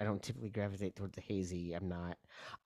[0.00, 1.74] I don't typically gravitate towards the hazy.
[1.74, 2.16] I'm not.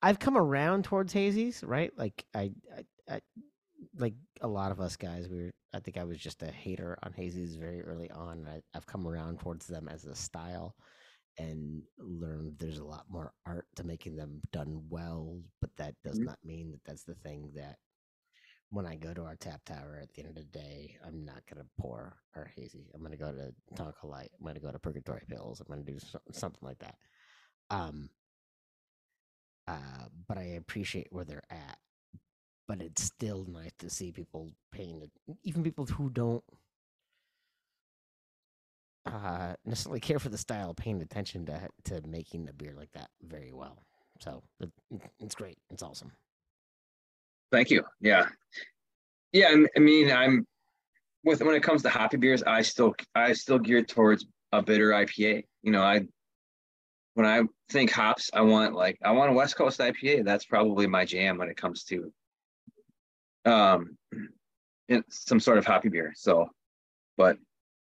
[0.01, 1.91] I've come around towards hazies, right?
[1.97, 3.21] Like I, I, I
[3.97, 5.27] like a lot of us guys.
[5.29, 5.51] We were.
[5.73, 8.47] I think I was just a hater on Hazy's very early on.
[8.47, 10.75] I, I've come around towards them as a style,
[11.37, 15.41] and learned there's a lot more art to making them done well.
[15.61, 16.25] But that does Mhm.
[16.25, 17.77] not mean that that's the thing that
[18.71, 21.45] when I go to our tap tower at the end of the day, I'm not
[21.47, 22.89] gonna pour our hazy.
[22.93, 24.31] I'm gonna go to Tonka Light.
[24.39, 25.59] I'm gonna go to Purgatory Pils.
[25.59, 26.97] I'm gonna do so- something like that.
[27.69, 28.09] Um,
[29.67, 31.77] uh, but I appreciate where they're at.
[32.69, 35.09] But it's still nice to see people paying,
[35.41, 36.43] even people who don't
[39.07, 43.09] uh, necessarily care for the style, paying attention to to making a beer like that
[43.23, 43.79] very well.
[44.19, 44.69] So it,
[45.19, 45.57] it's great.
[45.71, 46.11] It's awesome.
[47.51, 47.83] Thank you.
[48.01, 48.27] Yeah.
[49.31, 50.45] Yeah, I mean, I'm
[51.23, 54.91] with when it comes to hoppy beers, I still I still gear towards a bitter
[54.91, 55.43] IPA.
[55.63, 56.01] You know, I
[57.15, 57.41] when I
[57.71, 60.23] think hops, I want like I want a West Coast IPA.
[60.23, 62.13] That's probably my jam when it comes to
[63.45, 63.97] um
[64.87, 66.13] in some sort of hoppy beer.
[66.15, 66.49] So,
[67.17, 67.37] but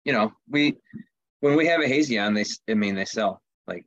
[0.05, 0.75] you know, we
[1.39, 3.85] when we have a hazy on, they I mean they sell like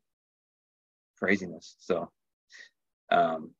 [1.19, 1.77] craziness.
[1.79, 2.11] So,
[3.11, 3.51] um,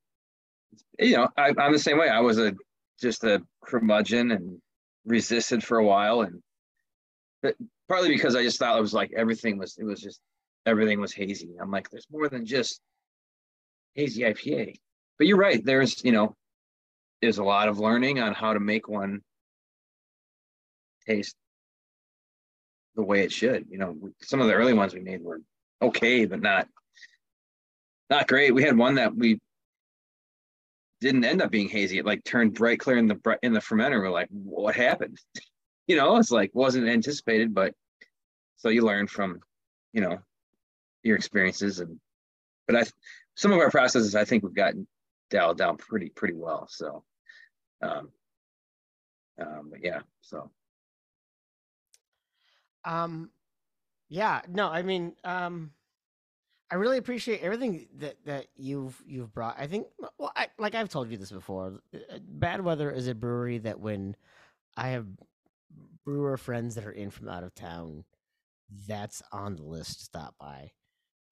[0.99, 2.09] you know, I, I'm the same way.
[2.09, 2.55] I was a
[3.01, 4.59] just a curmudgeon and
[5.05, 6.43] resisted for a while, and
[7.43, 7.55] but
[7.89, 10.21] partly because I just thought it was like everything was it was just
[10.67, 11.51] everything was hazy.
[11.61, 12.81] I'm like, there's more than just
[13.95, 14.77] hazy IPA.
[15.19, 15.63] But you're right.
[15.65, 16.37] There's you know,
[17.23, 19.23] there's a lot of learning on how to make one
[21.07, 21.37] taste
[22.97, 23.67] the way it should.
[23.71, 25.41] You know, some of the early ones we made were
[25.81, 26.69] okay, but not
[28.11, 28.55] not great.
[28.55, 29.41] We had one that we
[31.01, 31.99] didn't end up being hazy.
[31.99, 34.01] It like turned bright clear in the in the fermenter.
[34.01, 35.19] We're like, what happened?
[35.87, 37.75] you know, it's like wasn't anticipated, but
[38.57, 39.41] so you learn from,
[39.93, 40.19] you know,
[41.03, 42.01] your experiences and
[42.67, 42.85] but I
[43.35, 44.87] some of our processes I think we've gotten
[45.31, 46.67] dialed down pretty pretty well.
[46.69, 47.05] So
[47.83, 48.11] um
[49.41, 50.51] um but yeah, so
[52.85, 53.31] Um,
[54.09, 55.73] yeah, no, I mean, um,
[56.71, 59.59] I really appreciate everything that that you've you've brought.
[59.59, 59.87] I think,
[60.19, 63.81] well, I, like I've told you this before, uh, Bad Weather is a brewery that
[63.81, 64.17] when
[64.77, 65.07] I have
[66.05, 68.05] brewer friends that are in from out of town,
[68.89, 70.73] that's on the list to stop by.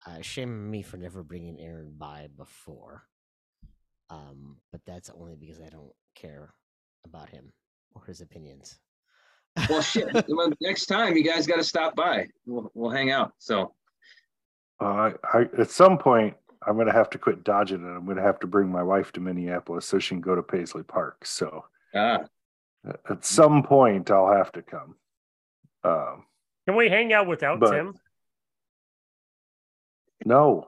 [0.07, 3.05] Uh, shame me for never bringing Aaron by before.
[4.11, 6.53] Um, but that's only because I don't care
[7.05, 7.53] about him
[7.95, 8.79] or his opinions.
[9.69, 10.09] well shit.
[10.29, 12.27] well, next time you guys gotta stop by.
[12.47, 13.33] We'll we'll hang out.
[13.39, 13.75] So
[14.81, 16.35] Uh, I, at some point,
[16.67, 17.89] I'm going to have to quit dodging it.
[17.89, 20.43] I'm going to have to bring my wife to Minneapolis so she can go to
[20.43, 21.25] Paisley Park.
[21.25, 21.65] So
[21.95, 22.21] ah
[23.11, 24.95] at some point, I'll have to come.
[25.85, 26.25] Um,
[26.67, 27.95] Can we hang out without But- Tim?
[30.25, 30.67] no,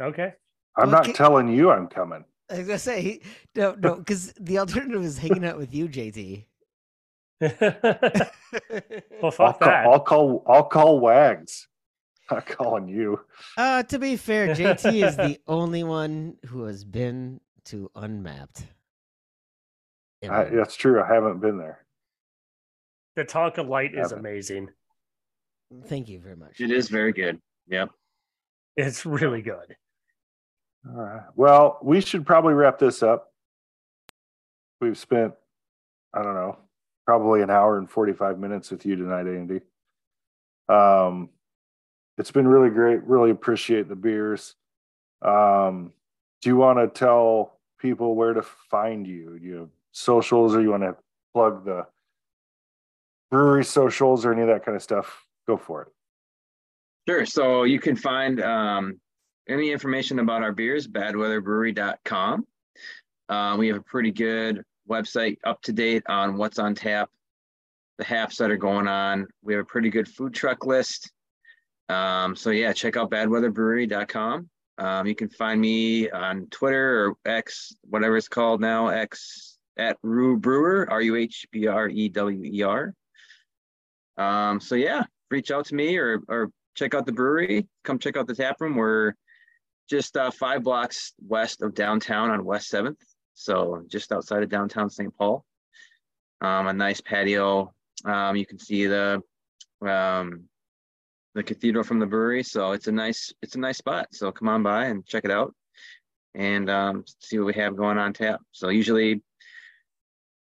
[0.00, 0.32] Okay.
[0.76, 2.24] I'm Well, not can- telling you I'm coming.
[2.50, 3.22] I was gonna say he,
[3.54, 6.44] no, no, because the alternative is hanging out with you, JT.
[7.40, 7.52] well,
[9.22, 9.86] I'll fuck call, that.
[9.86, 10.44] I'll call.
[10.48, 11.68] I'll call Wags.
[12.30, 13.20] Not calling you.
[13.56, 18.64] Uh, to be fair, JT is the only one who has been to Unmapped.
[20.28, 21.00] I, that's true.
[21.02, 21.84] I haven't been there.
[23.16, 24.68] The Tonka Light is amazing.
[25.86, 26.60] Thank you very much.
[26.60, 27.40] it is very good.
[27.68, 27.90] Yep.
[28.76, 29.76] It's really good.
[30.88, 31.22] All right.
[31.36, 33.32] Well, we should probably wrap this up.
[34.80, 35.34] We've spent,
[36.14, 36.58] I don't know,
[37.06, 39.60] probably an hour and 45 minutes with you tonight, Andy.
[40.68, 41.28] Um,
[42.16, 43.02] it's been really great.
[43.04, 44.54] Really appreciate the beers.
[45.22, 45.92] Um,
[46.40, 49.38] do you want to tell people where to find you?
[49.38, 50.96] Do you have socials or you want to
[51.34, 51.86] plug the
[53.30, 55.26] brewery socials or any of that kind of stuff?
[55.46, 55.88] Go for it.
[57.08, 57.26] Sure.
[57.26, 59.00] So you can find um,
[59.50, 62.46] any information about our beers, badweatherbrewery.com.
[63.28, 67.10] Uh, we have a pretty good website up to date on what's on tap,
[67.98, 69.26] the haps that are going on.
[69.42, 71.12] We have a pretty good food truck list.
[71.88, 74.48] Um, so yeah, check out badweatherbrewery.com.
[74.78, 80.00] Um, you can find me on Twitter or X, whatever it's called now, X at
[80.02, 82.94] ruhbrewer, R U H B R E W E R.
[84.16, 87.66] Um, so yeah, reach out to me or or check out the brewery.
[87.84, 88.76] Come check out the tap room.
[88.76, 89.14] We're
[89.90, 92.98] just uh, five blocks west of downtown on West Seventh,
[93.34, 95.12] so just outside of downtown St.
[95.18, 95.44] Paul.
[96.40, 97.74] Um, a nice patio.
[98.04, 99.20] Um, you can see the
[99.86, 100.44] um,
[101.34, 104.06] the cathedral from the brewery, so it's a nice it's a nice spot.
[104.12, 105.54] So come on by and check it out,
[106.34, 108.40] and um, see what we have going on tap.
[108.52, 109.22] So usually,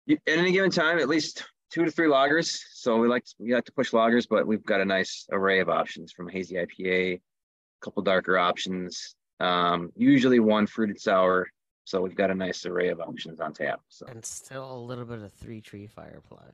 [0.10, 2.60] at any given time, at least two to three lagers.
[2.72, 5.60] So we like to, we like to push lagers, but we've got a nice array
[5.60, 7.22] of options from hazy IPA, a
[7.82, 11.47] couple darker options, um, usually one fruited sour.
[11.85, 13.81] So we've got a nice array of options on tap.
[13.89, 16.45] So And still a little bit of three tree firefly.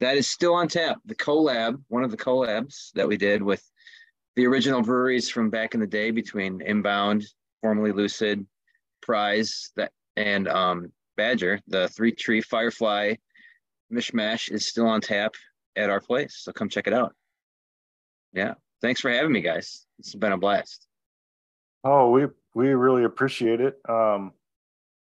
[0.00, 0.98] that is still on tap.
[1.06, 3.62] The collab, one of the collabs that we did with
[4.36, 7.24] the original breweries from back in the day between Inbound,
[7.62, 8.46] formerly Lucid,
[9.02, 13.14] Pryes, that and um, Badger, the three tree firefly
[13.92, 15.34] mishmash is still on tap
[15.76, 16.36] at our place.
[16.38, 17.14] So come check it out.
[18.32, 18.54] Yeah.
[18.82, 19.86] Thanks for having me, guys.
[19.98, 20.86] It's been a blast.
[21.82, 23.78] Oh, we we really appreciate it.
[23.88, 24.32] Um,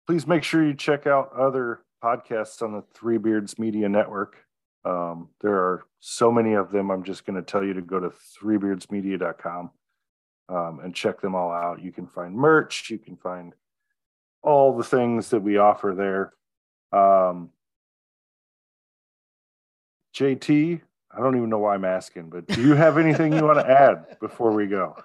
[0.08, 4.38] please make sure you check out other podcasts on the Three Beards Media Network.
[4.86, 6.92] Um, there are so many of them.
[6.92, 9.72] I'm just going to tell you to go to threebeardsmedia.com
[10.50, 11.82] um, and check them all out.
[11.82, 12.90] You can find merch.
[12.90, 13.54] You can find
[14.42, 17.00] all the things that we offer there.
[17.00, 17.50] Um,
[20.16, 20.82] JT,
[21.12, 23.70] I don't even know why I'm asking, but do you have anything you want to
[23.70, 24.96] add before we go?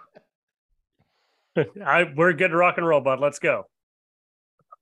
[1.85, 3.21] I, we're good to rock and roll, bud.
[3.21, 3.67] Let's go.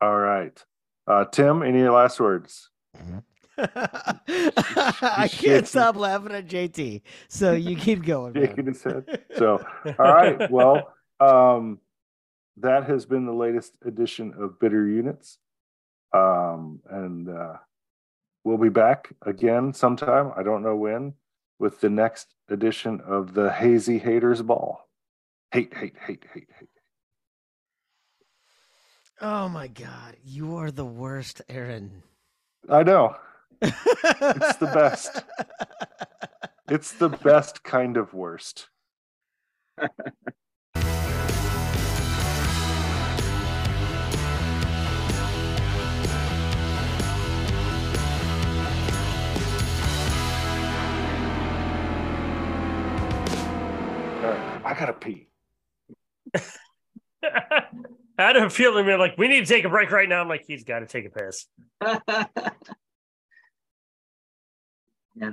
[0.00, 0.62] All right.
[1.06, 2.70] Uh, Tim, any last words?
[3.58, 7.02] I can't stop laughing at JT.
[7.28, 8.34] So you keep going.
[8.34, 8.46] man.
[8.46, 9.22] Shaking his head.
[9.36, 9.64] So,
[9.98, 10.50] all right.
[10.50, 11.78] Well, um,
[12.58, 15.38] that has been the latest edition of Bitter Units.
[16.12, 17.54] Um, and uh,
[18.44, 20.32] we'll be back again sometime.
[20.36, 21.14] I don't know when
[21.58, 24.85] with the next edition of the Hazy Haters Ball.
[25.52, 26.68] Hate, hate, hate, hate, hate.
[29.20, 32.02] Oh my God, you are the worst, Aaron.
[32.68, 33.16] I know.
[33.62, 35.22] It's the best.
[36.68, 38.66] It's the best kind of worst.
[54.64, 55.28] I gotta pee.
[57.22, 57.62] I
[58.18, 60.20] had a feeling they're like, we need to take a break right now.
[60.22, 61.46] I'm like, he's got to take a piss.
[65.18, 65.30] Yeah.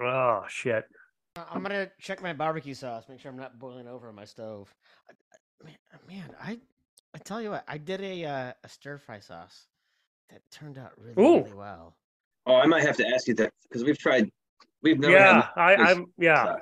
[0.00, 0.84] Oh shit.
[1.36, 4.24] Uh, I'm gonna check my barbecue sauce, make sure I'm not boiling over on my
[4.24, 4.72] stove.
[5.08, 5.16] I- I-
[5.62, 5.76] Man,
[6.08, 6.58] man, I
[7.14, 9.66] I tell you what, I did a uh, a stir fry sauce
[10.30, 11.38] that turned out really Ooh.
[11.42, 11.96] really well.
[12.46, 14.30] Oh, I might have to ask you that because we've tried.
[14.82, 15.62] We've never Yeah, had.
[15.62, 16.44] i i'm yeah.
[16.44, 16.60] sauce.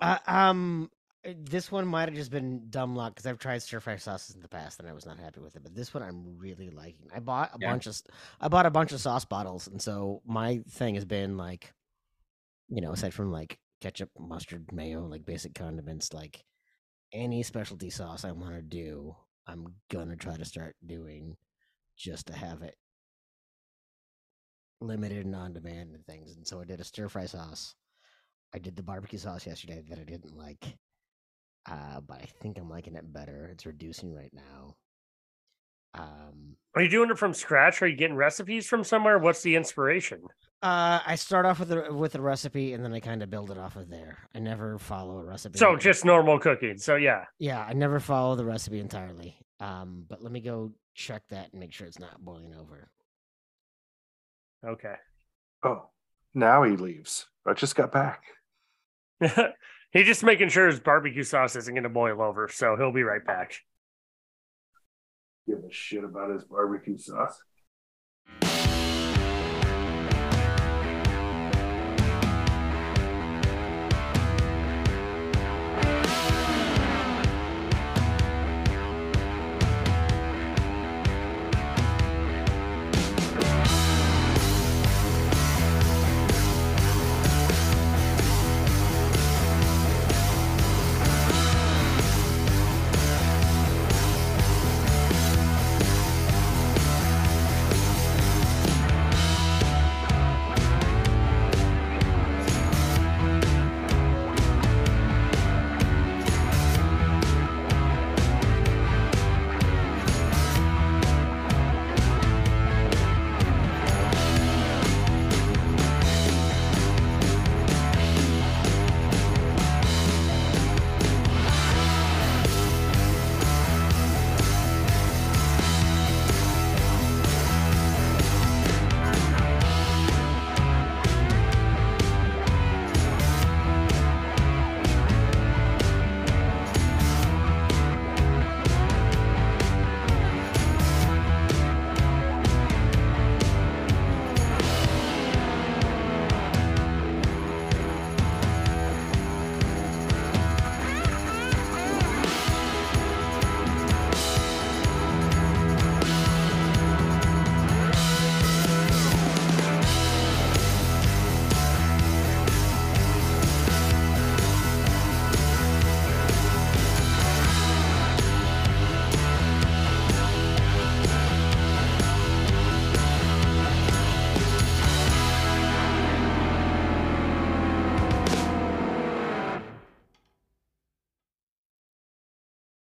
[0.00, 0.90] Uh, um,
[1.24, 4.42] this one might have just been dumb luck because I've tried stir fry sauces in
[4.42, 5.62] the past and I was not happy with it.
[5.62, 7.08] But this one I'm really liking.
[7.14, 7.70] I bought a Yeah.
[7.70, 8.00] bunch of
[8.40, 11.72] I bought a bunch of sauce bottles, and so my thing has been like,
[12.68, 16.44] you know, aside from like ketchup, mustard, mayo, like basic condiments, like
[17.12, 19.16] any specialty sauce I want to do,
[19.46, 21.36] I'm gonna try to start doing
[21.96, 22.76] just to have it
[24.80, 26.36] limited and on demand and things.
[26.36, 27.74] And so I did a stir fry sauce.
[28.54, 30.64] I did the barbecue sauce yesterday that I didn't like.
[31.68, 33.48] Uh, but I think I'm liking it better.
[33.52, 34.76] It's reducing right now.
[35.94, 37.80] Um, Are you doing it from scratch?
[37.82, 39.18] Are you getting recipes from somewhere?
[39.18, 40.20] What's the inspiration?
[40.62, 43.50] uh, I start off with a with a recipe and then I kind of build
[43.50, 44.18] it off of there.
[44.34, 45.58] I never follow a recipe.
[45.58, 46.78] So just normal cooking.
[46.78, 47.24] So yeah.
[47.38, 49.36] yeah, I never follow the recipe entirely.
[49.60, 52.90] Um, but let me go check that and make sure it's not boiling over.
[54.64, 54.94] Okay.
[55.62, 55.90] Oh,
[56.34, 57.26] now he leaves.
[57.46, 58.22] I just got back.
[59.92, 63.02] He's just making sure his barbecue sauce isn't going to boil over, so he'll be
[63.02, 63.54] right back.
[65.46, 67.40] Give a shit about his barbecue sauce.